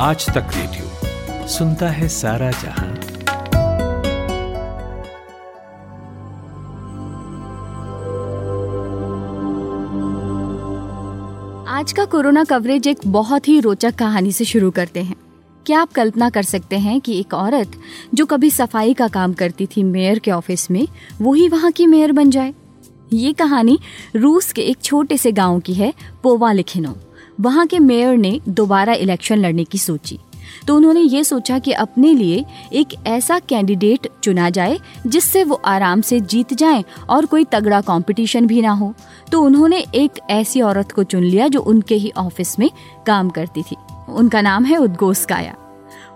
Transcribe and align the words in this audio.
आज 0.00 0.26
तक 0.26 0.50
रेडियो 0.54 1.46
सुनता 1.48 1.88
है 1.90 2.08
सारा 2.08 2.50
जहाँ। 2.50 2.88
आज 11.68 11.92
का 11.92 12.04
कोरोना 12.04 12.44
कवरेज 12.44 12.86
एक 12.88 12.98
बहुत 13.06 13.48
ही 13.48 13.58
रोचक 13.60 13.94
कहानी 13.94 14.32
से 14.32 14.44
शुरू 14.44 14.70
करते 14.70 15.02
हैं। 15.02 15.16
क्या 15.66 15.80
आप 15.80 15.92
कल्पना 15.92 16.30
कर 16.30 16.42
सकते 16.42 16.78
हैं 16.78 17.00
कि 17.00 17.18
एक 17.20 17.34
औरत 17.34 17.72
जो 18.14 18.26
कभी 18.26 18.50
सफ़ाई 18.50 18.94
का 18.94 19.08
काम 19.08 19.32
करती 19.32 19.66
थी 19.66 19.82
मेयर 19.82 20.18
के 20.18 20.30
ऑफ़िस 20.30 20.70
में 20.70 20.86
वो 21.20 21.32
ही 21.32 21.48
वहाँ 21.48 21.72
की 21.72 21.86
मेयर 21.86 22.12
बन 22.12 22.30
जाए? 22.30 22.54
ये 23.12 23.32
कहानी 23.32 23.78
रूस 24.16 24.52
के 24.52 24.62
एक 24.62 24.82
छोटे 24.82 25.16
से 25.16 25.32
गाँव 25.32 25.60
की 25.60 25.74
है 25.74 25.92
पोवा 26.22 26.52
लिखिनो 26.52 26.96
वहाँ 27.40 27.66
के 27.66 27.78
मेयर 27.78 28.16
ने 28.16 28.40
दोबारा 28.48 28.92
इलेक्शन 28.92 29.38
लड़ने 29.38 29.64
की 29.64 29.78
सोची। 29.78 30.18
तो 30.66 30.76
उन्होंने 30.76 31.00
ये 31.00 31.24
सोचा 31.24 31.58
कि 31.58 31.72
अपने 31.72 32.12
लिए 32.14 32.44
एक 32.72 32.94
ऐसा 33.06 33.38
कैंडिडेट 33.38 34.08
चुना 34.22 34.50
जाए 34.50 34.78
जिससे 35.06 35.44
वो 35.44 35.60
आराम 35.64 36.00
से 36.00 36.20
जीत 36.20 36.54
जाएँ 36.54 36.84
और 37.08 37.26
कोई 37.26 37.44
तगड़ा 37.44 37.80
कंपटीशन 37.80 38.46
भी 38.46 38.62
ना 38.62 38.70
हो। 38.70 38.94
तो 39.32 39.42
उन्होंने 39.42 39.84
एक 39.94 40.10
ऐसी 40.30 40.60
औरत 40.60 40.92
को 40.92 41.04
चुन 41.04 41.22
लिया 41.22 41.48
जो 41.48 41.60
उनके 41.60 41.94
ही 41.94 42.12
ऑफ़िस 42.16 42.58
में 42.58 42.70
काम 43.06 43.30
करती 43.30 43.62
थी। 43.62 43.76
उनका 44.08 44.40
नाम 44.40 44.64
है 44.64 44.76
उद्गोस 44.76 45.24
काया। 45.24 45.54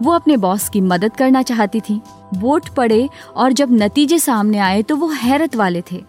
वो 0.03 0.13
अपने 0.13 0.37
बॉस 0.37 0.69
की 0.69 0.81
मदद 0.81 1.17
करना 1.17 1.43
चाहती 1.43 1.81
थी। 1.81 2.01
वोट 2.35 2.69
पड़े 2.69 3.09
और 3.37 3.53
जब 3.53 3.69
नतीजे 3.73 4.19
सामने 4.19 4.59
आए 4.59 4.83
तो 4.83 4.97
वो 4.97 5.09
हैरत 5.09 5.57
वाले 5.57 5.83
थे। 5.93 6.03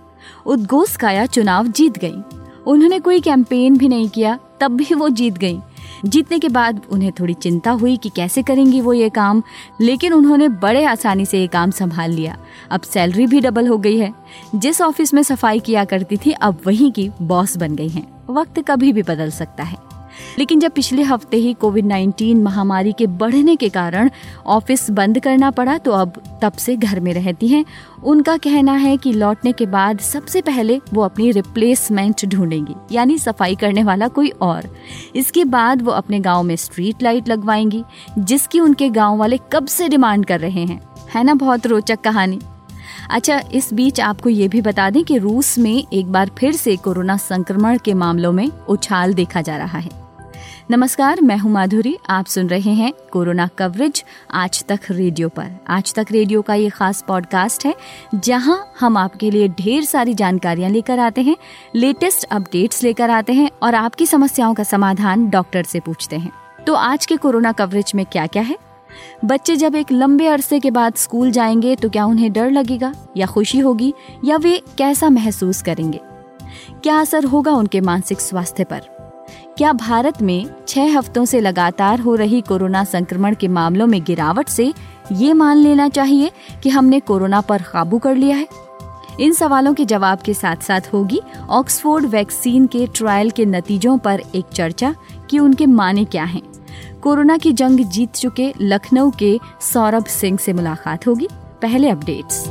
उद्गोस 0.46 0.98
काया 0.98 1.26
चुनाव 1.26 1.68
जीत 1.68 1.98
गई। 1.98 2.43
उन्होंने 2.68 3.00
कोई 3.00 3.20
कैंपेन 3.20 3.78
भी 3.78 3.90
नहीं 3.90 4.10
किया, 4.10 4.40
तब 4.60 4.72
भी 4.72 4.96
वो 4.96 5.10
जीत 5.10 5.38
गई। 5.38 5.60
जीतने 6.06 6.40
के 6.40 6.50
बाद 6.50 6.82
उन्हें 6.92 7.12
थोड़ी 7.12 7.34
चिंता 7.34 7.72
हुई 7.72 7.98
कि 7.98 8.10
कैसे 8.10 8.44
करेंगी 8.44 8.82
वो 8.82 8.94
ये 8.94 9.10
काम, 9.10 9.44
लेकिन 9.82 10.14
उन्होंने 10.14 10.48
बड़े 10.48 10.84
आसानी 10.86 11.26
से 11.26 11.40
ये 11.40 11.48
काम 11.48 11.72
संभाल 11.72 12.12
लिया। 12.12 12.38
अब 12.72 12.82
सैलरी 12.82 13.28
भी 13.28 13.40
डबल 13.40 13.68
हो 13.68 13.78
गई 13.78 13.98
है। 13.98 14.14
जिस 14.56 14.82
ऑफ़िस 14.82 15.14
में 15.14 15.24
सफ़ाई 15.24 15.60
किया 15.60 15.86
करती 15.86 16.18
थी, 16.18 16.32
अब 16.32 16.60
वहीं 16.68 16.92
की 16.92 17.10
बॉस 17.22 17.58
बन 17.58 17.76
गई 17.76 17.90
हैं। 17.90 18.26
वक्त 18.30 18.60
कभी 18.68 18.94
भी 18.94 19.04
बदल 19.04 19.30
सकता 19.30 19.64
है। 19.64 19.93
लेकिन 20.40 20.60
जब 20.60 20.72
पिछले 20.72 21.04
हफ़्ते 21.04 21.38
ही 21.38 21.54
कोविड 21.54 21.86
19 21.86 22.36
महामारी 22.36 22.92
के 22.92 23.08
बढ़ने 23.08 23.56
के 23.56 23.70
कारण 23.70 24.10
ऑफ़िस 24.48 24.90
बंद 24.92 25.20
करना 25.20 25.52
पड़ा 25.52 25.78
तो 25.78 25.92
अब 25.92 26.22
तब 26.42 26.54
से 26.54 26.76
घर 26.76 27.00
में 27.00 27.14
रहती 27.14 27.48
हैं। 27.48 27.64
उनका 28.04 28.38
कहना 28.38 28.74
है 28.74 28.96
कि 28.98 29.12
लौटने 29.14 29.52
के 29.52 29.66
बाद 29.66 30.00
सबसे 30.00 30.42
पहले 30.42 30.80
वो 30.94 31.02
अपनी 31.02 31.32
रिप्लेसमेंट 31.32 32.26
ढूंढेंगी, 32.26 32.76
यानी 32.92 33.18
सफ़ाई 33.18 33.56
करने 33.56 33.84
वाला 33.84 34.08
कोई 34.08 34.30
और। 34.42 34.70
इसके 35.16 35.46
बाद 35.46 35.82
वो 35.82 35.92
अपने 35.92 36.20
गाँव 36.20 36.44
में 36.44 36.56
स्ट्रीट 36.56 37.04
लाइट 37.04 37.30
लगवाएँगी, 37.30 37.84
जिसकी 38.20 38.60
उनके 38.60 38.90
गाँव 38.90 39.18
वाले 39.18 39.40
कब 39.54 39.68
से 39.68 39.90
डिमांड 39.90 40.26
कर 40.26 40.40
रहे 40.40 40.66
हैं। 40.66 40.82
है 41.16 41.24
ना 41.24 41.34
बहुत 41.34 41.68
रोचक 41.68 42.02
कहानी। 42.02 42.40
अच्छा 43.10 43.42
इस 43.54 43.74
बीच 43.74 44.00
आपको 44.00 44.30
ये 44.30 44.48
भी 44.48 44.62
बता 44.62 44.90
दें 44.90 45.04
कि 45.04 45.18
रूस 45.18 45.58
में 45.58 45.84
एक 45.94 46.12
बार 46.12 46.32
फिर 46.38 46.54
से 46.54 46.76
कोरोना 46.76 47.18
संक्रमण 47.18 47.78
के 47.78 47.94
मामलों 47.94 48.32
में 48.32 48.50
उछाल 48.70 49.14
देखा 49.14 49.42
जा 49.42 49.58
रहा 49.58 49.78
है। 49.78 50.03
नमस्कार, 50.74 51.22
मैं 51.22 51.38
हूँ 51.38 51.52
माधुरी। 51.52 51.98
आप 52.10 52.26
सुन 52.26 52.48
रहे 52.48 52.72
हैं 52.74 52.94
कोरोना 53.12 53.48
कवरेज 53.48 54.04
आज 54.32 54.64
तक 54.66 54.80
रेडियो 54.92 55.30
पर। 55.30 55.48
आज 55.68 55.94
तक 55.94 56.06
रेडियो 56.12 56.42
का 56.42 56.54
ये 56.54 56.70
खास 56.70 57.04
पॉडकास्ट 57.08 57.66
है, 57.66 57.76
जहाँ 58.16 58.74
हम 58.80 58.98
आपके 58.98 59.32
लिए 59.32 59.48
ढेर 59.48 59.84
सारी 59.84 60.14
जानकारियाँ 60.14 60.70
लेकर 60.70 61.00
आते 61.00 61.22
हैं, 61.22 61.38
लेटेस्ट 61.76 62.24
अपडेट्स 62.24 62.84
लेकर 62.84 63.10
आते 63.10 63.34
हैं 63.34 63.50
और 63.64 63.76
आपकी 63.76 64.06
समस्याओं 64.06 64.54
का 64.54 64.64
समाधान 64.64 65.30
डॉक्टर 65.30 65.64
से 65.64 65.80
पूछते 65.80 66.16
हैं। 66.16 66.32
तो 66.68 66.74
आज 66.74 67.06
के 67.06 67.18
कोरोना 67.18 67.52
कवरेज 67.52 67.92
में 67.96 68.06
क्या 68.06 68.28
क्या 68.28 68.44
है? 68.44 68.58
बच्चे 69.26 69.56
जब 69.56 69.76
एक 69.76 69.92
लंबे 69.92 70.28
अरसे 70.28 70.60
के 70.60 70.72
बाद 70.72 70.94
स्कूल 70.94 71.32
जाएँगे 71.32 71.76
तो 71.76 71.90
क्या 71.90 72.06
उन्हें 72.06 72.34
डर 72.34 72.52
लगेगा 72.52 72.94
या 73.18 73.28
खुशी 73.28 73.60
होगी, 73.60 73.94
या 74.26 74.38
वे 74.38 74.62
कैसा 74.78 75.10
महसूस 75.10 75.62
करेंगे? 75.62 76.00
क्या 76.84 77.00
असर 77.00 77.26
होगा 77.26 77.52
उनके 77.52 77.82
मानसिक 77.82 78.20
स्वास्थ्य 78.20 78.64
पर? 78.64 78.93
क्या 79.58 79.74
भारत 79.74 80.22
में 80.22 80.50
छह 80.68 80.98
हफ्तों 80.98 81.26
से 81.26 81.40
लगातार 81.40 82.00
हो 82.00 82.16
रही 82.16 82.42
कोरोना 82.42 82.84
संक्रमण 82.84 83.36
के 83.36 83.48
मामलों 83.48 83.88
में 83.88 84.04
गिरावट 84.04 84.48
से 84.48 84.74
ये 85.12 85.34
मान 85.34 85.58
लेना 85.58 85.90
चाहिए 85.90 86.32
कि 86.64 86.70
हमने 86.70 87.00
कोरोना 87.00 87.42
पर 87.42 87.62
काबू 87.62 88.00
कर 88.00 88.16
लिया 88.16 88.36
है? 88.36 88.48
इन 89.20 89.34
सवालों 89.34 89.74
के 89.74 89.86
जवाब 89.86 90.20
के 90.20 90.34
साथ 90.34 90.56
साथ 90.56 90.82
होगी 90.94 91.22
ऑक्सफोर्ड 91.50 92.06
वैक्सीन 92.06 92.68
के 92.68 92.88
ट्रायल 92.88 93.30
के 93.30 93.46
नतीजों 93.46 93.98
पर 93.98 94.22
एक 94.36 94.46
चर्चा 94.54 94.96
कि 95.30 95.40
उनके 95.40 95.66
माने 95.66 96.06
क्या 96.06 96.24
हैं। 96.24 96.42
कोरोना 97.04 97.38
की 97.38 97.54
जंग 97.54 97.80
जीत 97.80 98.14
चुके 98.14 98.54
लखनऊ 98.62 99.12
के 99.20 99.40
सौरभ 99.62 100.06
सिंह 100.06 100.38
से 100.38 100.54
मुलाकात 100.54 101.08
होगी। 101.08 101.28
पहले 101.62 101.90
अपडेट्स। 101.90 102.46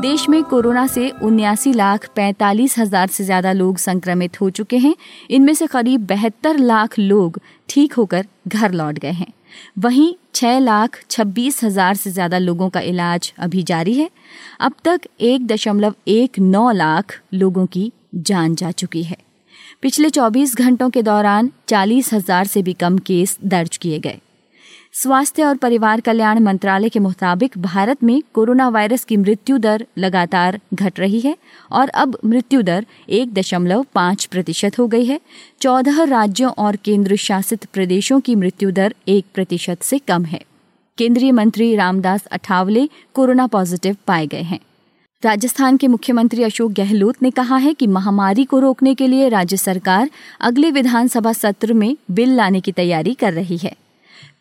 देश 0.00 0.28
में 0.28 0.42
कोरोना 0.44 0.86
से 0.86 1.08
उन्यासी 1.22 1.72
लाख 1.72 2.06
पैंतालीस 2.16 2.76
हज़ार 2.78 3.06
से 3.08 3.24
ज़्यादा 3.24 3.52
लोग 3.52 3.76
संक्रमित 3.78 4.40
हो 4.40 4.48
चुके 4.50 4.76
हैं। 4.78 4.94
इनमें 5.30 5.52
से 5.54 5.66
करीब 5.66 6.06
बहत्तर 6.06 6.58
लाख 6.58 6.98
लोग 6.98 7.40
ठीक 7.68 7.92
होकर 7.92 8.26
घर 8.48 8.72
लौट 8.72 8.98
गए 8.98 9.10
हैं। 9.10 9.32
वहीं 9.78 10.14
छह 10.34 10.58
लाख 10.58 10.98
छब्बीस 11.10 11.62
हज़ार 11.64 11.94
से 11.94 12.10
ज़्यादा 12.10 12.38
लोगों 12.38 12.68
का 12.68 12.80
इलाज 12.80 13.32
अभी 13.38 13.62
जारी 13.62 13.94
है। 13.94 14.10
अब 14.60 14.72
तक 14.84 15.08
एक 15.20 15.46
दशमलव 15.46 15.94
एक 16.08 16.38
नौ 16.38 16.70
लाख 16.72 17.20
लोगों 17.34 17.66
की 17.66 17.90
जान 18.14 18.54
जा 18.54 18.70
चुकी 18.70 19.02
है। 19.02 19.16
पिछले 19.82 20.10
24 20.10 20.56
घंटों 20.56 20.90
के 20.90 21.02
दौरान 21.02 21.50
चालीस 21.68 22.12
हज़ार 22.12 22.46
से 22.46 22.62
भी 22.62 22.72
कम 22.72 22.98
केस 22.98 23.38
दर्ज 23.44 23.76
किए 23.76 23.98
गए। 23.98 24.18
स्वास्थ्य 24.96 25.44
और 25.44 25.56
परिवार 25.56 26.00
कल्याण 26.00 26.38
मंत्रालय 26.38 26.88
के 26.88 26.98
मुताबिक 26.98 27.58
भारत 27.58 28.02
में 28.02 28.22
कोरोना 28.34 28.68
वायरस 28.68 29.04
की 29.04 29.16
मृत्यु 29.16 29.58
दर 29.58 29.86
लगातार 29.98 30.60
घट 30.74 31.00
रही 31.00 31.20
है 31.20 31.36
और 31.72 31.88
अब 31.88 32.18
मृत्यु 32.24 32.62
दर 32.62 32.86
एक 33.08 33.34
दशमलव 33.34 33.84
पाँच 33.94 34.24
प्रतिशत 34.24 34.78
हो 34.78 34.86
गई 34.86 35.04
है। 35.04 35.20
चौदह 35.60 36.02
राज्यों 36.04 36.52
और 36.58 36.76
केंद्र 36.76 37.16
शासित 37.16 37.64
प्रदेशों 37.64 38.20
की 38.20 38.34
मृत्यु 38.34 38.70
दर 38.70 38.94
एक 39.08 39.26
प्रतिशत 39.34 39.82
से 39.82 39.98
कम 39.98 40.24
है। 40.24 40.40
केंद्रीय 40.98 41.32
मंत्री 41.32 41.74
रामदास 41.76 42.26
अठावले 42.26 42.88
कोरोना 43.14 43.46
पॉजिटिव 43.46 43.96
पाए 44.06 44.26
गए 44.26 44.42
हैं। 44.42 44.60
राजस्थान 45.22 45.76
के 45.76 45.88
मुख्यमंत्री 45.88 46.42
अशोक 46.42 46.72
गहलोत 46.72 47.22
ने 47.22 47.30
कहा 47.30 47.56
है 47.56 47.74
कि 47.74 47.86
महामारी 47.86 48.44
को 48.44 48.58
रोकने 48.58 48.94
के 48.94 49.06
लिए 49.06 49.28
राज्य 49.28 49.56
सरकार 49.56 50.10
अगले 50.40 50.70
विधानसभा 50.70 51.32
सत्र 51.32 51.72
में 51.72 51.96
बिल 52.10 52.36
लाने 52.36 52.60
की 52.60 52.72
तैयारी 52.72 53.14
कर 53.14 53.32
रही 53.32 53.56
है। 53.56 53.76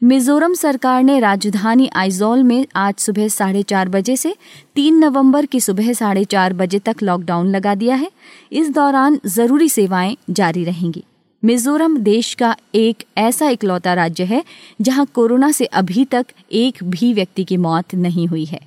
मिजोरम 0.05 0.53
सरकार 0.53 1.03
ने 1.03 1.19
राजधानी 1.19 1.89
आइजोल 1.95 2.43
में 2.43 2.65
आज 2.75 2.95
सुबह 2.95 3.27
साढ़े 3.27 3.61
चार 3.63 3.89
बजे 3.89 4.15
से 4.15 4.33
तीन 4.75 4.97
नवंबर 4.97 5.45
की 5.45 5.59
सुबह 5.59 5.91
साढ़े 5.93 6.23
चार 6.23 6.53
बजे 6.53 6.79
तक 6.79 6.95
लॉकडाउन 7.03 7.47
लगा 7.47 7.73
दिया 7.75 7.95
है। 7.95 8.09
इस 8.51 8.69
दौरान 8.69 9.19
ज़रूरी 9.25 9.69
सेवाएँ 9.69 10.15
जारी 10.29 10.63
रहेंगी। 10.63 11.03
मिजोरम 11.43 11.97
देश 11.97 12.33
का 12.33 12.55
एक 12.75 13.03
ऐसा 13.17 13.49
इकलौता 13.49 13.93
राज्य 13.93 14.23
है, 14.23 14.43
जहाँ 14.81 15.05
कोरोना 15.05 15.49
से 15.51 15.65
अभी 15.65 16.05
तक 16.05 16.25
एक 16.51 16.83
भी 16.83 17.13
व्यक्ति 17.13 17.43
की 17.43 17.57
मौत 17.57 17.95
नहीं 17.95 18.27
हुई 18.27 18.45
है। 18.45 18.59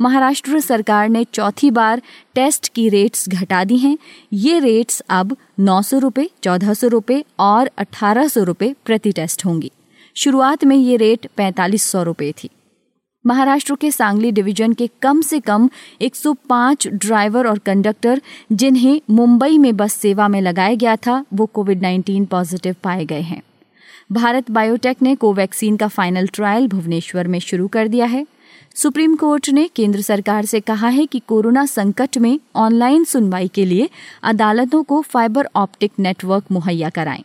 महाराष्ट्र 0.00 0.60
सरकार 0.60 1.08
ने 1.08 1.24
चौथी 1.24 1.70
बार 1.70 2.02
टेस्ट 2.34 2.68
की 2.68 2.88
रेट्स 2.88 3.28
घटा 3.28 3.62
दी 3.64 3.76
हैं। 3.76 3.96
ये 4.32 4.58
रेट्स 4.58 5.00
अब 5.10 5.36
नौ 5.60 5.80
सौ 5.82 5.98
रुपये 5.98 6.28
चौदह 6.42 6.74
सौ 6.74 6.88
रुपये 6.88 7.24
और 7.38 7.70
अठारह 7.78 8.28
सौ 8.28 8.42
रुपये 8.42 8.74
प्रति 8.84 9.12
टेस्ट 9.12 9.44
होंगी। 9.44 9.70
शुरुआत 10.16 10.64
में 10.64 10.76
ये 10.76 10.96
रेट 10.96 11.26
पैंतालीस 11.36 11.82
सौ 11.82 12.02
रुपये 12.02 12.32
थी। 12.32 12.50
महाराष्ट्र 13.26 13.74
के 13.74 13.90
सांगली 13.90 14.32
डिवीज़न 14.32 14.72
के 14.72 14.90
कम 15.02 15.20
से 15.20 15.40
कम 15.40 15.70
105 16.00 16.88
ड्राइवर 16.88 17.46
और 17.46 17.58
कंडक्टर 17.58 18.22
जिन्हें 18.52 19.00
मुंबई 19.10 19.58
में 19.58 19.76
बस 19.76 19.92
सेवा 19.92 20.28
में 20.28 20.40
लगाया 20.40 20.74
गया 20.74 20.96
था, 20.96 21.24
वो 21.34 21.46
कोविड 21.46 21.80
19 21.80 22.26
पॉजिटिव 22.26 22.76
पाए 22.82 23.04
गए 23.04 23.20
हैं। 23.20 23.42
भारत 24.12 24.50
बायोटेक 24.50 25.02
ने 25.02 25.14
कोवैक्सीन 25.14 25.76
का 25.76 25.88
फाइनल 25.88 26.26
ट्रायल 26.26 26.68
भुवनेश्वर 26.68 27.28
में 27.28 27.38
शुरू 27.38 27.68
कर 27.68 27.88
दिया 27.88 28.06
है। 28.06 28.26
सुप्रीम 28.74 29.16
कोर्ट 29.16 29.48
ने 29.48 29.70
केंद्र 29.76 30.00
सरकार 30.00 30.44
से 30.44 30.60
कहा 30.60 30.88
है 30.88 31.06
कि 31.06 31.18
कोरोना 31.18 31.66
संकट 31.66 32.18
में 32.18 32.40
ऑनलाइन 32.56 33.04
सुनवाई 33.04 33.48
के 33.48 33.64
लिए 33.64 33.90
अदालतों 34.22 34.82
को 34.82 35.02
फाइबर 35.02 35.48
ऑप्टिक 35.56 35.92
नेटवर्क 35.98 36.44
मुहैया 36.52 36.90
कराएँ। 36.90 37.24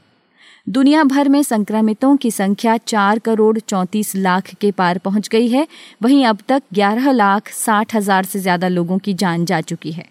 दुनिया 0.67 1.03
भर 1.03 1.27
में 1.29 1.41
संक्रमितों 1.43 2.15
की 2.17 2.29
संख्या 2.31 2.75
चार 2.77 3.19
करोड़ 3.19 3.57
चौंतीस 3.59 4.15
लाख 4.15 4.53
के 4.53 4.71
पार 4.71 4.97
पहुँच 4.97 5.27
गई 5.27 5.47
है। 5.47 5.67
वहीं 6.03 6.25
अब 6.25 6.39
तक 6.47 6.63
ग्यारह 6.73 7.11
लाख 7.11 7.49
साठ 7.49 7.95
हज़ार 7.95 8.25
से 8.25 8.39
ज़्यादा 8.39 8.67
लोगों 8.67 8.97
की 8.97 9.13
जान 9.13 9.45
जा 9.45 9.59
चुकी 9.61 9.91
है। 9.91 10.05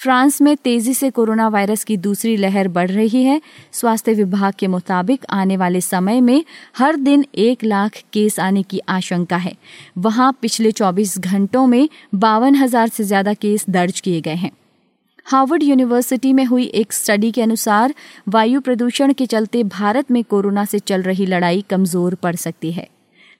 फ्रांस 0.00 0.40
में 0.42 0.56
तेज़ी 0.56 0.94
से 0.94 1.10
कोरोना 1.10 1.46
वायरस 1.48 1.84
की 1.84 1.96
दूसरी 1.96 2.36
लहर 2.36 2.68
बढ़ 2.68 2.90
रही 2.90 3.22
है। 3.22 3.40
स्वास्थ्य 3.72 4.14
विभाग 4.14 4.54
के 4.58 4.66
मुताबिक 4.66 5.26
आने 5.30 5.56
वाले 5.56 5.80
समय 5.80 6.20
में 6.20 6.44
हर 6.78 6.96
दिन 6.96 7.24
एक 7.36 7.64
लाख 7.64 8.02
केस 8.12 8.40
आने 8.40 8.62
की 8.62 8.80
आशंका 8.88 9.36
है। 9.36 9.54
वहाँ 9.98 10.32
पिछले 10.42 10.72
24 10.72 11.18
घंटों 11.18 11.66
में 11.66 11.88
बावन 12.14 12.54
हज़ार 12.54 12.88
से 12.88 13.04
ज़्यादा 13.04 13.34
केस 13.34 13.66
दर्ज 13.70 14.00
किए 14.00 14.20
गए 14.20 14.34
हैं। 14.34 14.50
हार्वर्ड 15.26 15.62
यूनिवर्सिटी 15.62 16.32
में 16.32 16.44
हुई 16.44 16.64
एक 16.64 16.92
स्टडी 16.92 17.30
के 17.30 17.42
अनुसार 17.42 17.94
वायु 18.28 18.60
प्रदूषण 18.60 19.12
के 19.12 19.26
चलते 19.26 19.62
भारत 19.64 20.10
में 20.10 20.24
कोरोना 20.24 20.64
से 20.64 20.78
चल 20.78 21.02
रही 21.02 21.26
लड़ाई 21.26 21.64
कमज़ोर 21.70 22.14
पड़ 22.14 22.34
सकती 22.36 22.72
है। 22.72 22.88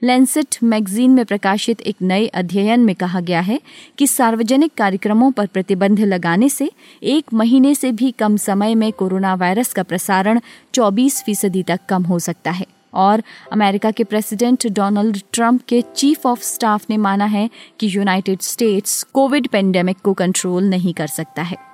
लेंसेट 0.02 0.56
मैगजीन 0.62 1.10
में 1.10 1.24
प्रकाशित 1.24 1.80
एक 1.80 1.96
नए 2.02 2.26
अध्ययन 2.26 2.80
में 2.80 2.94
कहा 2.94 3.20
गया 3.20 3.40
है 3.40 3.60
कि 3.98 4.06
सार्वजनिक 4.06 4.72
कार्यक्रमों 4.74 5.30
पर 5.30 5.46
प्रतिबंध 5.46 6.00
लगाने 6.00 6.48
से 6.48 6.70
एक 7.02 7.32
महीने 7.34 7.74
से 7.74 7.92
भी 7.92 8.10
कम 8.10 8.36
समय 8.36 8.74
में 8.74 8.92
कोरोना 8.92 9.34
वायरस 9.34 9.72
का 9.72 9.82
प्रसारण 9.82 10.40
24 10.74 11.22
फ़ीसदी 11.22 11.62
तक 11.62 11.80
कम 11.88 12.02
हो 12.02 12.18
सकता 12.18 12.50
है। 12.50 12.66
और 12.94 13.22
अमेरिका 13.52 13.90
के 13.90 14.04
प्रेसिडेंट 14.04 14.66
डोनाल्ड 14.66 15.20
ट्रंप 15.32 15.62
के 15.68 15.82
चीफ 15.96 16.26
ऑफ़ 16.26 16.42
स्टाफ 16.42 16.90
ने 16.90 16.96
माना 16.96 17.24
है 17.24 17.50
कि 17.80 17.96
यूनाइटेड 17.96 18.40
स्टेट्स 18.40 19.02
कोविड 19.02 19.48
पेंडेमिक 19.48 19.96
को 19.96 20.12
कंट्रोल 20.14 20.64
नहीं 20.64 20.94
कर 20.94 21.06
सकता 21.06 21.42
है। 21.42 21.73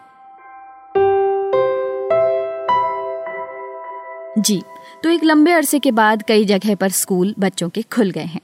जी 4.40 4.60
तो 5.02 5.08
एक 5.08 5.25
लंबे 5.25 5.52
अरसे 5.52 5.78
के 5.78 5.90
बाद 5.90 6.22
कई 6.22 6.44
जगह 6.44 6.75
पर 6.75 6.88
स्कूल 6.88 7.34
बच्चों 7.38 7.69
के 7.69 7.82
खुल 7.82 8.10
गए 8.10 8.25
हैं। 8.25 8.40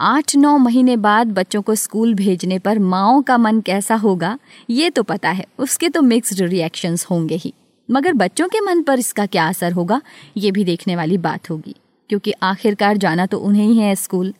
आठ 0.00 0.34
नौ 0.36 0.56
महीने 0.58 0.96
बाद 0.96 1.32
बच्चों 1.32 1.60
को 1.62 1.74
स्कूल 1.74 2.14
भेजने 2.14 2.58
पर 2.58 2.78
माओ 2.78 3.20
का 3.22 3.36
मन 3.38 3.60
कैसा 3.60 3.94
होगा, 3.94 4.38
ये 4.70 4.90
तो 4.90 5.02
पता 5.02 5.30
है, 5.30 5.46
उसके 5.58 5.88
तो 5.88 6.02
मिक्स्ड 6.02 6.40
रिएक्शंस 6.40 7.06
होंगे 7.06 7.36
ही। 7.36 7.52
मगर 7.88 8.12
बच्चों 8.14 8.48
के 8.48 8.60
मन 8.60 8.82
पर 8.82 8.98
इसका 8.98 9.26
क्या 9.26 9.46
असर 9.48 9.72
होगा, 9.72 10.00
ये 10.36 10.50
भी 10.50 10.64
देखने 10.64 10.96
वाली 10.96 11.18
बात 11.18 11.50
होगी, 11.50 11.76
क्योंकि 12.10 12.32
आखिरकार 12.42 12.96
जाना 12.96 13.26
तो 13.26 13.38
उन्हें 13.38 13.66
ही 13.66 13.78
है 13.78 13.94
स्कूल। 13.94 14.34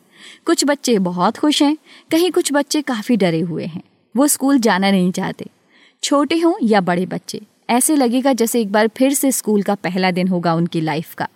कुछ 0.45 0.65
बच्चे 0.65 0.99
बहुत 0.99 1.37
खुश 1.37 1.61
हैं, 1.61 1.77
कहीं 2.11 2.31
कुछ 2.31 2.53
बच्चे 2.53 2.81
काफ़ी 2.83 3.17
डरे 3.17 3.41
हुए 3.41 3.65
हैं, 3.65 3.83
वो 4.15 4.27
स्कूल 4.27 4.59
जाना 4.59 4.91
नहीं 4.91 5.11
चाहते। 5.11 5.49
छोटे 6.03 6.39
हों 6.39 6.55
या 6.63 6.81
बड़े 6.81 7.05
बच्चे 7.05 7.41
ऐसे 7.69 7.95
लगेगा 7.95 8.33
जैसे 8.33 8.61
एक 8.61 8.71
बार 8.71 8.87
फिर 8.87 9.13
से 9.13 9.31
स्कूल 9.31 9.63
का 9.63 9.75
पहला 9.75 10.11
दिन 10.11 10.27
होगा 10.27 10.53
उनकी 10.53 10.81
लाइफ 10.81 11.13
का। 11.13 11.27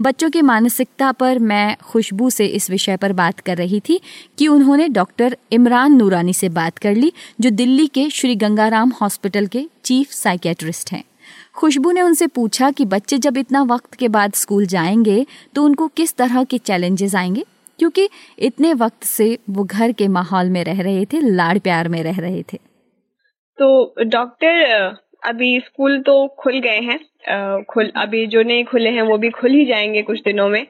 बच्चों 0.00 0.30
की 0.30 0.42
मानसिकता 0.42 1.12
पर 1.12 1.38
मैं 1.38 1.76
खुशबू 1.76 2.30
से 2.30 2.46
इस 2.46 2.70
विषय 2.70 2.96
पर 2.96 3.12
बात 3.12 3.40
कर 3.40 3.56
रही 3.56 3.80
थी 3.80 4.00
कि 4.38 4.48
उन्होंने 4.48 4.88
डॉक्टर 4.88 5.36
इमरान 5.52 5.92
नूरानी 5.92 6.32
से 6.32 6.48
बात 6.48 6.78
कर 6.78 6.94
ली, 6.94 7.12
जो 7.40 7.50
दिल्ली 7.50 7.86
के 7.86 8.08
श्री 8.10 8.36
गंगाराम 8.36 8.92
हॉस्पिटल 9.02 9.46
के 9.46 9.66
चीफ 9.84 10.10
साइकेट्रिस्ट 10.10 10.92
हैं। 10.92 11.04
खुशबू 11.54 11.90
ने 11.90 12.02
उनसे 12.02 12.26
पूछा 12.26 12.70
कि 12.70 12.84
बच्चे 12.84 13.18
जब 13.18 13.36
इतना 13.36 13.62
वक्त 13.62 13.94
के 13.94 14.08
बाद 14.08 14.32
स्कूल 14.32 14.66
जाएँगे 14.66 15.26
तो 15.54 15.64
उनको 15.64 15.88
किस 15.88 16.14
तरह 16.14 16.44
के 16.44 16.58
चैलेंजेस 16.58 17.14
आएँगे? 17.14 17.44
क्योंकि 17.78 18.08
इतने 18.38 18.72
वक्त 18.74 19.04
से 19.04 19.38
वो 19.50 19.64
घर 19.64 19.92
के 19.92 20.08
माहौल 20.08 20.50
में 20.50 20.64
रह 20.64 20.82
रहे 20.82 21.04
थे, 21.04 21.20
लाड़ 21.20 21.58
प्यार 21.58 21.88
में 21.88 22.02
रह 22.02 22.18
रहे 22.18 22.42
थे। 22.42 22.58
तो 23.58 23.94
डॉक्टर 24.04 24.96
अभी 25.22 25.58
स्कूल 25.60 26.00
तो 26.02 26.26
खुल 26.38 26.58
गए 26.60 26.78
हैं 26.80 27.64
खुल, 27.64 27.90
अभी 27.96 28.26
जो 28.26 28.42
नहीं 28.42 28.64
खुले 28.64 28.90
हैं 28.90 29.02
वो 29.02 29.18
भी 29.18 29.30
खुल 29.30 29.50
ही 29.50 29.64
जाएँगे 29.64 30.02
कुछ 30.02 30.22
दिनों 30.22 30.48
में। 30.48 30.64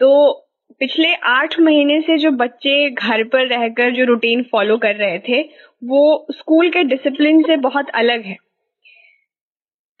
तो 0.00 0.32
पिछले 0.80 1.14
आठ 1.24 1.58
महीने 1.60 2.00
से 2.00 2.16
जो 2.18 2.30
बच्चे 2.30 2.90
घर 2.90 3.22
पर 3.24 3.46
रहकर 3.46 3.90
जो 3.90 4.04
रूटीन 4.04 4.42
फॉलो 4.42 4.76
कर 4.78 4.94
रहे 4.94 5.18
थे, 5.18 5.40
वो 5.82 6.26
स्कूल 6.32 6.70
के 6.70 6.82
डिसिप्लिन 6.84 7.42
से 7.42 7.56
बहुत 7.56 7.90
अलग 7.94 8.24
है। 8.24 8.36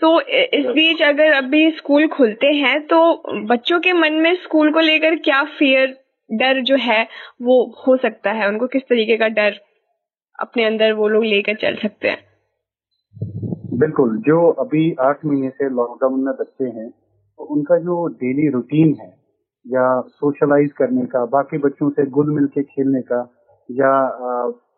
तो 0.00 0.20
इस 0.20 0.66
बीच 0.66 1.02
अगर 1.02 1.32
अभी 1.32 1.70
स्कूल 1.70 2.06
खुलते 2.08 2.46
हैं 2.54 2.80
तो 2.86 2.98
बच्चों 3.46 3.80
के 3.80 3.92
मन 3.92 4.12
में 4.12 4.34
स्कूल 4.34 4.72
को 4.72 4.80
लेकर 4.80 5.16
क्या 5.16 5.42
फियर 5.58 5.96
डर 6.30 6.60
जो 6.60 6.76
है, 6.76 7.02
वो 7.42 7.64
हो 7.86 7.96
सकता 7.96 8.32
है? 8.32 8.48
उनको 8.48 8.66
किस 8.66 8.82
तरीके 8.82 9.16
का 9.16 9.28
डर 9.30 9.60
अपने 10.38 10.64
अंदर 10.64 10.92
वो 10.92 11.08
लोग 11.08 11.24
लेकर 11.24 11.54
चल 11.54 11.76
सकते 11.76 12.08
हैं? 12.08 12.24
बिल्कुल, 13.76 14.16
जो 14.18 14.48
अभी 14.60 14.94
आठ 15.00 15.24
महीने 15.24 15.48
से 15.48 15.68
लॉकडाउन 15.70 16.20
में 16.24 16.34
बच्चे 16.34 16.64
हैं 16.64 16.88
तो 16.90 17.44
उनका 17.44 17.76
जो 17.78 18.06
डेली 18.20 18.48
रूटीन 18.50 18.94
है, 19.00 19.08
या 19.66 20.00
सोशलाइज 20.00 20.72
करने 20.72 21.04
का, 21.06 21.24
बाकी 21.26 21.58
बच्चों 21.58 21.90
से 21.90 22.06
गुल 22.10 22.30
मिल 22.30 22.46
के 22.46 22.62
खेलने 22.62 23.00
का, 23.02 23.20
या 23.68 23.90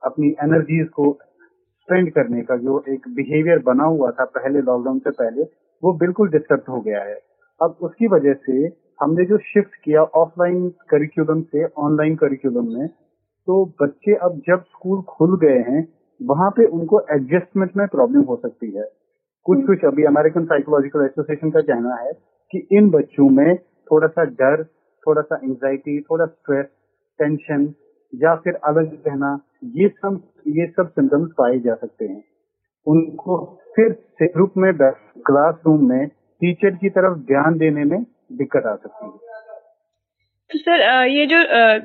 अपनी 0.05 0.29
एनर्जीज 0.43 0.89
को 0.89 1.13
स्पेंड 1.23 2.11
करने 2.13 2.43
का, 2.43 2.57
जो 2.57 2.83
एक 2.89 3.09
बिहेवियर 3.09 3.63
बना 3.67 3.85
हुआ 3.85 4.11
था 4.11 4.25
पहले 4.37 4.61
लॉकडाउन 4.61 4.99
से 4.99 5.11
पहले, 5.13 5.43
वो 5.83 5.93
बिल्कुल 5.99 6.29
डिस्टर्ब 6.29 6.65
हो 6.69 6.81
गया 6.81 7.03
है। 7.03 7.19
अब 7.61 7.77
उसकी 7.83 8.07
वजह 8.07 8.35
से 8.47 8.67
हमने 9.03 9.25
जो 9.25 9.39
शिफ्ट 9.45 9.75
किया 9.85 10.03
ऑफलाइन 10.17 10.69
करिकुलम 10.91 11.43
से 11.43 11.65
ऑनलाइन 11.79 12.17
करिकुलम 12.17 12.73
में 12.73 12.89
तो 12.89 13.65
बच्चे 13.83 14.15
अब 14.15 14.41
जब 14.49 14.63
स्कूल 14.65 15.03
खुल 15.09 15.39
गए 15.39 15.59
हैं 15.69 15.83
वहाँ 16.21 16.51
पे 16.51 16.65
उनको 16.69 17.01
एडजस्टमेंट 17.13 17.77
में 17.77 17.87
प्रॉब्लम 17.89 18.23
हो 18.23 18.37
सकती 18.37 18.71
है। 18.71 18.85
कुछ 19.47 19.65
कुछ 19.67 19.85
अभी 19.85 20.05
अमेरिकन 20.05 20.45
साइकोलॉजिकल 20.45 21.05
एसोसिएशन 21.05 21.51
का 21.51 21.61
कहना 21.63 21.95
है 21.95 22.13
कि 22.53 22.67
इन 22.73 22.91
बच्चों 22.91 23.29
में 23.29 23.57
थोड़ा 23.57 24.09
सा 24.09 24.25
डर 24.41 24.65
थोड़ा 25.07 25.23
सा 25.23 25.41
एंजाइटी 25.45 26.01
थोड़ा 26.01 26.27
स्ट्रेस 26.27 26.67
टेंशन 27.21 27.73
या 28.13 28.35
फिर 28.35 28.55
अलग 28.65 28.93
रहना, 29.07 29.39
ये 29.65 29.89
सब 29.89 30.21
ये 30.49 30.67
सब 30.67 30.89
सिम्टम्स 30.89 31.31
पाए 31.39 31.59
जा 31.59 31.75
सकते 31.75 32.05
हैं। 32.05 32.23
उनको 32.87 33.37
फिर 33.77 33.97
ग्रुप 34.23 34.53
में 34.57 34.73
क्लासरूम 34.79 35.89
में 35.89 36.07
टीचर 36.09 36.75
की 36.75 36.91
तरफ़ 36.91 37.19
ध्यान 37.27 37.59
देने 37.59 37.85
में 37.85 38.03
दिक्कत 38.33 38.67
आ 38.67 38.75
सकती 38.75 39.07
है। 39.07 39.28
तो 40.51 40.59
सर 40.59 40.81
ये 41.09 41.27
जो 41.27 41.39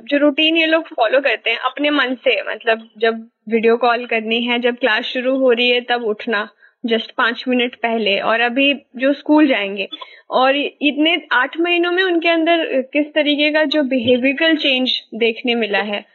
जो 0.10 0.18
रूटीन 0.18 0.58
ये 0.58 0.66
लोग 0.66 0.84
फॉलो 0.88 1.20
करते 1.22 1.50
हैं 1.50 1.58
अपने 1.58 1.90
मन 1.90 2.16
से 2.16 2.42
मतलब 2.42 2.88
जब 2.98 3.16
वीडियो 3.50 3.78
कॉल 3.78 4.06
करनी 4.06 4.42
है 4.44 4.60
जब 4.60 4.76
क्लास 4.76 5.04
शुरू 5.04 5.38
हो 5.38 5.52
रही 5.52 5.70
है 5.70 5.82
तब 5.82 6.04
उठना 6.04 6.48
जस्ट 6.86 7.12
पाँच 7.18 7.44
मिनट 7.48 7.76
पहले 7.76 8.20
और 8.20 8.40
अभी 8.40 8.74
जो 8.96 9.14
स्कूल 9.14 9.48
जाएँगे 9.48 9.88
और 10.30 10.56
इतने 10.56 11.16
आठ 11.32 11.60
महीनों 11.60 11.92
में 11.92 12.04
उनके 12.04 12.30
अंदर 12.30 12.66
किस 12.94 13.06
तरीके 13.06 13.52
का 13.52 13.64
जो 13.64 13.84
बिहेवियरल 13.84 14.56
चेंज 14.56 15.00
देखने 15.16 15.56
मिला 15.56 15.82
है? 15.82 16.06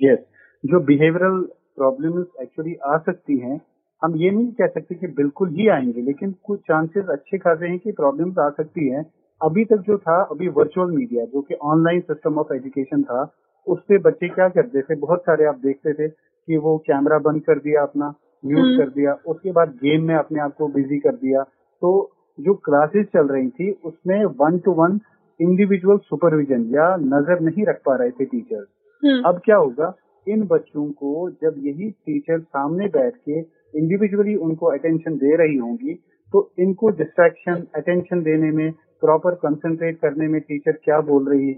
यस 0.00 0.18
yes, 0.18 0.24
जो 0.64 0.80
बिहेवियरल 0.80 1.40
प्रॉब्लम 1.76 2.20
एक्चुअली 2.42 2.74
आ 2.86 2.98
सकती 2.98 3.38
हैं 3.38 3.60
हम 4.02 4.16
ये 4.16 4.30
नहीं 4.30 4.52
कह 4.52 4.66
सकते 4.66 4.94
कि 4.94 5.06
बिल्कुल 5.06 5.48
ही 5.48 5.68
आएँगे 5.68 6.02
लेकिन 6.02 6.34
कुछ 6.42 6.60
चांसेस 6.60 7.04
अच्छे 7.08 7.38
खासे 7.38 7.66
हैं 7.66 7.78
कि 7.78 7.92
प्रॉब्लम्स 7.92 8.38
आ 8.38 8.48
सकती 8.50 8.88
हैं 8.88 9.04
अभी 9.40 9.64
तक 9.64 9.80
जो 9.86 9.96
था 9.98 10.20
अभी 10.30 10.48
वर्चुअल 10.50 10.90
मीडिया 10.90 11.24
जो 11.24 11.40
कि 11.42 11.54
ऑनलाइन 11.64 12.00
सिस्टम 12.02 12.38
ऑफ़ 12.38 12.52
एजुकेशन 12.54 13.02
था 13.02 13.22
उससे 13.66 13.98
बच्चे 14.00 14.28
क्या 14.28 14.48
करते 14.50 14.82
थे 14.82 14.94
बहुत 14.96 15.20
सारे 15.20 15.44
आप 15.44 15.58
देखते 15.58 15.92
थे 15.92 16.08
कि 16.08 16.56
वो 16.56 16.76
कैमरा 16.86 17.18
बंद 17.20 17.42
कर 17.42 17.58
दिया 17.58 17.82
अपना 17.82 18.14
म्यूट 18.42 18.60
हम्म। 18.60 18.76
कर 18.78 18.90
दिया 18.90 19.16
उसके 19.26 19.52
बाद 19.52 19.68
गेम 19.82 20.04
में 20.04 20.14
अपने 20.14 20.40
आप 20.40 20.54
को 20.58 20.68
बिज़ी 20.68 20.98
कर 20.98 21.14
दिया 21.16 21.42
तो 21.82 21.90
जो 22.38 22.54
क्लासेस 22.64 23.06
चल 23.06 23.26
रही 23.26 23.48
थी 23.50 23.70
उसमें 23.84 24.24
one 24.40 24.58
to 24.58 24.72
one 24.74 24.98
individual 25.40 25.98
supervision 26.00 26.64
या 26.70 26.94
नज़र 26.98 27.40
नहीं 27.40 27.66
रख 27.66 27.80
पा 27.86 27.96
रहे 27.96 28.10
थे 28.10 28.24
टीचर 28.26 28.64
हम्म। 29.02 29.22
अब 29.22 29.40
क्या 29.44 29.56
होगा 29.56 29.92
इन 30.26 30.46
बच्चों 30.46 30.90
को 30.92 31.30
जब 31.32 31.54
यही 31.58 31.90
टीचर 31.90 32.40
सामने 32.40 32.86
बैठ 32.90 33.16
के 33.18 33.40
इंडिविजुअली 33.74 34.34
उनको 34.42 34.66
अटेंशन 34.68 35.16
दे 35.16 35.36
रही 35.36 35.56
होंगी 35.56 35.94
तो 36.32 36.48
इनको 36.58 36.88
डिस्ट्रैक्शन 36.96 37.66
अटेंशन 37.76 38.22
देने 38.22 38.50
में 38.50 38.72
प्रॉपर 39.04 39.34
कंसंट्रेट 39.36 39.98
करने 39.98 40.28
में 40.28 40.40
टीचर 40.40 40.72
क्या 40.84 41.00
बोल 41.08 41.28
रही 41.30 41.48
है, 41.48 41.54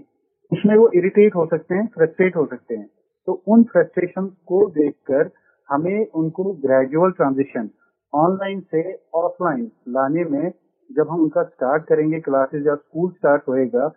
उसमें 0.51 0.75
वो 0.75 0.89
इरिटेट 0.95 1.35
हो 1.35 1.45
सकते 1.45 1.75
हैं 1.75 1.87
फ्रस्ट्रेट 1.87 2.35
हो 2.35 2.45
सकते 2.45 2.75
हैं। 2.75 2.87
तो 3.27 3.33
उन 3.47 3.63
फ्रस्ट्रेशन 3.63 4.25
को 4.47 4.65
देखकर 4.69 5.29
हमें 5.69 6.07
उनको 6.15 6.43
ग्रेजुअल 6.63 7.11
ट्रांजिशन 7.11 7.69
ऑनलाइन 8.13 8.59
से 8.71 8.81
ऑफलाइन 9.15 9.69
लाने 9.89 10.23
में 10.23 10.51
जब 10.89 11.09
हम 11.09 11.21
उनका 11.21 11.43
स्टार्ट 11.43 11.83
करेंगे 11.83 12.19
क्लासेस 12.19 12.65
या 12.67 12.75
स्कूल 12.75 13.09
स्टार्ट 13.11 13.47
होएगा 13.47 13.87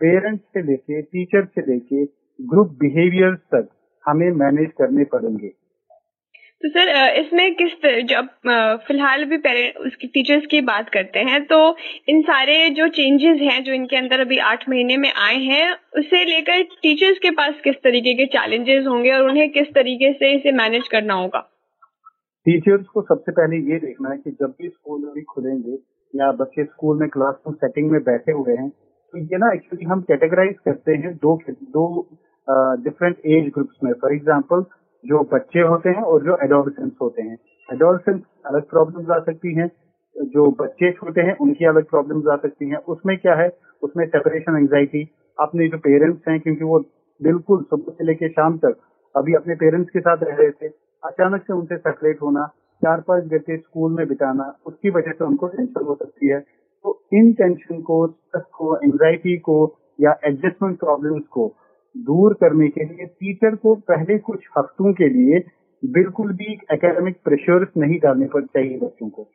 पेरेंट्स 0.00 0.44
से 0.54 0.62
लेके 0.62 1.00
टीचर 1.02 1.44
से 1.44 1.60
लेके 1.66 2.04
ग्रुप 2.38 2.76
बिहेवियर 2.80 3.34
तक 3.54 3.68
हमें 4.04 4.30
मैनेज 4.34 4.70
करने 4.78 5.04
पड़ेंगे। 5.04 5.52
तो 6.62 6.68
सर 6.68 6.88
इसमें 7.18 7.54
किस 7.54 7.72
जब 8.06 8.28
फ़िलहाल 8.86 9.24
भी 9.24 9.36
पेरेंट 9.38 9.76
उसकी 9.86 10.06
टीचर्स 10.08 10.46
की 10.46 10.60
बात 10.60 10.88
करते 10.88 11.18
हैं 11.28 11.40
तो 11.44 11.58
इन 12.08 12.20
सारे 12.22 12.56
जो 12.70 12.88
चेंजेस 12.88 13.40
हैं, 13.42 13.62
जो 13.64 13.72
इनके 13.72 13.96
अंदर 13.96 14.20
अभी 14.20 14.38
आठ 14.44 14.68
महीने 14.68 14.96
में 14.96 15.10
आए 15.18 15.36
हैं, 15.36 15.70
उसे 15.98 16.24
लेकर 16.24 16.62
टीचर्स 16.82 17.18
के 17.18 17.30
पास 17.32 17.60
किस 17.64 17.76
तरीके 17.84 18.14
के 18.14 18.26
चैलेंजेस 18.28 18.86
होंगे 18.86 19.12
और 19.12 19.28
उन्हें 19.28 19.48
किस 19.50 19.68
तरीके 19.74 20.12
से 20.14 20.32
इसे 20.36 20.52
मैनेज 20.54 20.88
करना 20.88 21.14
होगा? 21.14 21.40
टीचर्स 22.46 22.86
को 22.86 23.02
सबसे 23.04 23.32
पहले 23.32 23.56
ये 23.72 23.78
देखना 23.78 24.10
है 24.10 24.16
कि 24.16 24.30
जब 24.32 24.54
भी 24.60 24.68
स्कूल 24.68 25.08
अभी 25.10 25.22
खुलेंगे, 25.24 25.78
या 26.14 26.30
बच्चे 26.34 26.64
स्कूल 26.64 26.98
में 27.00 27.08
क्लासरूम 27.08 27.54
सेटिंग 27.56 27.90
में 27.90 28.00
बैठे 28.04 28.32
हुए 28.32 28.56
हैं 28.56 28.68
तो 28.68 29.18
ये 29.20 29.38
ना 29.38 29.52
एक्चुअली 29.52 29.84
हम 29.84 30.00
कैटेगराइज 30.02 30.56
करते 30.64 30.92
हैं 30.96 31.14
दो 31.16 31.38
दो 31.72 31.86
डिफरेंट 32.82 33.16
एज 33.26 33.50
ग्रुप्स 33.54 33.76
में। 33.84 33.92
फॉर 33.92 34.14
एग्ज़ाम्पल 34.14 34.64
जो 35.04 35.18
बच्चे 35.32 35.60
होते 35.60 35.88
हैं 35.88 36.02
और 36.02 36.22
जो 36.22 36.36
एडोलसेंस 36.44 36.92
होते 37.02 37.22
हैं। 37.22 37.38
एडोलसेंस 37.72 38.22
अलग 38.46 38.68
प्रॉब्लम्स 38.68 39.10
आ 39.10 39.18
सकती 39.18 39.54
हैं, 39.54 39.70
जो 40.16 40.50
बच्चे 40.50 40.92
छोटे 40.92 41.20
हैं, 41.20 41.36
उनकी 41.36 41.64
अलग 41.64 41.84
प्रॉब्लम्स 41.84 42.26
आ 42.26 42.36
सकती 42.36 42.68
हैं। 42.68 42.76
उसमें 42.76 43.18
क्या 43.18 43.34
है? 43.34 43.48
उसमें 43.82 44.06
सेपरेशन 44.06 44.56
एंजाइटी 44.56 45.08
अपने 45.40 45.68
जो 45.68 45.78
पेरेंट्स 45.78 46.28
हैं, 46.28 46.40
क्योंकि 46.40 46.64
वो 46.64 46.78
बिल्कुल 47.22 47.62
सुबह 47.62 47.92
से 47.92 48.04
लेके 48.04 48.28
शाम 48.28 48.58
तक 48.58 48.76
अभी 49.16 49.34
अपने 49.34 49.54
पेरेंट्स 49.54 49.90
के 49.90 50.00
साथ 50.00 50.16
रह 50.22 50.36
रहे 50.36 50.50
थे, 50.50 50.66
अचानक 51.04 51.42
से 51.42 51.52
उनसे 51.52 51.76
सेपरेट 51.76 52.22
होना 52.22 52.46
चार 52.82 53.00
पाँच 53.00 53.24
घंटे 53.24 53.56
स्कूल 53.56 53.92
में 53.92 54.08
बिताना, 54.08 54.56
उसकी 54.66 54.90
वजह 54.90 55.12
से 55.12 55.24
उनको 55.24 55.48
टेंशन 55.48 55.84
हो 55.84 55.94
सकती 55.94 56.28
है। 56.28 56.40
तो 56.84 57.02
इन 57.12 57.32
टेंशन 57.32 57.80
को 57.80 58.06
स्ट्रेस 58.06 58.44
को 58.52 58.76
एंग्जाइटी 58.76 59.36
को 59.36 59.76
या 60.00 60.16
एडजस्टमेंट 60.24 60.78
प्रॉब्लम्स 60.78 61.24
को 61.26 61.54
दूर 61.98 62.34
करने 62.34 62.68
के 62.68 62.84
लिए 62.84 63.06
टीचर 63.06 63.54
को 63.56 63.74
पहले 63.88 64.18
कुछ 64.18 64.46
हफ्तों 64.58 64.92
के 64.92 65.08
लिए 65.08 65.38
बिल्कुल 65.82 66.32
भी 66.32 66.52
एकेडमिक 66.72 67.16
प्रेशर 67.24 67.66
नहीं 67.76 67.98
डालने 67.98 68.26
पर 68.26 68.44
चाहिए 68.44 68.78
बच्चों 68.78 69.08
को। 69.08 69.28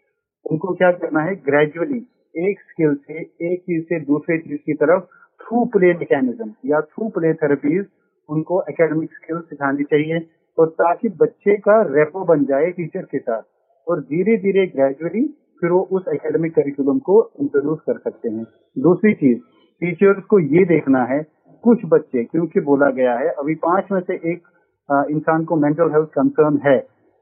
उनको 0.45 0.73
क्या 0.73 0.91
करना 0.91 1.21
है 1.21 1.35
ग्रेजुअली 1.35 1.99
एक 2.35 2.59
स्किल 2.61 2.95
से 2.95 3.19
एक 3.47 3.59
चीज़ 3.61 3.83
से 3.83 3.99
दूसरे 3.99 4.37
चीज़ 4.37 4.59
की 4.65 4.73
तरफ़ 4.73 5.03
थ्रू 5.41 5.65
प्ले 5.65 5.93
मैकेनिज्म 5.93 6.51
या 6.65 6.81
थ्रू 6.81 7.09
प्ले 7.09 7.33
थेरेपीज 7.33 7.85
उनको 8.29 8.61
एकेडमिक 8.69 9.13
स्किल 9.13 9.39
सिखानी 9.39 9.83
चाहिए 9.83 10.19
और 10.57 10.69
ताकि 10.69 11.09
बच्चे 11.21 11.55
का 11.57 11.81
रेपो 11.89 12.25
बन 12.25 12.45
जाए 12.45 12.71
टीचर 12.71 13.01
के 13.01 13.19
साथ 13.19 13.41
और 13.87 14.01
धीरे 14.01 14.37
धीरे 14.37 14.65
ग्रेजुअली 14.67 15.25
फिर 15.61 15.71
वो 15.71 15.81
उस 15.91 16.05
एकेडमिक 16.13 16.55
करिकुलम 16.55 16.99
को 16.99 17.21
इंट्रोड्यूस 17.41 17.79
कर 17.79 17.97
सकते 17.99 18.29
हैं। 18.29 18.45
दूसरी 18.77 19.13
चीज़ 19.13 19.39
टीचर्स 19.81 20.23
को 20.23 20.39
ये 20.39 20.65
देखना 20.65 21.03
है 21.03 21.21
कुछ 21.63 21.81
बच्चे 21.87 22.23
क्योंकि 22.23 22.59
बोला 22.61 22.89
गया 22.91 23.13
है 23.17 23.29
अभी 23.39 23.55
पाँच 23.63 23.91
में 23.91 23.99
से 24.01 24.13
एक 24.31 24.41
इंसान 25.09 25.43
को 25.45 25.55
मेंटल 25.57 25.91
हेल्थ 25.91 26.09
कंसर्न 26.15 26.59
है। 26.65 26.77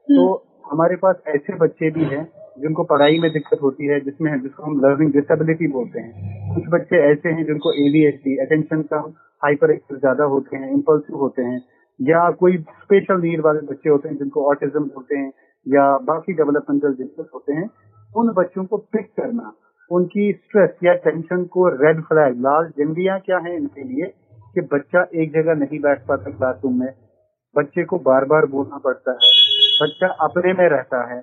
तो 0.08 0.22
हमारे 0.70 0.96
पास 0.96 1.16
ऐसे 1.28 1.56
बच्चे 1.56 1.90
भी 1.90 2.04
हैं 2.04 2.24
जिनको 2.60 2.82
पढ़ाई 2.84 3.18
में 3.18 3.30
दिक्कत 3.32 3.62
होती 3.62 3.86
है 3.86 3.98
जिसमें 4.00 4.30
जिसको 4.40 4.62
हम 4.62 4.80
लर्निंग 4.80 5.12
डिसेबिलिटी 5.12 5.66
बोलते 5.72 6.00
हैं। 6.00 6.54
कुछ 6.54 6.64
बच्चे 6.70 6.96
ऐसे 7.02 7.28
हैं 7.28 7.44
जिनको 7.46 7.72
एडीएचडी 7.82 8.36
अटेंशन 8.38 8.82
का 8.82 8.98
हाइपर 9.42 9.70
एक्टिव 9.70 9.98
ज़्यादा 9.98 10.24
होते 10.32 10.56
हैं 10.56 10.70
इम्पल्सिव 10.72 11.16
होते 11.16 11.42
हैं 11.42 11.60
या 12.00 12.30
कोई 12.40 12.56
स्पेशल 12.58 13.20
नीड 13.20 13.40
वाले 13.40 13.66
बच्चे 13.66 13.90
होते 13.90 14.08
हैं 14.08 14.16
जिनको 14.16 14.44
ऑटिज्म 14.50 14.82
होते 14.96 15.16
हैं 15.16 15.32
या 15.66 15.86
बाकी 16.04 16.32
डेवलपमेंटल 16.32 16.94
दिक्कत 16.94 17.28
होते 17.34 17.52
हैं 17.52 17.68
उन 18.10 18.32
बच्चों 18.36 18.64
को 18.64 18.76
पिक 18.92 19.06
करना 19.16 19.52
उनकी 19.90 20.32
स्ट्रेस 20.32 20.70
या 20.84 20.92
टेंशन 21.04 21.44
को 21.52 21.68
रेड 21.76 22.00
फ्लैग 22.02 22.40
लाल 22.40 22.68
झंडिया 22.68 23.18
क्या 23.18 23.38
है 23.38 23.56
इनके 23.56 23.82
लिए? 23.84 24.12
कि 24.54 24.60
बच्चा 24.72 25.06
एक 25.14 25.32
जगह 25.32 25.54
नहीं 25.56 25.78
बैठ 25.80 26.06
पाता 26.08 26.30
क्लासरूम 26.30 26.78
में। 26.80 26.92
बच्चे 27.56 27.84
को 27.84 27.98
बार 28.00 28.24
बार 28.24 28.46
बोलना 28.46 28.78
पड़ता 28.84 29.12
है। 29.12 29.30
बच्चा 29.82 30.08
अपने 30.24 30.52
में 30.52 30.68
रहता 30.70 31.04
है। 31.12 31.20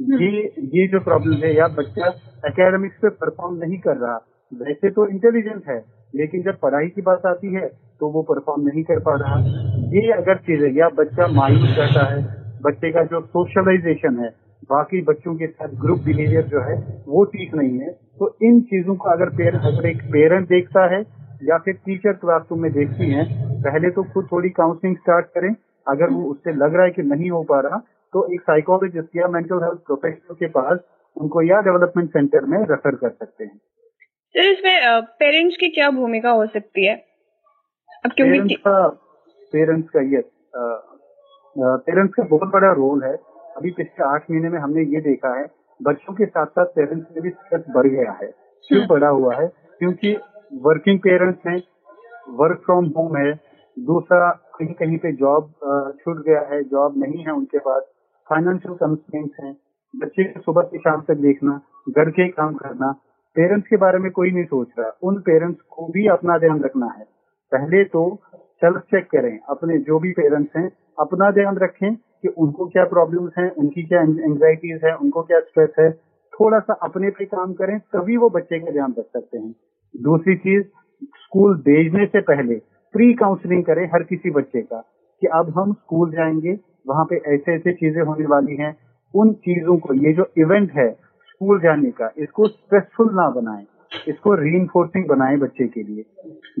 ये 0.00 0.42
ये 0.70 0.86
जो 0.88 1.00
प्रॉब्लम 1.00 1.34
है 1.36 1.54
या 1.54 1.66
बच्चा 1.74 2.06
एकेडमिक्स 2.46 2.96
पे 3.02 3.08
परफॉर्म 3.16 3.56
नहीं 3.56 3.78
कर 3.80 3.96
रहा 3.96 4.14
वैसे 4.52 4.90
तो 4.90 5.06
इंटेलिजेंट 5.08 5.68
है 5.68 5.78
लेकिन 6.14 6.42
जब 6.42 6.58
पढ़ाई 6.62 6.88
की 6.88 7.02
बात 7.02 7.26
आती 7.26 7.52
है 7.54 7.66
तो 8.00 8.08
वो 8.10 8.22
परफॉर्म 8.22 8.66
नहीं 8.68 8.82
कर 8.82 8.98
पा 9.00 9.14
रहा। 9.16 9.38
ये 9.92 10.10
अगर 10.12 10.36
चीज़ 10.40 10.64
है 10.64 10.72
या 10.74 10.88
बच्चा 10.96 11.26
मायूस 11.32 11.76
रहता 11.78 12.04
है 12.06 12.20
बच्चे 12.62 12.90
का 12.92 13.02
जो 13.04 13.20
सोशलाइजेशन 13.28 14.18
है 14.20 14.28
बाकी 14.70 15.02
बच्चों 15.02 15.34
के 15.36 15.46
साथ 15.46 15.68
ग्रुप 15.80 16.00
बिहेवियर 16.00 16.46
जो 16.48 16.60
है 16.60 16.76
वो 17.08 17.24
ठीक 17.32 17.54
नहीं 17.54 17.78
है। 17.78 17.92
तो 18.18 18.28
इन 18.42 18.60
चीज़ों 18.64 18.94
को 18.96 19.08
अगर 19.10 19.30
पेरेंट 19.36 19.64
अगर 19.64 19.88
एक 19.88 20.02
पेरेंट 20.12 20.48
देखता 20.48 20.84
है 20.94 21.02
या 21.42 21.58
फिर 21.58 21.74
टीचर 21.76 22.12
क्लासरूम 22.14 22.60
में 22.62 22.70
देखती 22.72 23.10
है 23.10 23.24
पहले 23.62 23.90
तो 23.90 24.02
खुद 24.04 24.28
थोड़ी 24.32 24.50
काउंसलिंग 24.52 24.96
स्टार्ट 24.96 25.26
करें। 25.28 25.54
अगर 25.86 26.10
वो 26.10 26.22
उससे 26.30 26.52
लग 26.54 26.74
रहा 26.74 26.84
है 26.84 26.90
कि 26.90 27.02
नहीं 27.04 27.30
हो 27.30 27.42
पा 27.42 27.60
रहा 27.60 27.78
तो 28.12 28.26
एक 28.34 28.40
साइकोलॉजिस्ट 28.40 29.16
या 29.16 29.28
मेंटल 29.28 29.62
हेल्थ 29.64 29.78
प्रोफेशनल 29.86 30.34
के 30.34 30.46
पास 30.50 30.78
उनको 31.16 31.42
या 31.42 31.60
डेवलपमेंट 31.60 32.10
सेंटर 32.10 32.44
में 32.44 32.58
रेफर 32.60 32.94
कर 32.94 33.10
सकते 33.10 33.44
हैं। 33.44 33.56
सर 34.34 34.50
इसमें 34.50 35.02
पेरेंट्स 35.20 35.56
की 35.56 35.68
क्या 35.70 35.90
भूमिका 35.90 36.30
हो 36.30 36.46
सकती 36.48 36.86
है? 36.86 36.94
अब 38.04 38.12
क्योंकि 38.16 38.56
पेरेंट्स 39.52 39.88
का 39.90 40.00
ये 40.12 40.22
पेरेंट्स 41.56 42.14
का 42.14 42.22
बहुत 42.22 42.52
बड़ा 42.52 42.72
रोल 42.74 43.02
है। 43.04 43.14
अभी 43.56 43.70
पिछले 43.70 44.04
आठ 44.04 44.30
महीने 44.30 44.48
में 44.48 44.58
हमने 44.58 44.82
ये 44.84 45.00
देखा 45.00 45.34
है 45.38 45.46
बच्चों 45.80 46.14
के 46.14 46.26
साथ 46.26 46.46
साथ 46.48 46.66
पेरेंट्स 46.76 47.06
में 47.12 47.22
भी 47.22 47.30
स्ट्रेस 47.30 47.64
बढ़ 47.70 47.86
गया 47.86 48.12
है। 48.12 48.26
क्यों 48.64 48.80
हम्म। 48.80 48.88
बढ़ा 48.88 49.08
हुआ 49.10 49.34
है? 49.36 49.46
क्योंकि 49.80 50.14
वर्किंग 50.52 50.98
पेरेंट्स 50.98 51.46
हैं 51.46 51.62
वर्क 52.38 52.60
फ्रॉम 52.64 52.86
होम 52.96 53.16
है, 53.16 53.32
दूसरा 53.76 54.30
कहीं 54.58 54.74
कहीं 54.74 54.98
पे 54.98 55.12
जॉब 55.12 55.48
छूट 56.00 56.24
गया 56.26 56.40
है 56.50 56.62
जॉब 56.64 56.98
नहीं 56.98 57.24
है 57.24 57.32
उनके 57.32 57.58
पास 57.58 57.82
फाइनेंशियल 58.26 58.74
कंस्टेंट्स 58.74 59.40
हैं, 59.44 59.56
बच्चे 59.94 60.24
को 60.24 60.40
सुबह 60.40 60.62
से 60.62 60.78
शाम 60.78 61.00
तक 61.08 61.16
देखना, 61.18 61.60
घर 61.88 62.10
के 62.10 62.28
काम 62.30 62.54
करना 62.54 62.92
पेरेंट्स 63.36 63.68
के 63.68 63.76
बारे 63.76 63.98
में 63.98 64.10
कोई 64.12 64.30
नहीं 64.30 64.44
सोच 64.44 64.68
रहा, 64.78 64.90
उन 65.02 65.18
पेरेंट्स 65.20 65.60
को 65.70 65.86
भी 65.92 66.06
अपना 66.08 66.38
ध्यान 66.38 66.60
रखना 66.60 66.86
है। 66.98 67.04
पहले 67.52 67.82
तो 67.86 68.04
सेल्फ 68.62 68.82
चेक 68.90 69.06
करें, 69.10 69.38
अपने 69.48 69.78
जो 69.80 69.98
भी 69.98 70.12
पेरेंट्स 70.12 70.56
हैं, 70.56 70.68
अपना 70.98 71.30
ध्यान 71.30 71.56
रखें 71.58 71.94
कि 71.94 72.28
उनको 72.28 72.66
क्या 72.68 72.84
प्रॉब्लम्स 72.84 73.32
हैं, 73.38 73.50
उनकी 73.50 73.82
क्या 73.82 74.02
एंग्जाइटीज 74.02 74.84
है, 74.84 74.94
उनको 74.96 75.22
क्या 75.22 75.40
स्ट्रेस 75.40 75.74
है, 75.78 75.90
थोड़ा 76.32 76.58
सा 76.60 76.74
अपने 76.82 77.10
पे 77.10 77.24
काम 77.24 77.52
करें, 77.54 77.78
तभी 77.94 78.16
वो 78.16 78.28
बच्चे 78.30 78.58
का 78.58 78.72
ध्यान 78.72 78.94
रख 78.98 79.06
सकते 79.06 79.38
हैं। 79.38 79.54
दूसरी 79.94 80.34
चीज़, 80.36 80.62
स्कूल 81.04 81.56
भेजने 81.56 82.06
से 82.06 82.20
पहले 82.20 82.54
प्री 82.94 83.12
काउंसलिंग 83.14 83.64
करें 83.64 83.84
हर 83.86 84.02
किसी 84.02 84.30
बच्चे 84.30 84.60
का 84.62 84.80
कि 85.22 85.26
अब 85.26 85.52
हम 85.58 85.72
स्कूल 85.72 86.10
जाएँगे, 86.10 86.58
वहाँ 86.88 87.04
पे 87.04 87.16
ऐसे 87.34 87.54
ऐसे 87.54 87.72
चीज़ें 87.72 88.02
होने 88.02 88.26
वाली 88.26 88.56
हैं। 88.56 88.76
उन 89.14 89.32
चीज़ों 89.32 89.76
को, 89.78 89.94
ये 89.94 90.12
जो 90.12 90.26
इवेंट 90.38 90.72
है, 90.72 90.90
स्कूल 91.28 91.60
जाने 91.60 91.90
का, 91.90 92.10
इसको 92.18 92.48
स्ट्रेसफुल 92.48 93.14
ना 93.14 93.28
बनाएँ। 93.30 93.66
इसको 94.08 94.34
री 94.34 95.04
बनाएँ 95.08 95.36
बच्चे 95.38 95.66
के 95.66 95.82
लिए। 95.82 96.04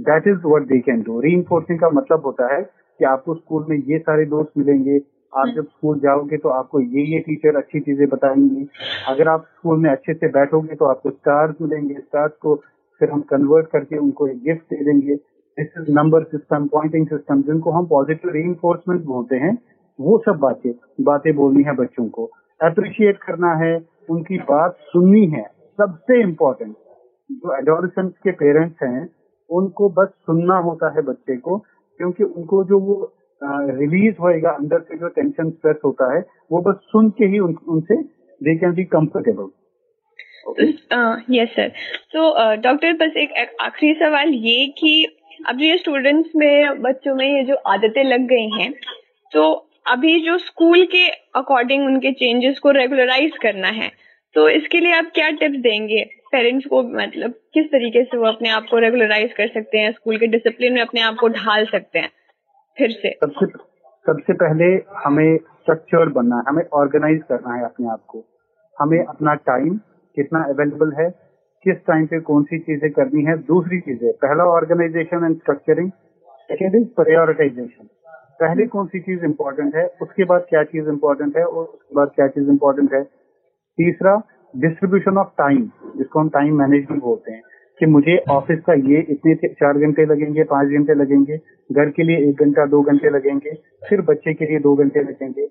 That 0.00 0.26
is 0.28 0.46
what 0.46 0.62
they 0.62 0.78
can 0.78 1.02
do 1.02 1.20
reinforcing 1.32 1.78
का 1.78 1.90
मतलब 1.90 2.22
होता 2.24 2.54
है 2.54 2.62
कि 2.62 3.04
आपको 3.04 3.34
स्कूल 3.34 3.66
में 3.68 3.76
ये 3.76 3.98
सारे 3.98 4.24
दोस्त 4.24 4.50
मिलेंगे। 4.58 4.98
आप 5.32 5.52
जब 5.56 5.64
स्कूल 5.64 5.98
जाओगे 6.00 6.36
तो 6.36 6.48
आपको 6.48 6.80
ये 6.80 7.04
ये 7.12 7.18
टीचर 7.18 7.56
अच्छी 7.56 7.80
चीज़ें 7.80 8.08
बताएँगी। 8.08 8.68
अगर 9.08 9.28
आप 9.28 9.44
स्कूल 9.56 9.78
में 9.78 9.90
अच्छे 9.90 10.14
से 10.14 10.28
बैठोगे 10.28 10.74
तो 10.74 10.84
आपको 10.84 11.10
स्टार्स 11.10 11.54
मिलेंगे। 11.62 11.94
स्टार्स 11.94 12.32
को 12.32 12.54
फिर 13.02 13.10
हम 13.10 13.20
कन्वर्ट 13.30 13.66
करके 13.66 13.98
उनको 13.98 14.26
एक 14.26 14.42
गिफ्ट 14.42 14.74
दे 14.74 14.84
देंगे। 14.84 15.14
This 15.58 15.78
is 15.78 15.90
number 15.94 16.22
system 16.24 16.66
pointing 16.72 17.06
system 17.06 17.42
जिनको 17.42 17.70
हम 17.70 17.86
पॉजिटिव 17.86 18.30
री 18.30 18.42
बोलते 19.06 19.36
हैं 19.36 19.56
वो 19.98 20.18
सब 20.26 20.38
बातें 20.40 20.72
बातें 21.00 21.34
बोलनी 21.36 21.62
है 21.62 21.74
बच्चों 21.76 22.08
को। 22.08 22.24
अप्रिशिएट 22.60 23.16
करना 23.22 23.52
है 23.54 23.72
उनकी 24.10 24.38
बात 24.48 24.76
सुननी 24.82 25.26
है 25.26 25.42
सबसे 25.78 26.20
इम्पोर्टेंट 26.22 26.74
जो 27.30 27.56
एडोलसेंट 27.56 28.12
के 28.24 28.30
पेरेंट्स 28.32 28.82
हैं 28.82 29.08
उनको 29.50 29.88
बस 29.88 30.08
सुनना 30.26 30.56
होता 30.58 30.92
है 30.96 31.02
बच्चे 31.02 31.36
को 31.36 31.56
क्योंकि 31.58 32.24
उनको 32.24 32.62
जो 32.64 32.78
वो 32.80 32.96
रिलीज़ 33.72 34.14
होएगा 34.20 34.50
अंदर 34.50 34.80
से 34.80 34.98
जो 34.98 35.08
टेंशन 35.08 35.50
स्ट्रेस 35.50 35.76
होता 35.84 36.12
है 36.14 36.20
वो 36.52 36.60
बस 36.62 36.80
सुन 36.84 37.10
के 37.10 37.24
ही 37.24 37.38
उन, 37.38 37.56
उनसे 37.68 37.96
they 37.96 38.56
can 38.56 38.74
be 38.74 38.84
comfortable 38.84 39.48
yes 41.30 41.48
sir 41.48 41.68
तो 42.12 42.54
डॉक्टर 42.56 42.92
बस 42.92 43.16
एक 43.16 43.56
आखिरी 43.60 43.94
सवाल 43.94 44.28
ये 44.28 44.66
कि 44.66 45.04
अब 45.46 45.56
जो 45.56 45.64
ये 45.64 45.76
स्टूडेंट्स 45.78 46.30
में 46.36 46.80
बच्चों 46.82 47.14
में 47.14 47.26
ये 47.26 47.42
जो 47.44 47.54
आदतें 47.54 48.04
लग 48.04 48.20
गई 48.20 48.48
हैं 48.60 48.72
तो 49.32 49.68
अभी 49.86 50.20
जो 50.20 50.38
स्कूल 50.38 50.84
के 50.84 51.06
अकॉर्डिंग 51.36 51.84
उनके 51.86 52.12
चेंजेस 52.12 52.58
को 52.58 52.70
रेगुलराइज 52.70 53.36
करना 53.42 53.68
है 53.68 53.90
तो 54.34 54.48
इसके 54.48 54.80
लिए 54.80 54.92
आप 54.92 55.10
क्या 55.14 55.30
टिप्स 55.30 55.56
देंगे? 55.56 56.04
पेरेंट्स 56.32 56.66
को 56.66 56.82
मतलब 56.82 57.30
किस 57.54 57.66
तरीके 57.66 58.04
से 58.04 58.16
वो 58.16 58.26
अपने 58.26 58.48
आप 58.48 58.66
को 58.70 58.78
रेगुलराइज 58.78 59.32
कर 59.32 59.48
सकते 59.48 59.78
हैं? 59.78 59.92
स्कूल 59.92 60.18
के 60.18 60.26
डिसिप्लिन 60.26 60.72
में 60.72 60.80
अपने 60.80 61.00
आप 61.00 61.16
को 61.20 61.28
ढाल 61.28 61.64
सकते 61.64 61.98
हैं? 61.98 62.10
फिर 62.78 62.90
से। 62.90 63.10
सबसे 63.10 63.46
सबसे 64.06 64.32
पहले 64.32 64.64
हमें 65.04 65.36
स्ट्रक्चर 65.36 66.08
बनना 66.08 66.36
है 66.36 66.42
हमें 66.48 66.64
ऑर्गेनाइज 66.72 67.22
करना 67.22 67.54
है 67.54 67.64
अपने 67.64 67.90
आप 67.90 68.04
को। 68.08 68.24
हमें 68.80 69.04
अपना 69.04 69.34
टाइम 69.34 69.80
कितना 70.16 70.42
अवेलेबल 70.44 70.92
है, 70.98 71.08
किस 71.66 71.76
टाइम 71.86 72.06
पे 72.06 72.20
कौन 72.22 72.42
सी 72.42 72.58
चीज़ें 72.60 72.90
करनी 72.92 73.22
है, 73.24 73.36
दूसरी 73.44 73.80
चीज़ें। 73.80 74.10
पहला 74.22 74.44
organisation 74.50 75.24
and 75.24 75.36
structuring 75.36 75.90
second 76.50 76.74
is 76.76 76.86
prioritisation 76.96 77.88
पहले 78.40 78.66
कौन 78.66 78.86
सी 78.86 79.00
चीज़ 79.00 79.24
इंपॉर्टेंट 79.24 79.74
है, 79.76 79.86
उसके 80.02 80.24
बाद 80.24 80.46
क्या 80.48 80.62
चीज़ 80.64 80.88
इंपॉर्टेंट 80.88 81.36
है 81.36 81.44
और 81.44 81.64
उसके 81.64 81.94
बाद 81.96 82.10
क्या 82.14 82.26
चीज़ 82.28 82.48
इंपॉर्टेंट 82.50 82.94
है। 82.94 83.02
तीसरा 83.02 84.16
डिस्ट्रीब्यूशन 84.54 85.18
ऑफ़ 85.18 85.28
टाइम 85.38 85.62
जिसको 85.96 86.20
हम 86.20 86.28
टाइम 86.28 86.58
मैनेजमेंट 86.58 87.02
बोलते 87.02 87.32
हैं, 87.32 87.42
कि 87.80 87.86
मुझे 87.86 88.16
ऑफ़िस 88.30 88.58
का 88.60 88.74
ये 88.88 89.00
इतने 89.10 89.34
चार 89.50 89.78
घंटे 89.78 90.04
लगेंगे, 90.06 90.44
पाँच 90.44 90.68
घंटे 90.68 90.94
लगेंगे, 90.94 91.36
घर 91.70 91.90
के 91.90 92.02
लिए 92.02 92.28
एक 92.28 92.42
घंटा, 92.42 92.66
दो 92.66 92.82
घंटे 92.82 93.10
लगेंगे, 93.10 93.54
फिर 93.88 94.00
बच्चे 94.00 94.34
के 94.34 94.44
लिए 94.44 94.58
दो 94.58 94.74
घंटे 94.76 95.02
लगेंगे। 95.02 95.48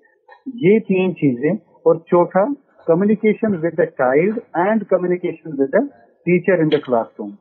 ये 0.62 0.78
तीन 0.80 1.12
चीज़ें, 1.12 1.58
और 1.86 1.98
चौथा 2.08 2.44
communication 2.86 3.54
with 3.56 3.74
the 3.80 3.84
child 3.98 4.38
and 4.58 4.84
communication 4.86 5.56
with 5.58 5.70
the 5.74 5.88
teacher 6.26 6.60
in 6.62 6.68
the 6.68 6.80
classroom 6.84 7.32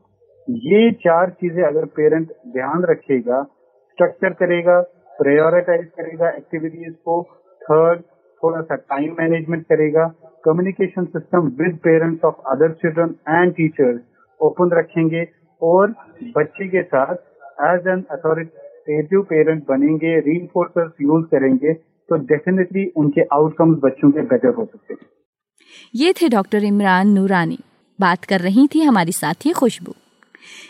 ये 0.47 0.91
चार 1.01 1.29
चीज़ें 1.41 1.63
अगर 1.63 1.85
पेरेंट 1.97 2.31
ध्यान 2.53 2.83
रखेगा 2.89 3.41
स्ट्रक्चर 3.43 4.33
करेगा 4.39 4.79
प्रायोरिटाइज 5.19 5.85
करेगा 5.97 6.29
एक्टिविटीज़ 6.29 6.93
को 7.05 7.21
थर्ड 7.61 8.01
थोड़ा 8.41 8.61
सा 8.61 8.75
टाइम 8.75 9.15
मैनेजमेंट 9.19 9.65
करेगा 9.65 10.05
communication 10.45 11.05
system 11.07 11.51
with 11.59 11.77
parents 11.83 12.25
of 12.25 12.49
other 12.51 12.71
children 12.81 13.15
and 13.29 13.53
teachers 13.53 14.01
open 14.39 14.71
रखेंगे 14.73 15.25
और 15.61 15.93
बच्चे 16.37 16.67
के 16.67 16.81
साथ 16.85 17.15
एज 17.65 17.87
एन 17.87 18.03
अथॉरिटेटिव 18.11 19.21
पेरेंट 19.29 19.63
बनेंगे 19.67 20.19
री 20.27 20.37
यूज़ 20.37 21.25
करेंगे 21.31 21.73
तो 22.09 22.17
डेफिनेटली 22.27 22.85
उनके 22.97 23.21
आउटकम्स 23.33 23.77
बच्चों 23.83 24.11
के 24.11 24.21
बेटर 24.29 24.53
हो 24.55 24.65
सकते 24.65 24.93
हैं। 24.93 25.07
ये 25.95 26.13
थे 26.13 26.29
डॉक्टर 26.29 26.63
इमरान 26.63 27.07
नूरानी। 27.07 27.59
बात 27.99 28.25
कर 28.25 28.41
रही 28.41 28.67
थी 28.67 28.81
हमारी 28.81 29.11
साथी 29.11 29.51
खुशबू। 29.51 29.95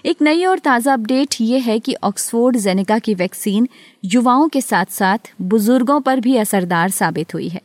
एक 0.06 0.22
नई 0.22 0.46
और 0.46 0.60
ताज़ा 0.60 0.94
अपडेट 0.94 1.36
ये 1.42 1.60
है 1.60 1.80
कि 1.80 1.96
ऑक्सफोर्ड 2.04 2.58
जेनेका 2.58 3.00
की 3.00 3.14
वैक्सीन 3.14 3.68
युवाओं 4.06 4.48
के 4.50 4.62
साथ 4.62 4.86
साथ 4.86 5.18
बुज़ुर्गों 5.42 6.00
पर 6.02 6.20
भी 6.20 6.38
असरदार 6.38 6.90
साबित 6.90 7.34
हुई 7.34 7.48
है। 7.48 7.62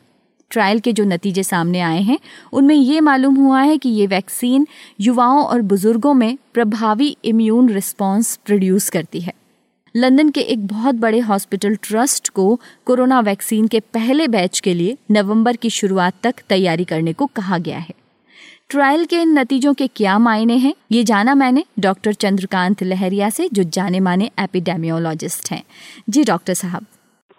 ट्रायल 0.50 0.80
के 0.80 0.92
जो 0.92 1.04
नतीजे 1.04 1.42
सामने 1.42 1.80
आए 1.80 2.00
हैं, 2.00 2.18
उनमें 2.52 2.74
ये 2.74 3.00
मालूम 3.00 3.34
हुआ 3.34 3.60
है 3.60 3.78
कि 3.78 3.88
ये 3.88 4.06
वैक्सीन 4.06 4.66
युवाओं 5.00 5.42
और 5.44 5.62
बुज़ुर्गों 5.62 6.14
में 6.14 6.38
प्रभावी 6.54 7.16
इम्यून 7.24 7.68
रिस्पॉन्स 7.68 8.36
प्रोड्यूस 8.36 8.88
करती 8.90 9.20
है। 9.20 9.32
लंदन 9.96 10.30
के 10.30 10.40
एक 10.40 10.66
बहुत 10.66 10.94
बड़े 10.94 11.18
हॉस्पिटल 11.18 11.74
ट्रस्ट 11.74 12.28
को 12.28 12.60
कोरोना 12.84 13.20
वैक्सीन 13.20 13.66
के 13.66 13.80
पहले 13.80 14.26
बैच 14.28 14.58
के 14.60 14.74
लिए 14.74 14.96
नवंबर 15.10 15.56
की 15.56 15.70
शुरुआत 15.70 16.14
तक 16.22 16.34
तैयारी 16.48 16.84
करने 16.84 17.12
को 17.12 17.26
कहा 17.26 17.58
गया 17.58 17.78
है। 17.78 17.94
ट्रायल 18.70 19.04
के 19.04 19.16
इन 19.16 19.38
नतीजों 19.38 19.74
के 19.74 19.86
क्या 19.86 20.18
मायने 20.18 20.56
हैं, 20.56 20.74
ये 20.92 21.04
जाना 21.04 21.34
मैंने 21.34 21.64
डॉक्टर 21.78 22.12
चंद्रकांत 22.12 22.82
लहरिया 22.82 23.30
से, 23.30 23.48
जो 23.52 23.62
जाने 23.62 24.00
माने 24.00 24.30
एपिडेमियोलॉजिस्ट 24.40 25.52
हैं। 25.52 25.62
जी, 26.08 26.24
डॉक्टर 26.24 26.54
साहब। 26.54 26.86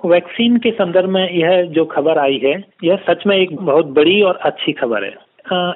वैक्सीन 0.06 0.58
के 0.58 0.72
संदर्भ 0.72 1.10
में 1.10 1.30
यह 1.30 1.62
जो 1.72 1.86
खबर 1.86 2.18
आई 2.18 2.42
है, 2.44 2.56
यह 2.84 2.96
सच 3.10 3.24
में 3.28 3.38
एक 3.38 3.56
बहुत 3.56 3.86
बड़ी 3.86 4.22
और 4.22 4.36
अच्छी 4.36 4.72
खबर 4.72 5.04
है। 5.04 5.16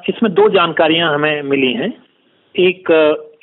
इसमें 0.09 0.33
दो 0.33 0.49
जानकारियाँ 0.49 1.13
हमें 1.13 1.41
मिली 1.41 1.73
हैं। 1.73 1.93
एक 2.59 2.89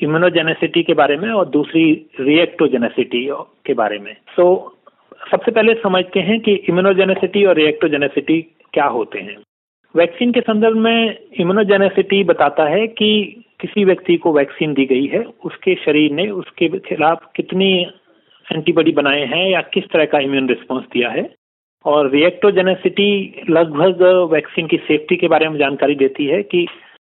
इम्यूनोजेनेसिटी 0.02 0.82
के 0.82 0.94
बारे 0.94 1.16
में 1.16 1.30
और 1.30 1.46
दूसरी 1.48 2.06
रिएक्टोजेनेसिटी 2.20 3.28
के 3.66 3.74
बारे 3.74 3.98
में। 3.98 4.12
सो 4.14 4.44
so, 4.44 5.30
सबसे 5.30 5.50
पहले 5.50 5.74
समझते 5.74 6.20
हैं 6.20 6.40
कि 6.40 6.54
इम्यूनोजेनेसिटी 6.54 7.44
और 7.44 7.56
रिएक्टोजेनेसिटी 7.56 8.42
क्या 8.72 8.84
होते 8.84 9.18
हैं। 9.18 9.36
वैक्सीन 9.96 10.32
के 10.32 10.40
संदर्भ 10.40 10.76
में 10.76 11.18
इम्यूनोजेनेसिटी 11.40 12.24
बताता 12.24 12.64
है 12.64 12.86
कि 12.86 13.42
किसी 13.60 13.84
व्यक्ति 13.84 14.16
को 14.16 14.32
वैक्सीन 14.32 14.74
दी 14.74 14.84
गई 14.86 15.06
है 15.06 15.24
उसके 15.44 15.74
शरीर 15.74 16.12
ने 16.12 16.30
उसके 16.30 16.68
खिलाफ 16.68 17.30
कितनी 17.36 17.86
एंटीबॉडी 18.52 18.92
बनाए 18.92 19.24
हैं 19.24 19.50
या 19.50 19.60
किस 19.60 19.84
तरह 19.84 20.04
का 20.04 20.18
इम्यून 20.18 20.48
रिस्पॉन्स 20.48 20.84
दिया 20.92 21.10
है। 21.10 21.34
और 21.84 22.10
रिएक्टोजेनेसिटी 22.10 23.42
लगभग 23.50 24.02
वैक्सीन 24.32 24.66
की 24.66 24.76
सेफ्टी 24.76 25.16
के 25.16 25.28
बारे 25.28 25.48
में 25.48 25.58
जानकारी 25.58 25.94
देती 25.94 26.26
है 26.26 26.42
कि 26.42 26.66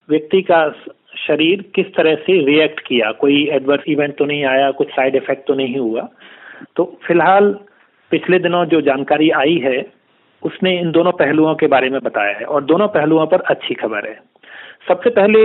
व्यक्ति 0.10 0.42
का 0.42 0.76
शरीर 1.28 1.62
किस 1.76 1.94
तरह 1.96 2.16
से 2.16 2.40
रिएक्ट 2.46 2.80
किया? 2.80 3.12
कोई 3.12 3.48
एडवर्स 3.52 3.84
इवेंट 3.88 4.18
तो 4.18 4.26
नहीं 4.26 4.44
आया, 4.46 4.72
कुछ 4.72 4.88
साइड 4.88 5.16
इफ़ेक्ट 5.16 5.48
तो 5.48 5.54
नहीं 5.54 5.78
हुआ। 5.78 6.08
तो 6.76 6.86
फ़िलहाल 7.08 7.52
पिछले 8.12 8.40
दिनों 8.40 8.66
जो 8.66 8.82
जानकारी 8.82 9.30
आई 9.30 9.58
है, 9.58 9.86
उसने 10.44 10.78
इन 10.80 10.92
दोनों 10.92 11.12
पहलुओं 11.12 11.56
के 11.56 11.68
बारे 11.68 11.90
में 11.90 12.00
बताया 12.04 12.38
है 12.38 12.46
और 12.46 12.64
दोनों 12.64 12.88
पहलुओं 12.88 13.26
पर 13.28 13.42
अच्छी 13.48 13.74
खबर 13.74 14.08
है। 14.10 14.20
सबसे 14.88 15.10
पहले 15.10 15.42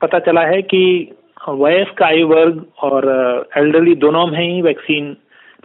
पता 0.00 0.18
चला 0.18 0.44
है 0.46 0.60
कि 0.62 0.82
वयस्क 1.48 2.02
आयु 2.02 2.26
वर्ग 2.28 2.64
और 2.82 3.48
एल्डरली 3.56 3.94
दोनों 3.96 4.26
में 4.26 4.38
ही 4.38 4.62
वैक्सीन 4.62 5.16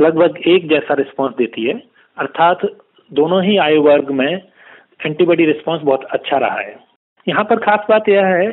लगभग 0.01 0.37
एक 0.47 0.67
जैसा 0.69 0.93
रिस्पांस 0.93 1.33
देती 1.37 1.63
है। 1.63 1.81
अर्थात 2.17 2.65
दोनों 3.11 3.43
ही 3.43 3.57
आयु 3.57 3.81
वर्ग 3.81 4.11
में 4.11 4.41
एंटीबॉडी 5.05 5.45
रिस्पांस 5.45 5.81
बहुत 5.81 6.03
अच्छा 6.11 6.37
रहा 6.37 6.59
है। 6.59 6.75
यहाँ 7.27 7.43
पर 7.43 7.59
खास 7.59 7.85
बात 7.89 8.09
यह 8.09 8.25
है 8.27 8.47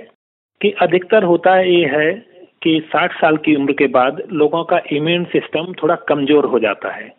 कि 0.63 0.71
अधिकतर 0.83 1.25
होता 1.25 1.59
ये 1.61 1.85
है 1.87 2.13
कि 2.63 2.79
60 2.93 3.13
साल 3.13 3.37
की 3.37 3.55
उम्र 3.57 3.73
के 3.73 3.87
बाद 3.87 4.23
लोगों 4.33 4.63
का 4.65 4.81
इम्यून 4.93 5.25
सिस्टम 5.33 5.73
थोड़ा 5.83 5.95
कमज़ोर 6.09 6.45
हो 6.45 6.59
जाता 6.59 6.93
है। 6.93 7.11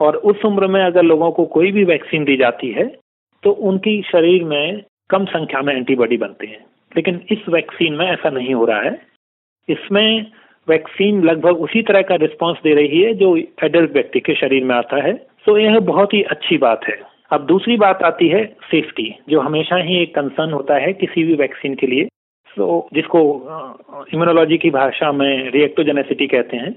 और 0.00 0.16
उस 0.26 0.44
उम्र 0.44 0.66
में 0.66 0.82
अगर 0.84 1.02
लोगों 1.02 1.30
को 1.30 1.44
कोई 1.46 1.72
भी 1.72 1.84
वैक्सीन 1.84 2.24
दी 2.24 2.36
जाती 2.36 2.70
है 2.70 2.86
तो 3.42 3.50
उनकी 3.68 4.00
शरीर 4.02 4.44
में 4.44 4.82
कम 5.10 5.24
संख्या 5.24 5.60
में 5.62 5.74
एंटीबॉडी 5.74 6.16
बनते 6.16 6.46
हैं। 6.46 6.64
लेकिन 6.92 7.20
इस 7.30 7.48
वैक्सीन 7.48 7.94
में 7.94 8.06
ऐसा 8.06 8.30
नहीं 8.30 8.54
हो 8.54 8.64
रहा 8.64 8.80
है। 8.80 8.98
इसमें 9.68 10.26
वैक्सीन 10.68 11.22
लगभग 11.24 11.60
उसी 11.60 11.82
तरह 11.82 12.02
का 12.02 12.14
रिस्पांस 12.14 12.56
दे 12.64 12.74
रही 12.74 13.02
है 13.02 13.12
जो 13.14 13.36
एडल्ट 13.36 13.92
व्यक्ति 13.92 14.20
के 14.20 14.34
शरीर 14.34 14.64
में 14.64 14.74
आता 14.74 15.02
है। 15.02 15.12
तो 15.46 15.58
यह 15.58 15.78
बहुत 15.82 16.14
ही 16.14 16.22
अच्छी 16.30 16.58
बात 16.58 16.84
है। 16.84 16.98
अब 17.32 17.46
दूसरी 17.46 17.76
बात 17.76 18.02
आती 18.02 18.28
है 18.28 18.44
सेफ्टी 18.70 19.14
जो 19.28 19.40
हमेशा 19.40 19.76
ही 19.76 20.02
एक 20.02 20.14
कंसर्न 20.14 20.52
होता 20.52 20.74
है 20.74 20.92
किसी 20.94 21.24
भी 21.24 21.34
वैक्सीन 21.34 21.74
के 21.74 21.86
लिए। 21.86 22.08
तो 22.56 22.88
जिसको 22.94 23.20
इम्यूनोलॉजी 24.14 24.58
की 24.58 24.70
भाषा 24.70 25.12
में 25.12 25.50
रिएक्टोजेनेसिटी 25.50 26.26
कहते 26.26 26.56
हैं 26.56 26.72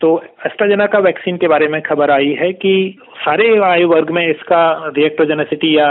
तो 0.00 0.08
एस्ट्राजेना 0.46 0.86
का 0.86 0.98
वैक्सीन 0.98 1.36
के 1.36 1.48
बारे 1.48 1.68
में 1.68 1.80
खबर 1.82 2.10
आई 2.10 2.32
है 2.40 2.52
कि 2.52 2.72
सारे 3.16 3.56
आयु 3.58 3.88
वर्ग 3.88 4.10
में 4.10 4.26
इसका 4.26 4.62
रिएक्टोजेनेसिटी 4.96 5.76
या 5.78 5.88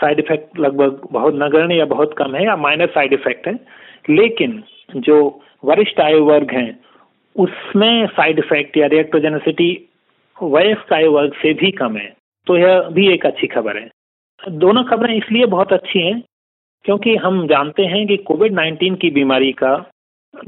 साइड 0.00 0.18
इफ़ेक्ट 0.18 0.58
लगभग 0.58 1.00
बहुत 1.12 1.34
नगण्य 1.34 1.74
या 1.74 1.84
बहुत 1.84 2.14
कम 2.18 2.34
है 2.34 2.44
या 2.44 2.56
माइनर 2.56 2.86
साइड 2.86 3.12
इफ़ेक्ट 3.12 3.46
है, 3.46 3.54
लेकिन 4.10 4.62
जो 4.96 5.18
वरिष्ठ 5.64 6.00
आयु 6.00 6.24
वर्ग 6.24 6.50
हैं, 6.50 6.78
उसमें 7.36 8.06
साइड 8.06 8.38
इफ़ेक्ट 8.38 8.76
या 8.76 8.86
रिएक्टोजेनेसिटी 8.86 9.70
वयस्क 10.42 10.92
आयु 10.92 11.12
वर्ग 11.12 11.32
से 11.32 11.52
भी 11.54 11.70
कम 11.70 11.96
है। 11.96 12.12
तो 12.46 12.56
यह 12.56 12.88
भी 12.92 13.08
एक 13.12 13.26
अच्छी 13.26 13.46
खबर 13.46 13.76
है। 13.76 13.88
दोनों 14.48 14.84
खबरें 14.84 15.14
इसलिए 15.14 15.46
बहुत 15.46 15.72
अच्छी 15.72 16.00
हैं 16.00 16.22
क्योंकि 16.84 17.14
हम 17.16 17.46
जानते 17.46 17.82
हैं 17.84 18.06
कि 18.06 18.16
कोविड 18.16 18.52
19 18.52 18.96
की 19.00 19.10
बीमारी 19.10 19.52
का 19.52 19.74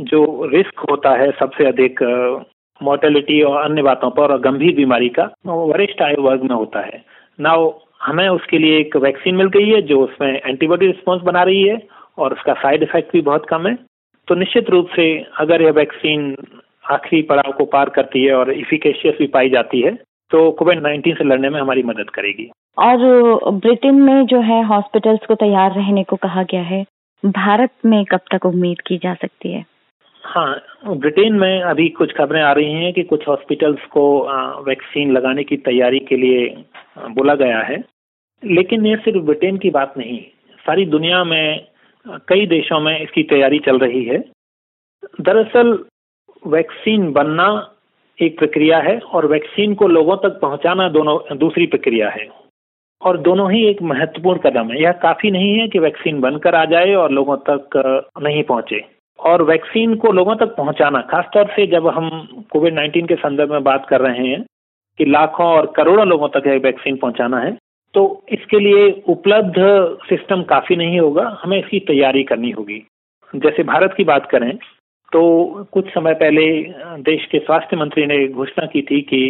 जो 0.02 0.48
रिस्क 0.52 0.80
होता 0.90 1.10
है 1.16 1.30
सबसे 1.30 1.64
अधिक 1.64 2.02
मोर्टेलिटी 2.80 3.40
और 3.42 3.62
अन्य 3.62 3.82
बातों 3.82 4.10
पर 4.10 4.32
और 4.32 4.40
गंभीर 4.40 4.74
बीमारी 4.76 5.08
का, 5.08 5.30
वो 5.46 5.66
वरिष्ठ 5.66 6.02
आयु 6.02 6.22
वर्ग 6.22 6.42
में 6.42 6.54
होता 6.56 6.80
है। 6.80 7.02
ना 7.40 7.52
हमें 8.02 8.28
उसके 8.28 8.58
लिए 8.58 8.78
एक 8.78 8.96
वैक्सीन 8.96 9.34
मिल 9.34 9.48
गई 9.48 9.68
है 9.68 9.80
जो 9.82 10.00
उसमें 10.00 10.40
एंटीबॉडी 10.46 10.86
रिस्पॉन्स 10.86 11.22
बना 11.22 11.42
रही 11.42 11.62
है 11.62 11.78
और 12.18 12.32
उसका 12.32 12.54
साइड 12.54 12.82
इफ़ेक्ट 12.82 13.12
भी 13.12 13.20
बहुत 13.20 13.46
कम 13.46 13.66
है। 13.66 13.74
तो 14.28 14.34
निश्चित 14.34 14.70
रूप 14.70 14.88
से 14.96 15.06
अगर 15.38 15.62
यह 15.62 15.70
वैक्सीन 15.72 16.34
आखिरी 16.90 17.22
पड़ाव 17.22 17.52
को 17.52 17.64
पार 17.64 17.88
करती 17.88 18.24
है 18.24 18.34
और 18.34 18.52
इफिकेशियस 18.52 19.14
भी 19.18 19.26
पाई 19.26 19.50
जाती 19.50 19.80
है 19.80 19.94
तो 20.30 20.50
कोविड 20.50 20.82
नाइन्टीन 20.82 21.14
से 21.14 21.24
लड़ने 21.24 21.50
में 21.50 21.60
हमारी 21.60 21.82
मदद 21.82 22.10
करेगी। 22.10 22.50
और 22.78 22.96
ब्रिटेन 23.50 23.94
में 23.94 24.26
जो 24.26 24.40
है 24.40 24.64
हॉस्पिटल्स 24.64 25.26
को 25.26 25.34
तैयार 25.34 25.74
रहने 25.74 26.04
को 26.04 26.16
कहा 26.16 26.42
गया 26.42 26.62
है, 26.62 26.84
भारत 27.26 27.70
में 27.84 28.04
कब 28.04 28.20
तक 28.34 28.46
उम्मीद 28.46 28.80
की 28.80 28.98
जा 28.98 29.14
सकती 29.14 29.52
है? 29.52 29.64
हाँ 30.24 30.62
ब्रिटेन 30.86 31.34
में 31.34 31.62
अभी 31.62 31.88
कुछ 31.88 32.12
खबरें 32.12 32.42
आ 32.42 32.52
रही 32.52 32.72
हैं 32.72 32.92
कि 32.92 33.02
कुछ 33.02 33.28
हॉस्पिटल्स 33.28 33.84
को 33.84 34.28
वैक्सीन 34.62 35.12
लगाने 35.12 35.44
की 35.44 35.56
तैयारी 35.56 35.98
के 35.98 36.16
लिए 36.16 36.64
बोला 36.98 37.34
गया 37.34 37.58
है। 37.58 37.84
लेकिन 38.44 38.86
ये 38.86 38.96
सिर्फ़ 38.96 39.18
ब्रिटेन 39.18 39.56
की 39.56 39.70
बात 39.70 39.94
नहीं, 39.98 40.20
सारी 40.66 40.86
दुनिया 40.86 41.24
में, 41.24 41.66
कई 42.08 42.46
देशों 42.46 42.80
में 42.80 43.00
इसकी 43.00 43.22
तैयारी 43.22 43.58
चल 43.58 43.78
रही 43.78 44.04
है। 44.04 44.24
दरअसल, 45.20 45.84
वैक्सीन 46.46 47.12
बनना 47.12 47.72
एक 48.22 48.38
प्रक्रिया 48.38 48.78
है 48.78 48.98
और 48.98 49.26
वैक्सीन 49.26 49.74
को 49.74 49.88
लोगों 49.88 50.16
तक 50.16 50.40
पहुंचाना 50.40 50.88
दोनों, 50.88 51.38
दूसरी 51.38 51.66
प्रक्रिया 51.66 52.10
है। 52.10 52.41
और 53.02 53.16
दोनों 53.18 53.50
ही 53.52 53.64
एक 53.66 53.82
महत्वपूर्ण 53.82 54.38
कदम 54.40 54.70
है। 54.70 54.82
यह 54.82 54.92
काफ़ी 55.02 55.30
नहीं 55.30 55.54
है 55.58 55.66
कि 55.68 55.78
वैक्सीन 55.78 56.20
बनकर 56.20 56.54
आ 56.54 56.64
जाए 56.64 56.92
और 56.94 57.10
लोगों 57.10 57.36
तक 57.48 57.82
नहीं 58.22 58.42
पहुँचे। 58.42 58.84
और 59.18 59.42
वैक्सीन 59.42 59.94
को 59.94 60.12
लोगों 60.12 60.34
तक 60.36 60.54
पहुंचाना, 60.56 61.00
खासतौर 61.10 61.46
से 61.56 61.66
जब 61.66 61.86
हम 61.88 62.08
कोविड 62.52 62.74
19 62.74 63.08
के 63.08 63.14
संदर्भ 63.16 63.52
में 63.52 63.62
बात 63.62 63.86
कर 63.88 64.00
रहे 64.00 64.26
हैं 64.28 64.42
कि 64.98 65.04
लाखों 65.04 65.46
और 65.46 65.72
करोड़ों 65.76 66.06
लोगों 66.06 66.28
तक 66.28 66.46
यह 66.46 66.60
वैक्सीन 66.64 66.96
पहुंचाना 66.96 67.40
है 67.40 67.56
तो 67.94 68.02
इसके 68.32 68.58
लिए 68.58 68.90
उपलब्ध 69.08 69.54
सिस्टम 70.08 70.42
काफ़ी 70.42 70.76
नहीं 70.76 71.00
होगा। 71.00 71.24
हमें 71.42 71.58
इसकी 71.58 71.80
तैयारी 71.88 72.22
करनी 72.24 72.50
होगी। 72.50 72.82
जैसे 73.34 73.62
भारत 73.62 73.94
की 73.96 74.04
बात 74.04 74.28
करें 74.30 74.56
तो 75.12 75.22
कुछ 75.72 75.88
समय 75.88 76.14
पहले 76.14 76.44
देश 77.02 77.26
के 77.26 77.38
स्वास्थ्य 77.38 77.76
मंत्री 77.76 78.06
ने 78.06 78.26
घोषणा 78.28 78.66
की 78.66 78.82
थी 78.82 79.00
कि 79.00 79.20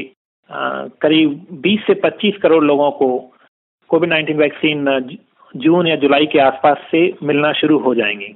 करीब 1.03 1.47
20 1.63 1.87
से 1.87 1.95
25 2.01 2.37
करोड़ 2.43 2.63
लोगों 2.65 2.91
को 2.91 3.09
कोविड 3.93 4.13
19 4.13 4.37
वैक्सीन 4.37 4.85
जून 5.55 5.87
या 5.87 5.97
जुलाई 5.97 6.27
के 6.27 6.39
आसपास 6.39 6.77
से 6.91 7.01
मिलना 7.23 7.53
शुरू 7.53 7.79
हो 7.79 7.95
जाएँगी। 7.95 8.35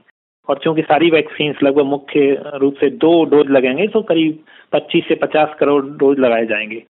और 0.48 0.58
चूँकि 0.64 0.82
सारी 0.82 1.08
वैक्सीन 1.10 1.54
लगभग 1.62 1.84
मुख्य 1.84 2.42
रूप 2.54 2.74
से 2.74 2.90
दो 3.02 3.12
डोज 3.24 3.50
लगेंगे 3.50 3.86
तो 3.86 4.02
करीब 4.02 4.38
25 4.72 5.08
से 5.08 5.14
50 5.14 5.54
करोड़ 5.60 5.84
डोज 5.84 6.18
लगाए 6.18 6.46
जाएँगे। 6.46 6.82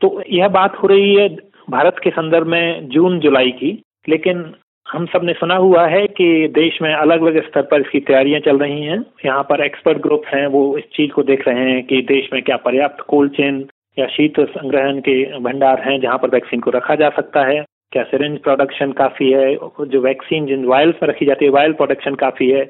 तो 0.00 0.22
यह 0.30 0.48
बात 0.48 0.76
हो 0.76 0.88
रही 0.88 1.14
है 1.14 1.28
भारत 1.70 1.96
के 2.02 2.10
संदर्भ 2.10 2.46
में 2.46 2.88
जून 2.88 3.18
जुलाई 3.20 3.50
की, 3.50 3.70
लेकिन 4.08 4.44
हम 4.86 5.06
सबने 5.06 5.32
सुना 5.32 5.56
हुआ 5.56 5.86
है 5.86 6.06
कि 6.08 6.48
देश 6.48 6.78
में 6.82 6.92
अलग 6.94 7.22
अलग 7.22 7.46
स्तर 7.46 7.62
पर 7.62 7.80
इसकी 7.80 8.00
तैयारियाँ 8.00 8.40
चल 8.40 8.58
रही 8.58 8.82
हैं। 8.82 9.00
यहाँ 9.24 9.42
पर 9.42 9.64
एक्सपर्ट 9.64 9.98
ग्रुप 9.98 10.26
हैं, 10.26 10.46
वो 10.46 10.76
इस 10.78 10.84
चीज़ 10.94 11.10
को 11.10 11.22
देख 11.22 11.48
रहे 11.48 11.70
हैं 11.70 11.82
कि 11.86 12.02
देश 12.02 12.28
में 12.32 12.42
क्या 12.42 12.56
पर्याप्त 12.56 13.00
कोल्ड 13.08 13.32
चेन 13.32 13.64
या 13.98 14.06
शीत 14.06 14.40
संग्रहण 14.40 15.00
के 15.00 15.38
भंडार 15.40 15.82
हैं 15.82 16.00
जहाँ 16.00 16.18
पर 16.18 16.28
वैक्सीन 16.28 16.60
को 16.60 16.70
रखा 16.70 16.94
जा 16.94 17.08
सकता 17.10 17.44
है। 17.44 17.64
क्या 17.92 18.02
सिरेंज 18.04 18.38
प्रोडक्शन 18.38 18.90
काफ़ी 18.92 19.30
है, 19.32 19.54
जो 19.54 20.00
वैक्सीन 20.00 20.46
जिन 20.46 20.64
वायल्स 20.64 20.96
में 21.02 21.08
रखी 21.08 21.26
जाती 21.26 21.44
है 21.44 21.50
वायल 21.50 21.72
प्रोडक्शन 21.72 22.14
काफ़ी 22.14 22.48
है। 22.50 22.62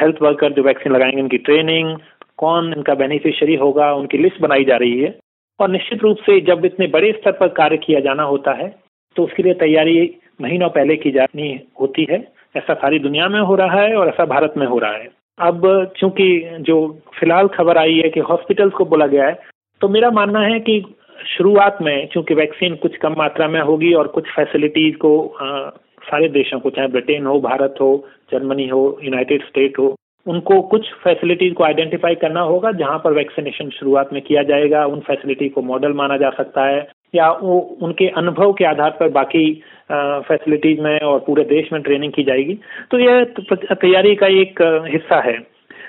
हेल्थ 0.00 0.16
वर्कर 0.22 0.52
जो 0.52 0.62
वैक्सीन 0.62 0.92
लगाएँगे, 0.92 1.20
उनकी 1.22 1.38
ट्रेनिंग 1.38 1.96
कौन 2.38 2.72
इनका 2.72 2.94
बेनिफिशियरी 2.94 3.54
होगा, 3.54 3.92
उनकी 3.94 4.18
लिस्ट 4.18 4.40
बनाई 4.40 4.64
जा 4.64 4.76
रही 4.76 5.00
है। 5.00 5.18
और 5.60 5.68
निश्चित 5.70 6.02
रूप 6.02 6.16
से 6.26 6.40
जब 6.40 6.64
इतने 6.64 6.86
बड़े 6.88 7.12
स्तर 7.12 7.32
पर 7.32 7.48
कार्य 7.56 7.76
किया 7.76 8.00
जाना 8.00 8.22
होता 8.24 8.52
है 8.52 8.68
तो 9.16 9.24
उसके 9.24 9.42
लिए 9.42 9.54
तैयारी 9.54 9.94
महीनों 10.40 10.68
पहले 10.70 10.96
की 10.96 11.10
जानी 11.10 11.48
होती 11.80 12.06
है। 12.10 12.18
ऐसा 12.56 12.74
सारी 12.74 12.98
दुनिया 12.98 13.28
में 13.28 13.40
हो 13.40 13.54
रहा 13.54 13.80
है 13.80 13.94
और 13.96 14.08
ऐसा 14.08 14.24
भारत 14.26 14.54
में 14.56 14.66
हो 14.66 14.78
रहा 14.78 14.92
है। 14.92 15.08
अब 15.38 15.92
चूँकि 15.96 16.26
जो 16.60 16.76
फ़िलहाल 17.18 17.48
खबर 17.48 17.78
आई 17.78 17.94
है 17.94 18.08
कि 18.10 18.20
हॉस्पिटल्स 18.20 18.72
को 18.72 18.84
बोला 18.84 19.06
गया 19.06 19.26
है 19.26 19.38
तो 19.80 19.88
मेरा 19.88 20.10
मानना 20.10 20.40
है 20.40 20.58
कि 20.60 20.80
शुरुआत 21.26 21.78
में 21.82 22.08
चूँकि 22.12 22.34
वैक्सीन 22.34 22.74
कुछ 22.74 22.96
कम 22.96 23.14
मात्रा 23.18 23.48
में 23.48 23.60
होगी 23.60 23.92
और 23.94 24.06
कुछ 24.06 24.24
फैसिलिटीज़ 24.36 24.96
को 24.96 25.36
आ, 25.42 25.70
सारे 26.02 26.28
देशों 26.28 26.60
को 26.60 26.70
चाहे 26.70 26.88
ब्रिटेन 26.88 27.26
हो 27.26 27.40
भारत 27.40 27.74
हो 27.80 28.06
जर्मनी 28.32 28.68
हो 28.68 29.00
यूनाइटेड 29.04 29.42
स्टेट 29.42 29.78
हो 29.78 29.96
उनको 30.26 30.62
कुछ 30.62 30.92
फैसिलिटीज़ 30.92 31.54
को 31.54 31.64
आइडेंटिफाई 31.64 32.14
करना 32.14 32.40
होगा 32.40 32.72
जहाँ 32.72 32.98
पर 32.98 33.12
वैक्सीनेशन 33.12 33.70
शुरुआत 33.70 34.12
में 34.12 34.22
किया 34.22 34.42
जाएगा 34.42 34.86
उन 34.86 35.00
फैसिलिटी 35.00 35.48
को 35.48 35.62
मॉडल 35.62 35.92
माना 35.92 36.16
जा 36.16 36.30
सकता 36.30 36.64
है 36.64 36.88
या 37.14 37.30
वो 37.32 37.78
उनके 37.82 38.08
अनुभव 38.08 38.52
के 38.52 38.64
आधार 38.64 38.90
पर 38.90 39.08
बाकी 39.08 39.62
फैसिलिटीज़ 39.92 40.80
में 40.80 41.00
और 41.00 41.18
पूरे 41.18 41.44
देश 41.44 41.72
में 41.72 41.82
ट्रेनिंग 41.82 42.12
की 42.12 42.22
जाएगी। 42.22 42.58
तो 42.90 42.98
यह 42.98 43.24
तैयारी 43.52 44.14
का 44.14 44.26
एक 44.26 44.82
हिस्सा 44.88 45.20
है। 45.20 45.38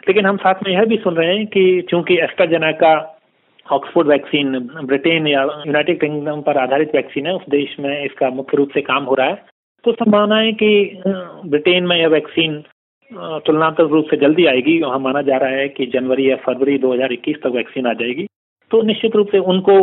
लेकिन 0.07 0.25
हम 0.25 0.37
साथ 0.37 0.53
में 0.67 0.73
यह 0.73 0.85
भी 0.85 0.97
सुन 0.97 1.15
रहे 1.15 1.35
हैं 1.35 1.47
कि 1.47 1.81
चूँकि 1.89 2.17
एस्ट्राजेनेका 2.19 3.12
ऑक्सफोर्ड 3.65 4.07
वैक्सीन, 4.07 4.59
ब्रिटेन 4.83 5.27
या 5.27 5.41
यूनाइटेड 5.65 5.99
किंगडम 5.99 6.41
पर 6.41 6.57
आधारित 6.57 6.95
वैक्सीन 6.95 7.27
है। 7.27 7.33
उस 7.35 7.41
देश 7.49 7.75
में 7.79 8.03
इसका 8.03 8.29
मुख्य 8.31 8.57
रूप 8.57 8.69
से 8.73 8.81
काम 8.83 9.03
हो 9.03 9.15
रहा 9.15 9.27
है। 9.27 9.41
तो 9.83 9.91
संभावना 9.93 10.37
है 10.37 10.51
कि 10.53 11.01
ब्रिटेन 11.45 11.87
में 11.87 11.95
यह 11.97 12.07
वैक्सीन 12.09 12.63
तुलनात्मक 13.45 13.91
रूप 13.91 14.05
से 14.09 14.17
जल्दी 14.17 14.45
आएगी 14.45 14.79
वहाँ 14.81 14.99
माना 14.99 15.21
जा 15.21 15.37
रहा 15.37 15.49
है 15.51 15.67
कि 15.69 15.85
जनवरी 15.85 16.29
या 16.29 16.35
फरवरी 16.45 16.77
2021 16.79 17.41
तक 17.43 17.51
वैक्सीन 17.55 17.87
आ 17.87 17.93
जाएगी। 17.93 18.25
तो 18.71 18.81
निश्चित 18.81 19.15
रूप 19.15 19.27
से 19.31 19.39
उनको 19.47 19.75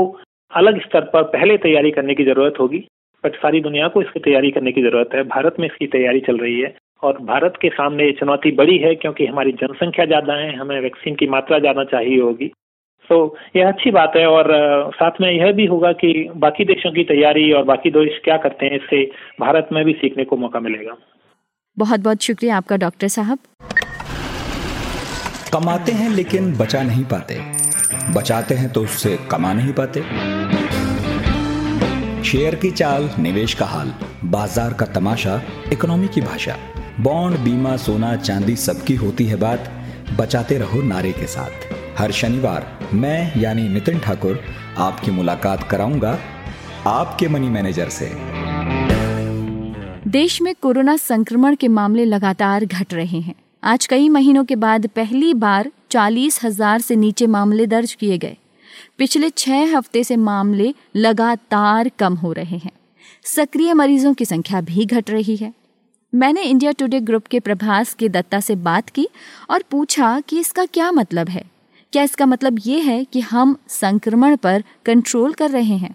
अलग 0.53 0.81
स्तर 0.83 1.05
पर 1.13 1.23
पहले 1.33 1.57
तैयारी 1.59 1.91
करने 1.91 2.15
की 2.15 2.25
ज़रूरत 2.25 2.55
होगी। 2.61 2.85
बट 3.25 3.35
सारी 3.37 3.61
दुनिया 3.61 3.89
को 3.89 4.03
इसकी 4.03 4.21
तैयारी 4.21 4.51
करने 4.51 4.73
की 4.73 4.83
ज़रूरत 4.83 5.15
है। 5.15 5.23
भारत 5.29 5.57
में 5.61 5.67
इसकी 5.67 5.87
तैयारी 5.89 6.21
चल 6.21 6.39
रही 6.39 6.61
है 6.61 6.75
और 7.03 7.19
भारत 7.25 7.59
के 7.63 7.69
सामने 7.71 8.05
ये 8.05 8.13
चुनौती 8.13 8.51
बड़ी 8.53 8.77
है 8.79 8.95
क्योंकि 8.95 9.27
हमारी 9.27 9.53
जनसंख्या 9.55 10.07
ज़्यादा 10.07 10.35
है, 10.35 10.55
हमें 10.57 10.81
वैक्सीन 10.81 11.15
की 11.15 11.27
मात्रा 11.27 11.59
ज़्यादा 11.59 11.85
चाहिए 11.87 12.21
होगी। 12.21 12.51
तो 13.11 13.17
यह 13.57 13.69
अच्छी 13.69 13.91
बात 13.91 14.13
है 14.17 14.27
और 14.29 14.49
साथ 14.95 15.21
में 15.21 15.31
यह 15.31 15.53
भी 15.53 15.67
होगा 15.67 15.93
कि 16.03 16.13
बाकी 16.37 16.65
देशों 16.65 16.93
की 16.93 17.05
तैयारी 17.05 17.51
और 17.53 17.65
बाकी 17.65 17.91
देश 17.91 18.21
क्या 18.25 18.37
करते 18.37 18.67
हैं 18.67 18.77
इससे 18.77 19.05
भारत 19.41 19.69
में 19.73 19.85
भी 19.85 19.93
सीखने 19.93 20.25
को 20.25 20.37
मौका 20.37 20.61
मिलेगा। 20.61 20.97
बहुत 21.77 22.01
बहुत 22.01 22.23
शुक्रिया 22.23 22.57
आपका 22.57 22.77
डॉक्टर 22.77 23.09
साहब। 23.09 23.39
कमाते 25.53 25.93
हैं 25.93 26.11
लेकिन 26.11 26.53
बचा 26.59 26.83
नहीं 26.83 27.05
पाते। 27.05 27.39
बचाते 28.15 28.55
हैं 28.55 28.73
तो 28.73 28.83
उससे 28.83 29.17
कमा 29.31 29.53
नहीं 29.53 29.73
पाते। 29.73 30.03
शेयर 32.23 32.55
की 32.55 32.71
चाल 32.73 33.09
निवेश 33.19 33.55
का 33.55 33.67
हाल 33.67 33.93
बाज़ार 34.31 34.73
का 34.73 34.87
तमाशा 34.95 35.41
इकोनॉमी 35.73 36.09
की 36.09 36.21
भाषा 36.21 36.57
बॉन्ड 37.01 37.39
बीमा 37.39 37.77
सोना 37.79 38.15
चांदी 38.19 38.57
सबकी 38.59 38.95
होती 38.95 39.27
है 39.27 39.37
बात। 39.41 39.71
बचाते 40.19 40.59
रहो 40.59 40.83
नारे 40.83 41.13
के 41.13 41.27
साथ। 41.27 41.80
हर 42.01 42.13
शनिवार 42.13 42.91
मैं, 42.95 43.41
यानी 43.41 43.63
नितिन 43.69 43.99
ठाकुर, 43.99 44.39
आपकी 44.79 45.11
मुलाकात 45.11 45.63
कराऊँगा 45.71 46.13
आपके 46.87 47.29
मनी 47.29 47.49
मैनेजर 47.49 47.89
से। 47.89 48.11
देश 50.07 50.41
में 50.43 50.55
कोरोना 50.63 50.97
संक्रमण 50.97 51.55
के 51.55 51.69
मामले 51.69 52.05
लगातार 52.05 52.65
घट 52.65 52.95
रहे 52.95 53.21
हैं। 53.21 53.35
आज 53.63 53.87
कई 53.87 54.09
महीनों 54.09 54.45
के 54.45 54.57
बाद 54.57 54.87
पहली 54.87 55.35
बार 55.35 55.71
चालीस 55.91 56.41
हज़ार 56.45 56.81
से 56.81 56.97
नीचे 56.97 57.27
मामले 57.27 57.67
दर्ज 57.67 57.95
किए 57.95 58.19
गए। 58.19 58.37
पिछले 58.99 59.31
छह 59.31 59.77
हफ़्ते 59.77 60.05
से 60.05 60.17
मामले 60.17 60.73
लगातार 60.97 61.91
कम 61.99 62.15
हो 62.15 62.33
रहे 62.33 62.59
हैं। 62.59 62.73
सक्रिय 63.27 63.75
मरीजों 63.75 64.15
की 64.15 64.25
संख्या 64.25 64.61
भी 64.63 64.87
घट 64.87 65.11
रही 65.11 65.37
है। 65.37 65.53
मैंने 66.13 66.43
इंडिया 66.43 66.73
टुडे 66.73 67.01
ग्रुप 67.03 67.27
के 67.27 67.41
प्रभास 67.41 67.95
के 67.95 68.09
दत्ता 68.09 68.41
से 68.41 68.57
बात 68.65 68.91
की 68.91 69.09
और 69.51 69.65
पूछा 69.71 70.21
कि 70.21 70.41
इसका 70.41 70.65
क्या 70.65 70.93
मतलब 70.93 71.29
है। 71.29 71.45
क्या 71.93 72.03
इसका 72.03 72.27
मतलब 72.27 72.57
ये 72.67 72.79
है 72.81 73.05
कि 73.05 73.21
हम 73.21 73.57
संक्रमण 73.69 74.37
पर 74.37 74.63
कंट्रोल 74.87 75.33
कर 75.33 75.51
रहे 75.51 75.77
हैं? 75.77 75.95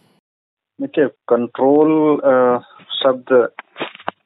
देखिए 0.81 1.07
कंट्रोल 1.29 2.17
शब्द 2.91 3.49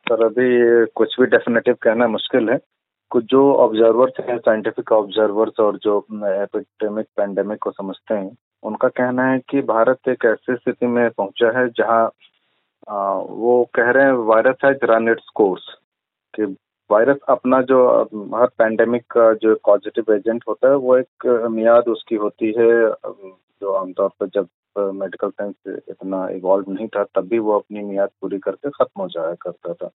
सर 0.09 0.23
अभी 0.25 0.49
कुछ 0.95 1.15
भी 1.19 1.25
डेफिनेटिव 1.25 1.75
कहना 1.81 2.07
मुश्किल 2.07 2.49
है। 2.49 2.57
कुछ 3.11 3.25
जो 3.25 3.41
ऑब्जर्वर्स 3.53 4.13
हैं 4.19 4.37
साइंटिफिक 4.37 4.91
ऑब्जर्वर्स 4.91 5.59
और 5.59 5.77
जो 5.83 5.99
एपिडेमिक 6.23 7.05
पैंडेमिक 7.17 7.59
को 7.59 7.71
समझते 7.71 8.13
हैं 8.13 8.31
उनका 8.63 8.87
कहना 8.87 9.25
है 9.25 9.39
कि 9.49 9.61
भारत 9.61 10.09
एक 10.09 10.25
ऐसी 10.25 10.55
स्थिति 10.55 10.87
में 10.87 11.09
पहुँचा 11.09 11.59
है 11.59 11.67
जहाँ 11.69 12.03
आ, 12.89 13.13
वो 13.13 13.69
कह 13.75 13.89
रहे 13.89 14.05
हैं 14.05 14.13
वायरस 14.27 14.55
है 14.65 14.71
रन 14.83 15.09
इट्स 15.09 15.29
कोर्स 15.35 15.63
कि 16.33 16.45
वायरस 16.89 17.17
अपना 17.29 17.61
जो 17.61 17.79
हर 18.35 18.47
पैंडेमिक 18.57 19.03
का 19.11 19.33
जो 19.41 19.55
पॉजिटिव 19.65 20.13
एजेंट 20.13 20.43
होता 20.47 20.69
है, 20.69 20.75
वो 20.75 20.97
एक 20.97 21.25
मियाद 21.51 21.87
उसकी 21.87 22.15
होती 22.15 22.47
है 22.57 22.71
जो 23.61 23.71
आमतौर 23.73 24.09
पर 24.19 24.27
जब 24.35 24.47
मेडिकल 24.95 25.29
साइंस 25.29 25.55
इतना 25.89 26.27
इवॉल्व 26.29 26.71
नहीं 26.71 26.87
था, 26.87 27.03
तब 27.15 27.27
भी 27.29 27.39
वो 27.39 27.57
अपनी 27.59 27.83
मियाद 27.83 28.09
पूरी 28.21 28.39
करके 28.39 28.69
खत्म 28.69 29.01
हो 29.01 29.07
जाया 29.09 29.33
करता 29.41 29.73
था। 29.73 29.89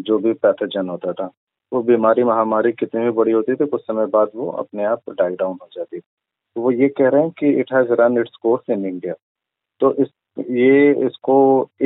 जो 0.00 0.18
भी 0.18 0.32
पैथोजन 0.34 0.88
होता 0.88 1.12
था, 1.12 1.30
वो 1.72 1.82
बीमारी 1.82 2.24
महामारी 2.24 2.72
कितनी 2.72 3.04
भी 3.04 3.10
बड़ी 3.18 3.32
होती 3.32 3.54
थी, 3.54 3.66
कुछ 3.66 3.80
समय 3.82 4.06
बाद 4.06 4.30
वो 4.34 4.50
अपने 4.62 4.84
आप 4.84 5.10
डाई 5.18 5.34
डाउन 5.36 5.56
हो 5.62 5.68
जाती 5.76 5.98
तो 5.98 6.60
वो 6.60 6.70
ये 6.72 6.88
कह 6.88 7.08
रहे 7.08 7.22
हैं 7.22 7.30
कि 7.38 7.50
it 7.60 7.72
has 7.74 7.92
run 8.00 8.18
its 8.18 8.36
course 8.42 8.70
in 8.70 8.84
India 8.86 9.14
तो 9.80 9.92
इस 9.94 10.08
ये 10.50 11.06
इसको 11.06 11.36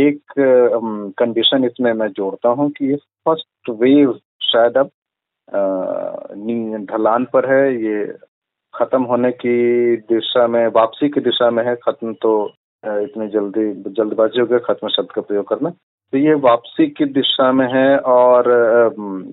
एक 0.00 0.20
कंडीशन 1.18 1.64
इसमें 1.64 1.92
मैं 1.92 2.08
जोड़ता 2.12 2.48
हूँ 2.50 2.70
कि 2.70 2.90
ये 2.90 2.96
फ़र्स्ट 2.96 3.70
वेव 3.82 4.18
शायद 4.42 4.76
अब 4.78 4.90
ढलान 6.90 7.24
पर 7.32 7.50
है, 7.52 7.64
ये 7.84 8.04
खत्म 8.74 9.02
होने 9.04 9.30
की 9.32 9.96
दिशा 9.96 10.46
में, 10.46 10.66
वापसी 10.68 11.08
की 11.08 11.20
दिशा 11.20 11.50
में 11.50 11.64
है, 11.66 11.74
खत्म 11.84 12.12
तो 12.22 12.32
इतनी 12.84 13.28
जल्दी, 13.28 13.72
जल्दबाजी 13.92 14.40
हो 14.40 14.46
गया 14.46 14.58
खत्म 14.66 14.88
शब्द 14.96 15.12
का 15.14 15.20
प्रयोग 15.20 15.48
करना। 15.48 15.70
तो 15.70 16.18
ये 16.18 16.34
वापसी 16.40 16.86
की 16.88 17.04
दिशा 17.12 17.50
में 17.52 17.66
है 17.72 17.96
और 17.98 18.48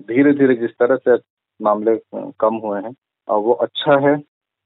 धीरे 0.08 0.32
धीरे 0.34 0.54
जिस 0.56 0.70
तरह 0.80 0.96
से 0.98 1.16
मामले 1.60 1.96
कम 2.14 2.54
हुए 2.64 2.80
हैं, 2.80 2.94
और 3.28 3.40
वो 3.40 3.52
अच्छा 3.64 3.98
है, 4.08 4.16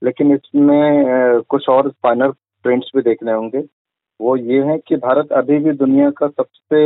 लेकिन 0.03 0.33
इसमें 0.35 1.41
कुछ 1.49 1.69
और 1.69 1.89
फाइनल 2.03 2.33
ट्रेंड्स 2.65 2.91
भी 2.97 3.03
देखने 3.03 3.33
होंगे। 3.33 3.61
वो 4.21 4.37
ये 4.37 4.63
है 4.65 4.77
कि 4.79 4.97
भारत 4.97 5.33
अभी 5.33 5.59
भी 5.59 5.73
दुनिया 5.75 6.11
का 6.19 6.27
सबसे 6.29 6.79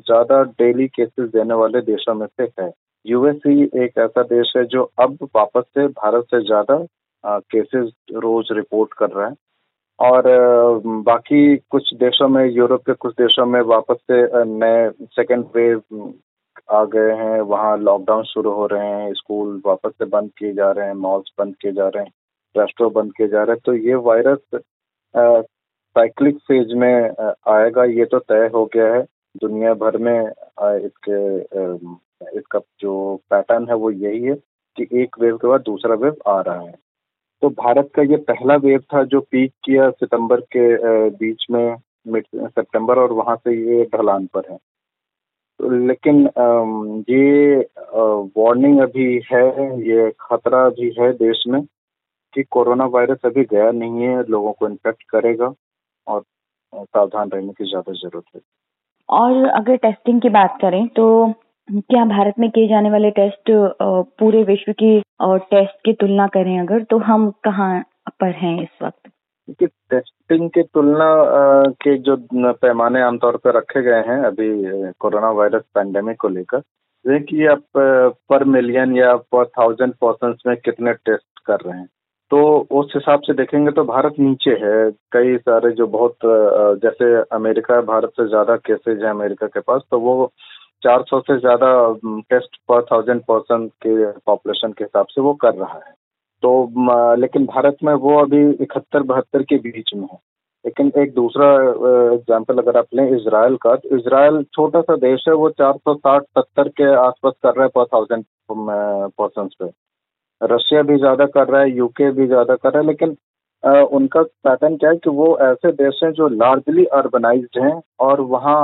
ज़्यादा 0.00 0.42
डेली 0.58 0.86
केसेस 0.88 1.28
देने 1.30 1.54
वाले 1.54 1.80
देशों 1.82 2.14
में 2.14 2.26
से 2.26 2.48
है। 2.60 2.70
यूएस 3.04 3.36
ही 3.46 3.62
एक 3.84 3.98
ऐसा 3.98 4.22
देश 4.24 4.52
है 4.56 4.64
जो 4.66 4.82
अब 5.00 5.18
वापस 5.36 5.64
से 5.68 5.86
भारत 5.88 6.24
से 6.30 6.40
ज़्यादा 6.46 6.78
केसेस 7.24 7.90
रोज 8.16 8.48
रिपोर्ट 8.52 8.92
कर 8.98 9.10
रहा 9.10 9.26
है। 9.28 9.34
और 9.98 10.22
बाकी 11.06 11.56
कुछ 11.70 11.92
देशों 11.94 12.28
में, 12.28 12.44
यूरोप 12.46 12.82
के 12.86 12.92
कुछ 12.94 13.14
देशों 13.14 13.46
में 13.46 13.60
वापस 13.66 13.96
से 14.10 14.44
नए 14.44 14.90
सेकेंड 15.12 15.44
वेव 15.56 16.12
आ 16.72 16.84
गए 16.84 17.14
हैं। 17.16 17.40
वहाँ 17.42 17.76
लॉकडाउन 17.78 18.22
शुरू 18.24 18.50
हो 18.52 18.66
रहे 18.66 18.86
हैं। 18.86 19.12
स्कूल 19.14 19.60
वापस 19.66 19.90
से 19.98 20.04
बंद 20.06 20.30
किए 20.38 20.52
जा 20.54 20.70
रहे 20.72 20.86
हैं। 20.86 20.94
मॉल्स 20.96 21.32
बंद 21.38 21.54
किए 21.62 21.72
जा 21.72 21.88
रहे 21.88 22.04
हैं। 22.04 22.12
रेस्टोरेंट 22.54 22.94
बंद 22.94 23.12
किए 23.16 23.28
जा 23.28 23.42
रहे 23.42 23.52
हैं। 23.52 23.60
तो 23.66 23.74
ये 23.88 23.94
वायरस 24.06 24.60
साइक्लिक 25.96 26.38
फ़ेज़ 26.48 26.74
में 26.76 27.10
आएगा, 27.48 27.84
ये 27.84 28.04
तो 28.04 28.18
तय 28.20 28.50
हो 28.54 28.64
गया 28.74 28.94
है। 28.94 29.02
दुनिया 29.36 29.72
भर 29.74 29.96
में 29.98 30.18
इसके 30.20 31.38
इसका 32.38 32.60
जो 32.80 32.92
पैटर्न 33.30 33.68
है 33.68 33.74
वो 33.76 33.90
यही 33.90 34.22
है 34.22 34.34
कि 34.76 34.86
एक 35.02 35.16
वेव 35.20 35.36
के 35.36 35.48
बाद 35.48 35.60
दूसरा 35.62 35.94
वेव 35.94 36.16
आ 36.28 36.40
रहा 36.40 36.60
है। 36.60 36.74
तो 37.42 37.48
भारत 37.58 37.90
का 37.94 38.02
ये 38.02 38.16
पहला 38.28 38.54
वेव 38.58 38.80
था 38.94 39.02
जो 39.04 39.20
पीक 39.22 39.52
किया 39.64 39.90
सितंबर 39.90 40.40
के 40.56 41.08
बीच 41.18 41.46
में 41.50 41.76
मिड 42.06 42.24
सितंबर 42.36 42.98
और 42.98 43.12
वहाँ 43.12 43.36
से 43.36 43.54
ये 43.54 43.84
ढलान 43.94 44.26
पर 44.34 44.50
है। 44.50 44.56
तो 45.60 45.70
लेकिन 45.86 46.20
ये 47.10 47.56
वार्निंग 48.38 48.80
अभी 48.80 49.06
है, 49.32 49.46
ये 49.88 50.10
खतरा 50.20 50.68
भी 50.70 50.94
है 50.98 51.12
देश 51.14 51.44
में 51.48 51.62
कि 52.34 52.42
कोरोना 52.50 52.84
वायरस 52.86 53.24
अभी 53.24 53.44
गया 53.44 53.70
नहीं 53.72 54.02
है, 54.02 54.22
लोगों 54.24 54.52
को 54.52 54.68
इन्फेक्ट 54.68 55.02
करेगा। 55.10 55.52
और 56.08 56.22
सावधान 56.74 57.30
रहने 57.30 57.52
की 57.52 57.64
ज़्यादा 57.64 57.92
ज़रूरत 57.94 58.24
है। 58.34 58.40
और 59.08 59.44
अगर 59.50 59.76
टेस्टिंग 59.78 60.20
की 60.22 60.28
बात 60.30 60.58
करें 60.60 60.86
तो 60.96 61.04
क्या 61.68 62.04
भारत 62.06 62.34
में 62.38 62.50
किए 62.50 62.68
जाने 62.68 62.90
वाले 62.90 63.10
टेस्ट 63.12 63.50
पूरे 64.18 64.42
विश्व 64.44 64.72
की 64.74 64.98
टेस्ट 65.22 65.84
की 65.84 65.92
तुलना 65.94 66.26
करें 66.34 66.58
अगर 66.60 66.82
तो 66.90 66.98
हम 67.04 67.30
कहाँ 67.44 67.80
पर 68.20 68.30
हैं 68.36 68.60
इस 68.62 68.82
वक्त? 68.82 69.08
देखिए 69.48 69.68
टेस्टिंग 69.90 70.48
की 70.50 70.62
तुलना 70.64 71.08
के 71.82 71.96
जो 71.98 72.16
पैमाने 72.62 73.02
आमतौर 73.02 73.36
पर 73.36 73.56
रखे 73.56 73.82
गए 73.82 74.02
हैं 74.08 74.18
अभी 74.26 74.48
कोरोना 75.00 75.30
वायरस 75.32 75.62
पैंडेमिक 75.74 76.16
को 76.20 76.28
लेकर 76.28 76.62
कि 77.20 77.46
आप 77.46 77.62
पर 78.30 78.44
मिलियन 78.46 78.96
या 78.96 79.14
पर 79.32 79.44
थाउज़ेंड 79.58 79.94
पर्सन 80.04 80.34
में 80.46 80.56
कितने 80.56 80.92
टेस्ट 80.94 81.40
कर 81.46 81.60
रहे 81.60 81.78
हैं। 81.78 81.88
तो 82.30 82.38
उस 82.78 82.92
हिसाब 82.94 83.20
से 83.20 83.32
देखेंगे 83.34 83.70
तो 83.72 83.82
भारत 83.84 84.14
नीचे 84.20 84.50
है। 84.62 84.90
कई 85.12 85.36
सारे 85.38 85.70
जो 85.74 85.86
बहुत 85.88 86.16
जैसे 86.82 87.14
अमेरिका, 87.34 87.80
भारत 87.82 88.10
से 88.16 88.26
ज़्यादा 88.28 88.56
केसेज 88.58 89.02
है 89.04 89.10
अमेरिका 89.10 89.46
के 89.46 89.60
पास 89.60 89.82
तो 89.90 90.00
वो 90.00 90.30
400 90.82 91.20
से 91.20 91.38
ज़्यादा 91.38 91.70
टेस्ट 92.30 92.56
पर 92.68 92.82
थाउज़ेंड 92.92 93.20
पर्सन 93.28 93.66
के 93.86 94.10
पॉपुलेशन 94.26 94.72
के 94.72 94.84
हिसाब 94.84 95.06
से 95.10 95.20
वो 95.20 95.32
कर 95.44 95.54
रहा 95.54 95.74
है। 95.76 95.94
तो 96.42 97.14
लेकिन 97.20 97.46
भारत 97.46 97.76
में 97.84 97.92
वो 97.94 98.18
अभी 98.18 98.44
इकहत्तर, 98.52 99.02
बहत्तर 99.04 99.42
के 99.42 99.56
बीच 99.60 99.90
में 99.94 100.02
है। 100.02 100.18
लेकिन 100.64 100.92
एक 100.98 101.14
दूसरा 101.14 101.48
एग्ज़ाम्पल 102.12 102.58
अगर 102.58 102.76
आप 102.78 102.86
लें 102.94 103.10
इसराइल 103.16 103.56
का 103.62 103.74
तो 103.76 103.96
इसराइल 103.96 104.42
छोटा 104.54 104.80
सा 104.80 104.96
देश 104.98 105.24
है, 105.28 105.34
वो 105.34 105.50
460 105.52 106.22
सत्तर 106.28 106.68
के 106.68 106.94
आसपास 106.96 107.32
कर 107.42 107.54
रहा 107.54 107.64
है 107.64 107.70
पर 107.74 107.84
थाउज़ेंड 107.94 108.24
पर्सन 108.50 109.48
पे। 109.60 109.70
रशिया 110.40 110.82
भी 110.82 110.96
ज़्यादा 110.98 111.26
कर 111.26 111.48
रहा 111.48 111.60
है 111.62 111.70
यूके 111.76 112.10
भी 112.12 112.26
ज़्यादा 112.26 112.54
कर 112.56 112.72
रहा 112.72 112.80
है 112.80 112.86
लेकिन 112.86 113.16
आ, 113.62 113.72
उनका 113.72 114.22
पैटर्न 114.22 114.76
क्या 114.76 114.90
है 114.90 114.96
कि 114.96 115.10
वो 115.10 115.36
ऐसे 115.42 115.72
देश 115.74 116.00
हैं 116.04 116.10
जो 116.12 116.28
लार्जली 116.28 116.84
अर्बनाइज्ड 116.94 117.62
हैं 117.62 117.80
और 118.00 118.20
वहाँ 118.34 118.60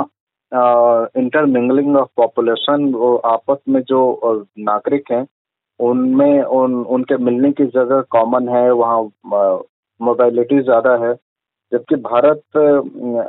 इंटरमिंगलिंग 1.17 1.95
ऑफ़ 1.97 2.09
पॉपुलेशन 2.17 2.85
वो 2.93 3.15
आपस 3.25 3.57
में 3.69 3.81
जो 3.83 4.01
नागरिक 4.59 5.11
हैं 5.11 5.25
उनमें 5.79 6.41
उन 6.43 6.75
उनके 6.87 7.17
मिलने 7.23 7.51
की 7.51 7.65
जगह 7.75 8.01
कॉमन 8.11 8.49
है 8.49 8.69
वहाँ 8.73 9.01
मोबाइलिटी 9.99 10.59
ज़्यादा 10.61 10.95
है 11.05 11.13
जबकि 11.71 11.95
भारत 12.03 12.41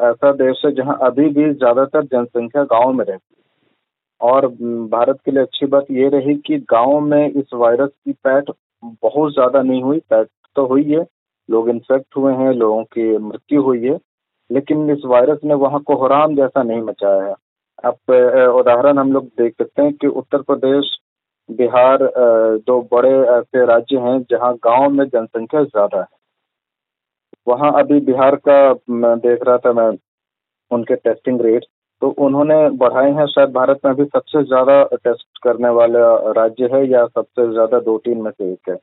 ऐसा 0.04 0.32
देश 0.37 0.62
है 0.66 0.72
जहाँ 0.74 0.98
अभी 1.02 1.28
भी 1.30 1.52
ज़्यादातर 1.54 2.04
जनसंख्या 2.06 2.64
गाँव 2.64 2.92
में 2.92 3.04
रहती 3.04 3.35
है। 3.36 3.36
और 4.20 4.46
भारत 4.90 5.18
के 5.24 5.31
लिए 5.31 5.42
अच्छी 5.42 5.66
बात 5.66 5.87
ये 5.90 6.09
रही 6.09 6.35
कि 6.46 6.59
गाँव 6.70 6.98
में 7.00 7.31
इस 7.31 7.50
वायरस 7.55 7.90
की 8.05 8.12
पैठ 8.14 8.50
बहुत 8.85 9.33
ज़्यादा 9.33 9.62
नहीं 9.62 9.83
हुई, 9.83 9.98
पैठ 10.00 10.29
तो 10.57 10.66
हुई 10.66 10.85
है। 10.85 11.05
लोग 11.48 11.68
इन्फेक्ट 11.68 12.16
हुए 12.16 12.33
हैं, 12.35 12.52
लोगों 12.52 12.83
की 12.85 13.16
मृत्यु 13.18 13.62
हुई 13.62 13.85
है, 13.85 13.98
लेकिन 14.50 14.90
इस 14.90 15.02
वायरस 15.07 15.38
ने 15.44 15.55
वहाँ 15.57 15.81
कोहराम 15.83 16.35
जैसा 16.37 16.62
नहीं 16.62 16.81
मचाया 16.83 17.22
है। 17.24 17.35
अब 17.85 18.55
उदाहरण 18.55 18.98
हम 18.98 19.12
लोग 19.12 19.26
देख 19.38 19.55
सकते 19.55 19.83
हैं 19.83 19.92
कि 19.94 20.07
उत्तर 20.07 20.42
प्रदेश, 20.42 20.90
बिहार 21.48 21.98
दो 22.66 22.81
बड़े 22.92 23.11
ऐसे 23.31 23.64
राज्य 23.66 23.98
हैं 23.98 24.18
जहाँ 24.31 24.55
गाँव 24.64 24.88
में 24.90 25.05
जनसंख्या 25.07 25.62
ज़्यादा 25.64 26.00
है। 26.00 26.07
वहाँ 27.46 27.72
अभी 27.81 28.00
बिहार 28.02 28.37
का 28.48 28.72
देख 28.90 29.42
रहा 29.42 29.57
था 29.59 29.72
मैं 29.72 29.90
उनके 30.70 30.94
टेस्टिंग 30.96 31.40
रेट 31.40 31.64
तो 32.02 32.09
उन्होंने 32.24 32.59
बढ़ाए 32.78 33.11
हैं, 33.12 33.26
शायद 33.26 33.50
भारत 33.52 33.78
में 33.85 33.92
अभी 33.92 34.04
सबसे 34.06 34.42
ज़्यादा 34.44 34.82
टेस्ट 34.94 35.38
करने 35.42 35.68
वाला 35.76 36.14
राज्य 36.37 36.68
है 36.72 36.87
या 36.88 37.06
सबसे 37.06 37.50
ज़्यादा 37.52 37.78
दो 37.80 37.96
तीन 37.98 38.20
में 38.22 38.30
से 38.30 38.52
एक 38.52 38.68
है। 38.68 38.78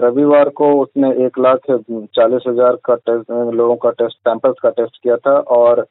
रविवार 0.00 0.48
को 0.58 0.70
उसने 0.82 1.10
एक 1.26 1.38
लाख 1.38 1.70
चालीस 1.70 2.42
हज़ार 2.48 2.76
का 2.84 2.94
टेस्ट 2.96 3.30
लोगों 3.54 3.76
का 3.76 3.90
टेस्ट 3.92 4.16
सैंपल्स 4.18 4.56
का 4.62 4.70
टेस्ट 4.72 5.02
किया 5.02 5.16
था 5.16 5.38
और 5.56 5.86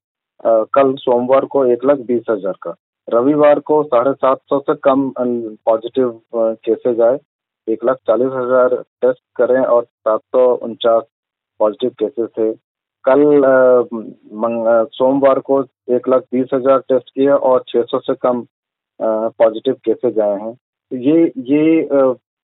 कल 0.74 0.94
सोमवार 1.00 1.46
को 1.46 1.66
एक 1.66 1.86
लाख 1.86 1.98
बीस 2.08 2.24
हज़ार 2.30 2.54
का। 2.62 2.74
रविवार 3.08 3.60
को 3.62 3.82
साढ़े 3.84 4.14
सात 4.14 4.40
सौ 4.50 4.60
से 4.60 4.74
कम 4.84 5.12
पॉजिटिव 5.20 6.20
केसेज 6.36 7.02
आए। 7.02 7.18
एक 7.68 7.84
लाख 7.86 7.98
चालीस 8.08 8.32
हज़ार 8.34 8.76
टेस्ट 9.02 9.22
करें 9.38 9.60
और 9.60 9.84
सात 9.84 10.20
सौ 10.20 10.46
उनचास 10.56 11.04
पॉजिटिव 11.60 11.90
केसेस 12.00 12.30
थे। 12.38 12.52
कल 13.06 13.24
सोमवार 14.94 15.40
को 15.50 15.62
एक 15.96 16.08
लाख 16.10 16.22
बीस 16.34 16.48
हज़ार 16.54 16.80
टेस्ट 16.90 17.10
किए 17.10 17.30
और 17.30 17.64
छह 17.68 17.82
सौ 17.90 18.00
से 18.02 18.14
कम 18.22 18.46
पॉजिटिव 19.00 19.74
केसेज 19.86 20.20
आए 20.20 20.40
हैं। 20.42 20.54
तो 20.54 20.98
ये 20.98 21.32
ये 21.48 21.82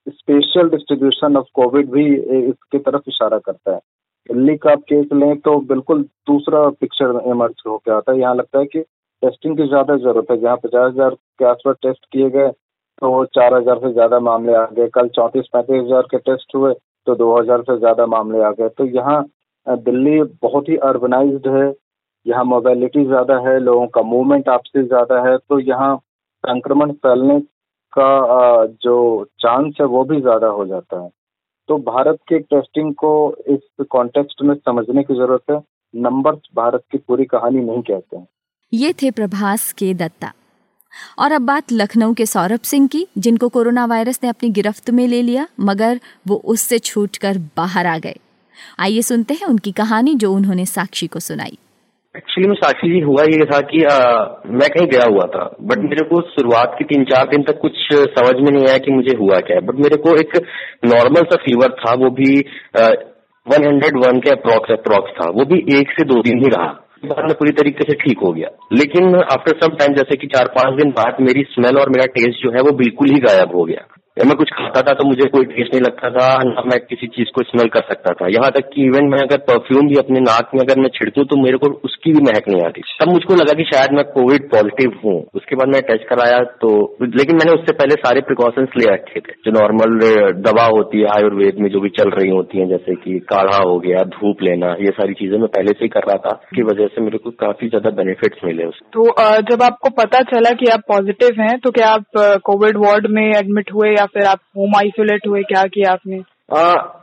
स्पेशल 0.08 0.70
डिस्ट्रीब्यूशन 0.70 1.38
ऑफ़ 1.38 1.46
कोविड 1.56 1.90
भी 1.92 2.06
इसकी 2.16 2.78
तरफ़ 2.80 3.10
इशारा 3.10 3.38
करता 3.40 3.72
है। 3.72 3.80
दिल्ली 4.30 4.56
का 4.58 4.72
आप 4.72 4.82
केस 4.90 5.06
लें 5.14 5.38
तो 5.40 5.58
बिल्कुल 5.68 6.02
दूसरा 6.28 6.68
पिक्चर 6.82 7.22
इमर्ज 7.28 7.64
होकर 7.68 7.92
आता 7.92 8.12
है। 8.12 8.20
यहाँ 8.20 8.36
लगता 8.36 8.60
है 8.60 8.66
कि 8.66 8.80
टेस्टिंग 9.24 9.58
की 9.58 9.68
ज़्यादा 9.68 9.96
ज़रूरत 9.98 10.32
है। 10.32 10.38
जहाँ 10.42 10.58
पचास 10.58 10.92
हज़ार 10.92 11.16
के 11.40 11.46
आसपास 11.46 11.76
टेस्ट 11.84 12.06
किए 12.12 12.30
गए 12.30 12.50
तो 13.02 13.26
चार 13.28 13.54
हज़ार 13.54 13.78
से 13.80 13.92
ज़्यादा 13.94 14.20
मामले 14.20 14.54
आ 14.56 14.66
गए। 14.74 14.88
कल 14.94 15.08
चौंतीस 15.16 15.46
पैंतीस 15.54 15.82
हज़ार 15.82 16.08
के 16.12 16.18
टेस्ट 16.20 16.56
हुए 16.56 16.74
तो 17.08 17.16
दो 17.16 17.38
हज़ार 17.38 17.62
से 17.62 17.78
ज़्यादा 17.78 18.06
मामले 18.08 18.44
आ 18.44 18.52
गए। 18.52 18.70
तो 18.70 18.86
यहाँ 18.88 19.22
दिल्ली 19.68 20.22
बहुत 20.42 20.70
ही 20.70 20.76
अर्बनाइज्ड 20.86 21.48
है, 21.50 21.74
यहाँ 22.26 22.44
मोबिलिटी 22.46 23.06
ज़्यादा 23.06 23.38
है, 23.48 23.60
लोगों 23.60 23.88
का 23.88 24.02
मूवमेंट 24.04 24.50
आपसे 24.50 24.84
ज़्यादा 24.84 25.22
है 25.28 25.38
तो 25.40 25.60
यहाँ 25.62 25.96
संक्रमण 26.44 26.92
फैलने 26.96 27.40
का 27.94 28.66
जो 28.84 29.26
चांस 29.40 29.78
है 29.82 29.86
वो 29.88 30.04
भी 30.04 30.20
ज़्यादा 30.22 30.48
हो 30.50 30.66
जाता 30.68 31.02
है। 31.02 31.10
तो 31.70 31.78
भारत 31.86 32.18
के 32.30 32.40
टेस्टिंग 32.42 32.94
को 32.96 33.12
इस 33.50 33.86
कॉन्टेक्स्ट 33.92 34.42
में 34.44 34.54
समझने 34.56 35.04
की 35.04 35.14
ज़रूरत 35.14 35.52
है 35.52 35.62
नंबर 35.94 36.36
भारत 36.56 36.84
की 36.92 36.98
पूरी 36.98 37.26
कहानी 37.26 37.60
नहीं 37.62 37.82
कहते 37.82 38.18
हैं। 38.18 38.28
ये 38.74 38.94
थे 38.94 39.12
प्रभास 39.12 39.72
के 39.74 39.94
दत्ता। 39.94 40.32
और 41.20 41.32
अब 41.32 41.42
बात 41.42 41.72
लखनऊ 41.72 42.14
के 42.14 42.26
सौरभ 42.26 42.60
सिंह 42.64 42.88
की, 42.88 43.06
जिनको 43.18 43.50
कोरोना 43.50 43.86
वायरस 43.86 44.20
ने 44.24 44.30
अपनी 44.30 44.50
गिरफ्त 44.52 44.90
में 44.90 45.08
ले 45.08 45.22
लिया, 45.22 45.48
मगर 45.60 46.00
वो 46.28 46.36
उससे 46.46 46.80
छूटकर 46.80 47.38
बाहर 47.58 47.88
आ 47.88 47.98
गए। 47.98 48.16
आइए 48.80 49.02
सुनते 49.04 49.34
हैं 49.34 49.48
उनकी 49.48 49.72
कहानी 49.72 50.14
जो 50.16 50.32
उन्होंने 50.34 50.66
साक्षी 50.68 51.08
को 51.08 51.20
सुनाई। 51.22 51.58
एक्चुअली 52.16 52.48
में 52.50 52.56
साक्षी 52.56 52.90
जी 52.92 53.00
हुआ 53.00 53.24
ये 53.24 53.46
था 53.46 53.60
कि 53.62 53.84
आ, 53.84 53.98
मैं 54.50 54.70
कहीं 54.70 54.88
गया 54.88 55.06
हुआ 55.06 55.26
था 55.26 55.44
बट 55.62 55.80
मेरे 55.80 56.06
को 56.06 56.22
शुरुआत 56.30 56.76
के 56.80 56.86
तीन 56.86 57.04
चार 57.06 57.28
दिन 57.28 57.44
तक 57.44 57.60
कुछ 57.62 57.74
समझ 57.92 58.36
में 58.36 58.52
नहीं 58.52 58.68
आया 58.68 58.78
कि 58.78 58.92
मुझे 58.92 59.16
हुआ 59.18 59.40
क्या 59.40 59.58
है। 59.58 59.66
बट 59.66 59.80
मेरे 59.80 59.98
को 59.98 60.16
एक 60.16 60.38
नॉर्मल 60.86 61.24
सा 61.24 61.38
फीवर 61.44 61.76
था 61.80 61.94
वो 61.96 62.10
भी 62.20 62.32
वन 63.48 63.66
हंड्रेड 63.66 63.98
वन 63.98 64.20
के 64.20 64.30
अप्रोक्स 64.30 64.72
अप्रोक्स 64.72 65.12
था 65.20 65.30
वो 65.30 65.46
भी 65.46 65.60
एक 65.80 65.92
से 65.92 66.06
दो 66.06 66.22
दिन 66.22 66.40
ही 66.40 66.50
रहा। 66.56 66.68
बाद 67.06 67.26
में 67.26 67.34
पूरी 67.34 67.52
तरीके 67.52 67.84
से 67.84 67.94
ठीक 67.98 68.20
हो 68.20 68.32
गया। 68.34 68.50
लेकिन 68.74 69.16
आफ्टर 69.16 69.60
सम 69.62 69.76
टाइम 69.76 69.94
जैसे 69.94 70.16
कि 70.18 70.28
चार 70.28 70.48
पाँच 70.58 70.76
दिन 70.78 70.90
बाद 70.98 71.22
मेरी 71.22 71.44
स्मेल 71.52 71.78
और 71.78 71.90
मेरा 71.90 72.06
टेस्ट 72.16 72.44
जो 72.44 72.52
है 72.52 72.62
वो 72.62 72.72
बिल्कुल 72.78 73.10
ही 73.10 73.20
गायब 73.20 73.56
हो 73.56 73.64
गया। 73.64 73.86
जब 74.20 74.28
मैं 74.28 74.36
कुछ 74.38 74.50
खाता 74.54 74.82
था 74.82 74.94
तो 74.94 75.04
मुझे 75.06 75.28
कोई 75.34 75.46
टेस्ट 75.48 75.74
नहीं 75.74 75.82
लगता 75.82 76.10
था, 76.12 76.28
ना 76.44 76.64
मैं 76.66 76.80
किसी 76.82 77.08
चीज़ 77.10 77.30
को 77.36 77.44
स्मेल 77.44 77.68
कर 77.70 77.84
सकता 77.90 78.14
था। 78.14 78.28
यहाँ 78.30 78.50
तक 78.52 78.70
कि 78.74 78.86
इवन 78.86 79.06
मैं 79.10 79.20
अगर 79.20 79.38
परफ्यूम 79.46 79.88
भी 79.90 79.98
अपने 79.98 80.20
नाक 80.22 80.50
में 80.56 80.62
अगर 80.62 80.80
मैं 80.80 80.90
छिड़कू 80.96 81.24
तो 81.26 81.38
मेरे 81.44 81.58
को 81.58 81.70
उसकी 81.86 82.14
भी 82.14 82.24
महक 82.24 82.50
नहीं 82.50 82.64
आती। 82.64 82.82
तब 83.00 83.12
मुझको 83.12 83.36
लगा 83.36 83.54
कि 83.54 83.64
शायद 83.70 83.94
मैं 83.98 84.04
कोविड 84.10 84.50
पॉजिटिव 84.52 84.98
हूँ। 85.04 85.16
उसके 85.36 85.56
बाद 85.56 85.74
मैं 85.74 85.82
टेस्ट 85.84 86.08
कराया 86.10 86.40
तो 86.64 86.72
लेकिन 87.16 87.38
मैंने 87.38 87.54
उससे 87.54 87.74
पहले 87.74 87.96
सारे 88.00 88.22
प्रिकॉशंस 88.24 88.76
ले 88.78 88.92
रखे 88.94 89.20
थे। 89.20 89.38
जो 89.46 89.52
नॉर्मल 89.52 89.98
दवा 90.42 90.66
होती 90.68 91.00
है, 91.00 91.08
आयुर्वेद 91.12 91.60
में 91.60 91.70
जो 91.70 91.80
भी 91.80 91.90
चल 91.92 92.10
रही 92.12 92.30
होती 92.32 92.60
है, 92.60 92.68
जैसे 92.70 92.96
कि 92.98 93.18
काढ़ा 93.30 93.58
हो 93.60 93.80
गया, 93.80 94.04
धूप 94.12 94.44
लेना, 94.44 94.74
ये 94.82 94.92
सारी 95.00 95.14
चीज़ें 95.14 95.38
मैं 95.38 95.48
पहले 95.50 95.72
से 95.72 95.84
ही 95.84 95.90
कर 95.90 96.08
रहा 96.08 96.18
था 96.26 96.34
की 96.56 96.64
वजह 96.64 96.88
से 96.90 97.02
मेरे 97.02 97.18
को 97.18 97.32
काफ़ी 97.40 97.70
ज़्यादा 97.70 97.90
बेनिफिट्स 97.98 98.44
मिले 98.46 98.66
उसके 98.66 98.90
तो 98.92 99.08
जब 99.50 99.64
आपको 99.64 99.90
पता 99.96 100.22
चला 100.30 100.52
कि 100.60 100.70
आप 100.72 100.84
पॉजिटिव 100.88 101.42
हैं 101.42 101.58
तो 101.60 101.72
क्या 101.72 101.88
आप 101.90 102.22
कोविड 102.46 102.78
वार्ड 102.80 103.08
में 103.10 103.24
एडमिट 103.24 103.74
हुए 103.74 103.90
या 103.90 104.06
फिर 104.10 104.26
आप 104.28 104.40
होम 104.58 104.76
आइसोलेट 104.78 105.28
हुए 105.28 105.42
क्या 105.46 105.64
किया 105.70 105.92
आपने 105.92 106.22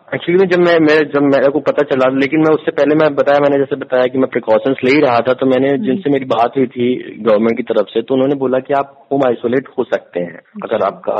एक्चुअली 0.08 0.38
में 0.38 0.48
जब 0.48 0.60
मैं 0.60 0.78
मैं 0.80 0.96
जब 1.10 1.22
मेरे 1.24 1.48
को 1.50 1.60
पता 1.62 1.82
चला 1.84 2.08
लेकिन 2.14 2.40
मैं 2.40 2.54
उससे 2.54 2.70
पहले 2.72 2.94
मैं 2.94 3.08
बताया 3.14 3.40
मैंने 3.40 3.58
जैसे 3.58 3.76
बताया 3.76 4.06
कि 4.06 4.18
मैं 4.18 4.28
प्रिकॉशंस 4.30 4.84
ले 4.84 4.90
ही 4.90 5.00
रहा 5.00 5.20
था 5.20 5.32
तो 5.34 5.46
मैंने 5.46 5.70
हम्म। 5.70 5.84
जिनसे 5.84 6.10
मेरी 6.10 6.24
बात 6.26 6.56
हुई 6.56 6.66
थी 6.68 6.88
गवर्नमेंट 7.20 7.56
की 7.56 7.62
तरफ़ 7.64 7.88
से 7.88 8.02
तो 8.02 8.14
उन्होंने 8.14 8.34
बोला 8.36 8.58
कि 8.60 8.74
आप 8.74 8.92
होम 9.12 9.26
आइसोलेट 9.26 9.68
हो 9.78 9.84
सकते 9.86 10.20
हैं 10.20 10.40
अगर 10.62 10.74
अच्छा। 10.76 10.86
आपका 10.86 11.16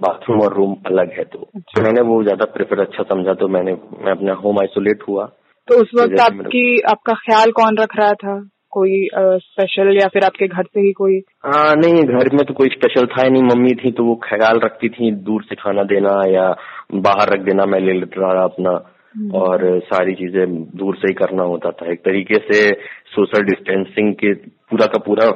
बाथरूम 0.00 0.40
और 0.40 0.54
रूम 0.54 0.74
अलग 0.86 1.12
है 1.12 1.24
तो 1.26 1.38
अच्छा। 1.38 1.72
तो 1.72 1.82
मैंने 1.82 2.02
वो 2.04 2.22
ज़्यादा 2.22 2.44
प्रेफर 2.52 2.80
अच्छा 2.80 3.02
समझा 3.04 3.34
तो 3.34 3.48
मैंने 3.48 3.72
मैं 4.00 4.12
अपना 4.12 4.34
होम 4.44 4.60
आइसोलेट 4.60 5.02
हुआ 5.08 5.26
तो 5.68 5.80
उस 5.80 5.90
वक्त 5.94 6.20
आपकी 6.20 6.64
आपका 6.90 7.14
ख्याल 7.20 7.50
कौन 7.52 7.76
रख 7.76 7.96
रहा 7.96 8.12
था 8.22 8.38
कोई 8.70 9.08
स्पेशल 9.16 9.98
या 10.02 10.08
फिर 10.08 10.24
आपके 10.24 10.46
घर 10.46 10.62
से 10.62 10.80
ही 10.80 10.92
कोई? 10.92 11.18
आ, 11.46 11.74
नहीं 11.74 12.02
घर 12.04 12.34
में 12.34 12.44
तो 12.44 12.54
कोई 12.54 12.68
स्पेशल 12.68 13.06
था 13.06 13.24
ही 13.24 13.30
नहीं। 13.30 13.42
मम्मी 13.42 13.74
थी 13.74 13.90
तो 13.90 14.04
वो 14.04 14.14
ख्याल 14.24 14.60
रखती 14.60 14.88
थी 14.88 15.10
दूर 15.12 15.42
से 15.42 15.54
खाना 15.54 15.82
देना 15.82 16.22
या 16.28 16.56
बाहर 16.94 17.28
रख 17.28 17.40
देना 17.40 17.64
मैं 17.66 17.80
ले 17.80 17.92
लेता 17.92 18.32
रहा 18.32 18.44
अपना। 18.44 18.94
हम्म। 19.16 19.30
और 19.30 19.80
सारी 19.80 20.14
चीज़ें 20.14 20.46
दूर 20.76 20.96
से 20.96 21.08
ही 21.08 21.14
करना 21.14 21.42
होता 21.42 21.70
था। 21.70 21.90
एक 21.92 21.98
तरीके 21.98 22.34
से 22.34 22.68
सोशल 23.06 23.42
डिस्टेंसिंग 23.42 24.14
के 24.14 24.34
पूरा 24.70 24.86
का 24.86 24.98
पूरा 24.98 25.26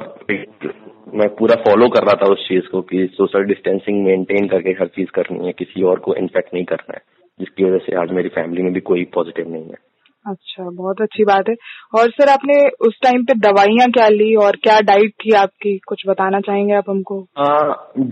मैं 1.13 1.27
पूरा 1.35 1.55
फॉलो 1.55 1.87
कर 1.89 2.03
रहा 2.03 2.13
था 2.13 2.31
उस 2.31 2.47
चीज़ 2.47 2.67
को 2.71 2.81
कि 2.81 3.07
सोशल 3.13 3.43
डिस्टेंसिंग 3.43 4.05
मेंटेन 4.05 4.47
करके 4.47 4.69
हर 4.69 4.87
चीज़ 4.87 5.07
करनी 5.07 5.45
है 5.45 5.51
किसी 5.51 5.83
और 5.83 5.99
को 5.99 6.15
इन्फेक्ट 6.15 6.53
नहीं 6.53 6.65
करना 6.65 6.93
है 6.93 7.01
जिसकी 7.39 7.63
वजह 7.63 7.77
से 7.77 7.95
आज 7.95 8.11
मेरी 8.11 8.29
फैमिली 8.29 8.63
में 8.63 8.73
भी 8.73 8.79
कोई 8.79 9.05
पॉजिटिव 9.13 9.51
नहीं 9.51 9.63
है। 9.63 9.94
अच्छा 10.25 10.69
बहुत 10.69 11.01
अच्छी 11.01 11.23
बात 11.23 11.49
है। 11.49 11.55
और 11.95 12.09
सर, 12.09 12.29
आपने 12.29 12.53
उस 12.87 12.97
टाइम 13.03 13.23
पे 13.23 13.33
दवाइयाँ 13.39 13.87
क्या 13.91 14.07
ली 14.09 14.33
और 14.35 14.55
क्या 14.55 14.79
डाइट 14.81 15.11
थी 15.11 15.31
आपकी? 15.31 15.77
कुछ 15.87 16.03
बताना 16.07 16.39
चाहेंगे 16.39 16.73
आप 16.73 16.89
हमको? 16.89 17.19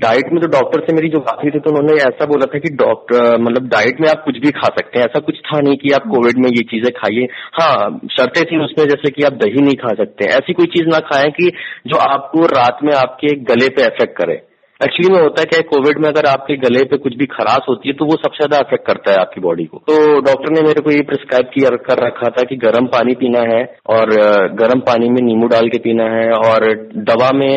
डाइट 0.03 0.31
में 0.33 0.41
तो 0.41 0.47
डॉक्टर 0.47 0.79
से 0.79 0.93
मेरी 0.93 1.09
जो 1.09 1.19
बात 1.19 1.39
हुई 1.43 1.51
थी 1.51 1.59
तो 1.59 1.69
उन्होंने 1.69 1.93
ऐसा 2.01 2.25
बोला 2.25 2.45
था 2.45 2.59
कि 2.59 2.69
डॉक्टर 2.75 3.37
मतलब 3.37 3.67
डाइट 3.67 4.01
में 4.01 4.09
आप 4.09 4.23
कुछ 4.25 4.37
भी 4.37 4.51
खा 4.51 4.67
सकते 4.67 4.99
हैं। 4.99 5.05
ऐसा 5.05 5.19
कुछ 5.19 5.39
था 5.39 5.59
नहीं 5.59 5.77
कि 5.77 5.91
आप 5.91 6.07
कोविड 6.07 6.37
में 6.37 6.49
ये 6.49 6.63
चीज़ें 6.63 6.91
खाइए। 6.91 7.27
हाँ 7.59 7.99
शर्तें 8.11 8.43
थी 8.43 8.63
उसमें, 8.63 8.85
जैसे 8.87 9.11
कि 9.11 9.23
आप 9.23 9.33
दही 9.33 9.61
नहीं 9.61 9.75
खा 9.75 9.93
सकते। 9.95 10.25
ऐसी 10.35 10.53
कोई 10.53 10.65
चीज़ 10.67 10.87
ना 10.87 10.99
खाएँ 11.11 11.31
कि 11.31 11.51
जो 11.87 11.97
आपको 11.97 12.45
रात 12.55 12.79
में 12.83 12.93
आपके 12.93 13.35
गले 13.45 13.69
पे 13.69 13.81
इफ़ेक्ट 13.81 14.17
करे। 14.17 14.41
एक्चुअली 14.81 15.11
में 15.13 15.21
होता 15.21 15.41
है, 15.41 15.45
क्या 15.45 15.59
कोविड 15.63 15.99
में 15.99 16.07
अगर 16.09 16.25
आपके 16.27 16.55
गले 16.59 16.83
पे 16.83 16.97
कुछ 16.97 17.13
भी 17.17 17.25
खराश 17.27 17.65
होती 17.69 17.89
है 17.89 17.93
तो 17.95 18.05
वो 18.05 18.15
सबसे 18.15 18.37
ज़्यादा 18.37 18.57
अफेक्ट 18.59 18.85
करता 18.87 19.11
है 19.11 19.17
आपकी 19.17 19.41
बॉडी 19.41 19.65
को। 19.65 19.77
तो 19.89 19.95
डॉक्टर 20.21 20.51
ने 20.51 20.61
मेरे 20.63 20.81
को 20.81 20.91
ये 20.91 21.01
प्रिस्क्राइब 21.03 21.49
किया, 21.53 21.69
कर 21.85 22.03
रखा 22.05 22.29
था 22.29 22.43
कि 22.49 22.55
गर्म 22.57 22.87
पानी 22.87 23.13
पीना 23.15 23.43
है 23.49 23.61
और 23.89 24.11
गर्म 24.55 24.79
पानी 24.87 25.09
में 25.09 25.21
नींबू 25.21 25.47
डाल 25.47 25.69
के 25.69 25.77
पीना 25.79 26.09
है 26.11 26.25
और 26.39 26.65
दवा 27.05 27.31
में 27.33 27.55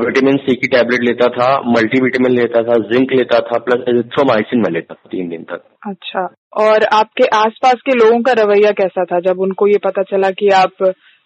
विटामिन 0.00 0.36
सी 0.38 0.54
की 0.56 0.68
टैबलेट 0.68 1.04
लेता 1.04 1.28
था 1.32 1.50
मल्टी 1.70 2.02
विटामिन 2.02 2.32
लेता 2.32 2.62
था 2.62 2.78
जिंक 2.88 3.12
लेता 3.14 3.40
था 3.42 3.58
प्लस 3.60 3.84
एजिथ्रोमाइसिन 3.88 4.62
में 4.62 4.70
लेता 4.70 4.94
था 4.94 5.08
तीन 5.10 5.28
दिन 5.28 5.42
तक। 5.50 5.64
अच्छा। 5.86 6.28
और 6.60 6.84
आपके 6.94 7.26
आसपास 7.36 7.82
के 7.86 7.98
लोगों 7.98 8.22
का 8.22 8.32
रवैया 8.38 8.70
कैसा 8.78 9.04
था? 9.06 9.20
जब 9.22 9.40
उनको 9.40 9.66
ये 9.68 9.78
पता 9.84 10.02
चला 10.04 10.30
कि 10.32 10.48
आप 10.56 10.82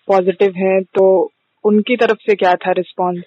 पॉजिटिव 0.08 0.52
हैं 0.58 0.82
तो 0.94 1.06
उनकी 1.64 1.96
तरफ़ 1.98 2.18
से 2.22 2.34
क्या 2.36 2.54
था 2.56 2.72
रिस्पॉन्स 2.76 3.24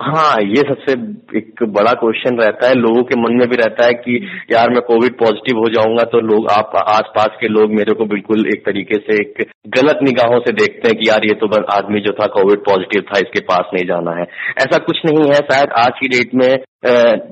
हाँ 0.00 0.34
ये 0.40 0.62
सबसे 0.62 0.92
एक 1.38 1.62
बड़ा 1.76 1.92
क्वेश्चन 2.00 2.36
रहता 2.40 2.68
है, 2.68 2.74
लोगों 2.74 3.02
के 3.02 3.16
मन 3.20 3.36
में 3.38 3.48
भी 3.48 3.56
रहता 3.56 3.86
है 3.86 3.94
कि 3.94 4.18
यार 4.52 4.70
मैं 4.70 4.80
कोविड 4.80 5.16
पॉजिटिव 5.18 5.58
हो 5.58 5.68
जाऊँगा 5.74 6.04
तो 6.12 6.20
लोग, 6.26 6.46
आप, 6.50 6.76
आसपास 6.88 7.36
के 7.40 7.48
लोग 7.48 7.74
मेरे 7.78 7.94
को 7.94 8.04
बिल्कुल 8.12 8.46
एक 8.52 8.64
तरीके 8.66 8.98
से 8.98 9.16
एक 9.16 9.42
गलत 9.76 9.98
निगाहों 10.02 10.38
से 10.40 10.52
देखते 10.52 10.88
हैं 10.88 10.96
कि 10.98 11.08
यार 11.08 11.26
ये 11.26 11.34
तो 11.42 11.48
आदमी 11.74 12.00
जो 12.00 12.12
था 12.20 12.26
कोविड 12.36 12.64
पॉजिटिव 12.68 13.02
था, 13.08 13.18
इसके 13.18 13.40
पास 13.50 13.70
नहीं 13.74 13.86
जाना 13.86 14.16
है। 14.20 14.26
ऐसा 14.58 14.78
कुछ 14.86 15.00
नहीं 15.06 15.28
है, 15.28 15.40
शायद 15.50 15.72
आज 15.78 15.92
की 16.00 16.08
डेट 16.08 16.34
में 16.34 16.48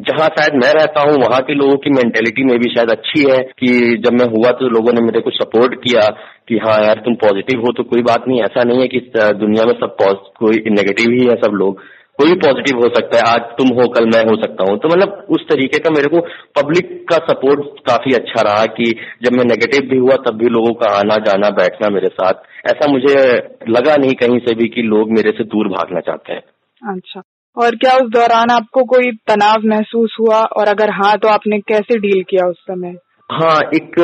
जहाँ 0.06 0.26
शायद 0.28 0.54
मैं 0.54 0.72
रहता 0.74 1.00
हूँ, 1.00 1.16
वहाँ 1.18 1.40
के 1.42 1.54
लोगों 1.54 1.76
की 1.82 1.90
मेंटेलिटी 1.92 2.44
में 2.44 2.58
भी 2.60 2.74
शायद 2.74 2.90
अच्छी 2.90 3.26
है 3.30 3.38
कि 3.60 3.68
जब 4.04 4.18
मैं 4.20 4.26
हुआ 4.30 4.50
तो 4.60 4.68
लोगों 4.70 4.92
ने 4.92 5.04
मेरे 5.04 5.20
को 5.20 5.30
सपोर्ट 5.32 5.74
किया 5.84 6.08
कि 6.48 6.58
हाँ 6.64 6.78
यार 6.84 7.02
तुम 7.04 7.14
पॉजिटिव 7.20 7.60
हो 7.60 7.72
तो 7.72 7.82
कोई 7.84 8.02
बात 8.04 8.24
नहीं, 8.28 8.40
ऐसा 8.42 8.62
नहीं 8.64 8.80
है 8.80 8.88
कि 8.88 9.00
दुनिया 9.16 9.64
में 9.64 9.74
सब 9.74 9.96
कोई 10.38 10.64
नेगेटिव 10.70 11.12
ही 11.12 11.26
है 11.26 11.36
सब 11.44 11.54
लोग। 11.62 11.84
कोई 12.18 12.34
पॉजिटिव 12.34 12.78
हो 12.78 12.88
सकता 12.88 13.16
है। 13.16 13.22
आज 13.22 13.40
तुम 13.40 13.68
हो, 13.68 13.88
कल 13.88 14.04
मैं 14.04 14.24
हो 14.24 14.36
सकता 14.36 14.64
हूँ। 14.64 14.78
तो 14.78 14.88
मतलब 14.88 15.26
उस 15.30 15.42
तरीके 15.48 15.78
का 15.78 15.90
मेरे 15.90 16.08
को 16.08 16.20
पब्लिक 16.60 17.06
का 17.08 17.16
सपोर्ट 17.16 17.80
काफ़ी 17.86 18.12
अच्छा 18.12 18.42
रहा 18.42 18.66
कि 18.66 18.84
जब 19.22 19.32
मैं 19.32 19.44
नेगेटिव 19.44 19.90
भी 19.90 19.96
हुआ, 19.96 20.16
तब 20.16 20.34
भी 20.34 20.46
लोगों 20.46 20.72
का 20.72 20.98
आना, 20.98 21.16
जाना, 21.16 21.50
बैठना 21.50 21.88
मेरे 21.88 22.08
साथ। 22.08 22.34
ऐसा 22.66 22.92
मुझे 22.92 23.36
लगा 23.68 23.96
नहीं 23.96 24.14
कहीं 24.14 24.38
से 24.38 24.54
भी 24.54 24.68
कि 24.68 24.82
लोग 24.82 25.10
मेरे 25.10 25.30
से 25.30 25.44
दूर 25.44 25.68
भागना 25.68 26.00
चाहते 26.00 26.32
हैं। 26.32 26.42
अच्छा। 26.94 27.22
और 27.58 27.70
क्या 27.70 27.94
उस 27.94 28.10
दौरान 28.10 28.50
आपको 28.50 28.84
कोई 28.84 29.10
तनाव 29.12 29.56
महसूस 29.64 30.16
हुआ? 30.20 30.42
और 30.42 30.68
अगर 30.68 30.90
हाँ 30.90 31.18
तो 31.18 31.28
आपने 31.28 31.58
कैसे 31.58 31.98
डील 31.98 32.22
किया 32.22 32.48
उस 32.48 32.56
समय? 32.56 32.94
हाँ 33.30 33.58
एक 33.74 33.96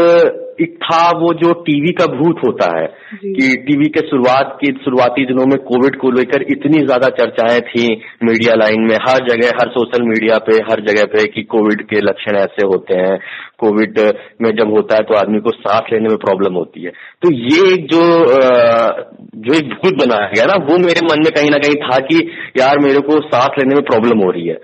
एक 0.61 0.74
था 0.76 0.98
वो 1.18 1.32
जो 1.35 1.52
टीवी 1.62 1.92
का 1.92 2.06
भूत 2.06 2.40
होता 2.46 2.66
है 2.78 2.87
कि 3.14 3.46
टीवी 3.66 3.88
के 3.88 4.00
शुरुआत 4.08 4.56
के 4.61 4.72
शुरुआती 4.85 5.24
दिनों 5.26 5.46
में 5.46 5.56
कोविड 5.61 5.96
को 5.96 6.11
लेकर 6.11 6.42
इतनी 6.52 6.80
ज़्यादा 6.80 7.08
चर्चाएँ 7.20 7.61
थी 7.61 7.87
मीडिया 8.24 8.54
लाइन 8.54 8.80
में। 8.80 8.94
हर 9.06 9.24
जगह 9.28 9.52
हर 9.61 9.68
सोशल 9.68 10.02
मीडिया 10.08 10.38
पे 10.38 10.56
हर 10.70 10.80
जगह 10.80 11.04
पे 11.14 11.24
कि 11.26 11.42
कोविड 11.54 11.82
के 11.82 12.00
लक्षण 12.00 12.37
ऐसे 12.37 12.66
होते 12.66 12.94
हैं। 12.94 13.16
कोविड 13.58 13.98
में 14.42 14.50
जब 14.56 14.70
होता 14.70 14.96
है 14.96 15.02
तो 15.02 15.14
आदमी 15.14 15.40
को 15.40 15.50
सांस 15.50 15.92
लेने 15.92 16.08
में 16.08 16.16
प्रॉब्लम 16.18 16.54
होती 16.54 16.82
है। 16.82 16.90
तो 17.22 17.32
ये 17.32 17.72
एक 17.72 17.87
जो 17.87 18.02
जो 19.42 19.54
एक 19.54 19.68
भूत 19.74 19.94
बनाया 19.98 20.26
गया 20.35 20.44
ना 20.44 20.56
वो 20.64 20.78
मेरे 20.78 21.06
मन 21.06 21.22
में 21.24 21.32
कहीं 21.32 21.50
ना 21.50 21.58
कहीं 21.58 21.76
था 21.82 21.98
कि 22.06 22.18
यार 22.56 22.78
मेरे 22.78 23.00
को 23.00 23.20
सांस 23.26 23.58
लेने 23.58 23.74
में 23.74 23.85
प्रॉब्लम 23.85 24.24
हो 24.24 24.30
रही 24.30 24.46
है। 24.46 24.54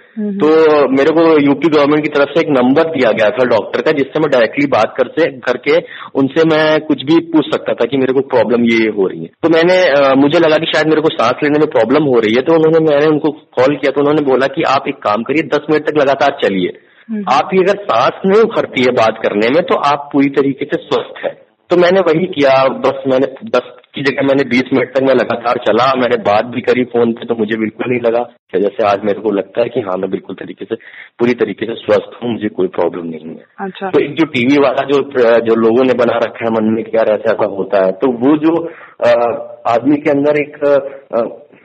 तो 0.40 0.52
मेरे 0.90 1.14
को 1.18 1.26
यूपी 1.46 1.68
गवर्नमेंट 1.68 2.02
की 2.02 2.10
तरफ़ 2.10 2.34
से 2.34 2.40
एक 2.40 2.52
नंबर 2.52 2.90
दिया 2.90 3.12
गया 3.12 3.30
था 3.30 3.44
डॉक्टर 3.48 3.82
का 3.82 3.92
जिससे 3.92 4.20
मैं 4.20 4.30
डायरेक्टली 4.48 4.66
बात 4.66 4.94
कर 4.96 5.08
से 5.08 5.30
करके 5.40 5.76
उनसे 6.14 6.44
मैं 6.44 6.80
कुछ 6.80 7.02
भी 7.02 7.18
पूछ 7.30 7.50
सकता 7.54 7.74
था 7.74 7.86
कि 7.86 7.96
मेरे 7.96 8.12
को 8.12 8.20
प्रॉब्लम 8.20 8.64
ये 8.64 8.88
हो 8.88 9.06
रही 9.06 9.20
है। 9.20 9.30
तो 9.42 9.48
मैंने 9.48 9.78
आ, 9.90 10.14
मुझे 10.14 10.38
लगा 10.38 10.56
कि 10.56 10.66
शायद 10.66 10.86
मेरे 10.86 11.00
को 11.00 11.08
सांस 11.08 11.42
लेने 11.42 11.58
में 11.58 11.68
प्रॉब्लम 11.70 12.04
हो 12.04 12.20
रही 12.20 12.34
है 12.34 12.42
तो 12.42 12.54
उन्होंने 12.54 12.80
मैंने 12.80 13.06
उनको 13.06 13.30
कॉल 13.30 13.76
किया 13.76 13.90
तो 13.90 14.00
उन्होंने 14.00 14.22
बोला 14.22 14.46
कि 14.46 14.62
आप 14.62 14.88
एक 14.88 14.98
काम 14.98 15.22
करिए 15.22 15.42
दस 15.42 15.66
मिनट 15.70 15.88
तक 15.90 15.96
लगातार 15.96 16.38
चलिए। 16.44 16.68
आप 17.08 17.32
आपकी 17.32 17.58
अगर 17.58 17.78
सांस 17.82 18.20
नहीं 18.26 18.42
उखड़ती 18.42 18.82
है 18.82 18.90
बात 18.92 19.20
करने 19.22 19.48
में 19.48 19.62
तो 19.62 19.76
आप 19.90 20.08
पूरी 20.12 20.28
तरीके 20.28 20.64
से 20.64 20.80
स्वस्थ 20.82 21.24
है। 21.24 21.30
तो 21.70 21.76
मैंने 21.76 22.00
वही 22.00 22.26
किया 22.26 22.52
बस 22.84 23.02
मैंने 23.06 23.26
दस 23.48 23.70
की 23.98 24.02
जगह 24.04 24.26
मैंने 24.26 24.44
बीस 24.50 24.72
मिनट 24.72 24.92
तक 24.96 25.02
मैं 25.04 25.14
लगातार 25.14 25.60
चला 25.64 25.86
मैंने 26.00 26.16
बात 26.24 26.50
भी 26.54 26.60
करी 26.66 26.84
फ़ोन 26.92 27.12
पे 27.12 27.26
तो 27.26 27.34
मुझे 27.36 27.58
बिल्कुल 27.60 27.90
नहीं 27.90 28.00
लगा। 28.02 28.22
जैसे 28.56 28.84
आज 28.88 29.04
मेरे 29.04 29.20
को 29.22 29.30
लगता 29.32 29.62
है 29.62 29.68
कि 29.68 29.80
हाँ 29.86 29.96
मैं 29.98 30.10
बिल्कुल 30.10 30.36
तरीके 30.36 30.64
से 30.64 30.76
पूरी 31.18 31.34
तरीके 31.40 31.66
से 31.66 31.74
स्वस्थ 31.76 32.14
हूँ 32.20 32.30
मुझे 32.32 32.48
कोई 32.56 32.68
प्रॉब्लम 32.76 33.06
नहीं 33.08 33.28
है। 33.30 33.44
अच्छा। 33.60 33.90
तो 33.90 34.00
एक 34.00 34.14
जो 34.20 34.26
टीवी 34.32 34.56
वाला 34.64 34.84
जो 34.90 35.00
जो 35.46 35.56
लोगों 35.62 35.84
ने 35.84 35.94
बना 36.00 36.16
रखा 36.24 36.44
है 36.44 36.52
मन 36.52 36.72
में 36.76 36.82
क्या 36.86 37.02
ऐसा 37.14 37.32
ऐसा 37.32 37.50
होता 37.56 37.84
है। 37.84 37.92
तो 38.00 38.12
वो 38.22 38.36
जो 38.46 38.54
आदमी 39.72 39.96
के 39.98 40.10
अंदर 40.10 40.40
एक 40.40 40.58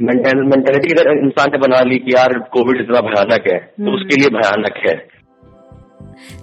मेंटेलिटी 0.01 0.93
अगर 0.93 1.11
इंसान 1.15 1.51
ने 1.51 1.57
बना 1.59 1.81
ली 1.89 1.97
कि 1.99 2.13
यार 2.13 2.37
कोविड 2.53 2.81
इतना 2.81 3.01
भयानक 3.07 3.47
है 3.47 3.57
तो 3.57 3.83
हम्म। 3.83 3.95
उसके 3.95 4.21
लिए 4.21 4.37
भयानक 4.37 4.85
है। 4.87 4.95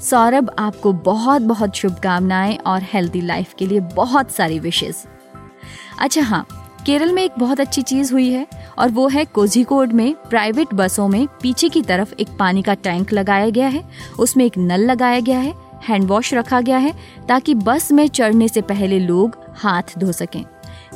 सौरभ 0.03 0.51
आपको 0.59 0.93
बहुत 1.05 1.43
बहुत 1.49 1.77
शुभकामनाएँ 1.77 2.57
और 2.67 2.81
हेल्दी 2.93 3.21
लाइफ 3.27 3.53
के 3.59 3.67
लिए 3.67 3.81
बहुत 3.97 4.31
सारी 4.33 4.59
विशेष 4.61 5.05
अच्छा 6.01 6.23
हाँ 6.23 6.47
केरल 6.87 7.13
में 7.13 7.23
एक 7.23 7.33
बहुत 7.39 7.61
अच्छी 7.61 7.83
चीज़ 7.83 8.13
हुई 8.13 8.31
है, 8.31 8.47
और 8.79 8.91
वो 8.91 9.07
है 9.09 9.25
कोझिकोड 9.25 9.93
में 9.93 10.15
प्राइवेट 10.31 10.73
बसों 10.75 11.09
में 11.09 11.27
पीछे 11.43 11.69
की 11.69 11.83
तरफ़ 11.83 12.15
एक 12.15 12.29
पानी 12.39 12.63
का 12.63 12.75
टैंक 12.75 13.13
लगाया 13.13 13.51
गया 13.51 13.69
है, 13.69 13.83
उसमें 14.19 14.45
एक 14.45 14.57
नल 14.59 14.85
लगाया 14.85 15.21
गया 15.21 15.39
है, 15.39 15.53
हैंड 15.89 16.05
वॉश 16.05 16.33
रखा 16.35 16.61
गया 16.61 16.79
है, 16.79 16.93
ताकि 17.29 17.55
बस 17.57 17.91
में 17.93 18.07
चढ़ने 18.09 18.49
से 18.49 18.61
पहले 18.63 18.99
लोग 18.99 19.37
हाथ 19.57 19.99
धो 19.99 20.13
सकें। 20.13 20.45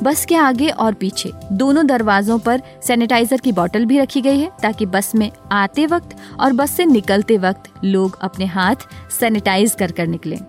बस 0.03 0.25
के 0.25 0.35
आगे 0.35 0.69
और 0.69 0.93
पीछे 0.93 1.31
दोनों 1.51 1.85
दरवाजों 1.87 2.39
पर 2.39 2.61
सैनिटाइजर 2.83 3.39
की 3.39 3.51
बोतल 3.51 3.85
भी 3.85 3.99
रखी 3.99 4.21
गई 4.21 4.39
है, 4.39 4.49
ताकि 4.61 4.85
बस 4.87 5.13
में 5.15 5.29
आते 5.51 5.85
वक्त 5.85 6.15
और 6.39 6.53
बस 6.53 6.71
से 6.71 6.85
निकलते 6.85 7.37
वक्त 7.37 7.71
लोग 7.83 8.17
अपने 8.21 8.45
हाथ 8.47 8.87
सैनिटाइज 9.19 9.75
कर 9.79 9.91
कर 9.91 10.07
निकले। 10.07 10.39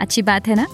अच्छी 0.00 0.22
बात 0.22 0.48
है 0.48 0.54
ना? 0.54 0.66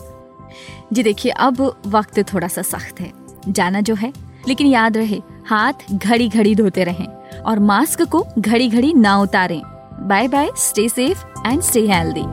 जी 0.93 1.03
देखिए, 1.03 1.33
अब 1.33 1.61
वक्त 1.87 2.21
थोड़ा 2.33 2.49
सा 2.49 2.63
सख्त 2.63 3.01
है। 3.01 3.13
जाना 3.49 3.81
जो 3.81 3.95
है। 3.95 4.13
लेकिन 4.49 4.67
याद 4.67 4.97
रहे, 4.97 5.21
हाथ 5.49 5.73
घड़ी 5.93 6.29
घड़ी 6.29 6.55
धोते 6.55 6.85
रहें 6.85 7.07
और 7.43 7.59
मास्क 7.59 8.03
को 8.03 8.27
घड़ी 8.39 8.69
घड़ी 8.69 8.93
ना 8.95 9.17
उतारें। 9.19 9.63
Bye 10.09 10.29
bye 10.29 10.51
stay 10.57 10.89
safe 10.89 11.25
and 11.47 11.61
stay 11.61 11.87
healthy 11.87 12.25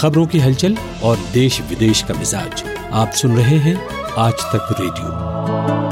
खबरों 0.00 0.26
की 0.26 0.38
हलचल 0.38 0.76
और 1.02 1.16
देश 1.32 1.60
विदेश 1.60 2.02
का 2.02 2.14
मिजाज 2.14 2.64
आप 2.92 3.10
सुन 3.10 3.36
रहे 3.36 3.58
हैं 3.58 3.76
आज 4.18 4.32
तक 4.32 4.76
रेडियो। 4.80 5.87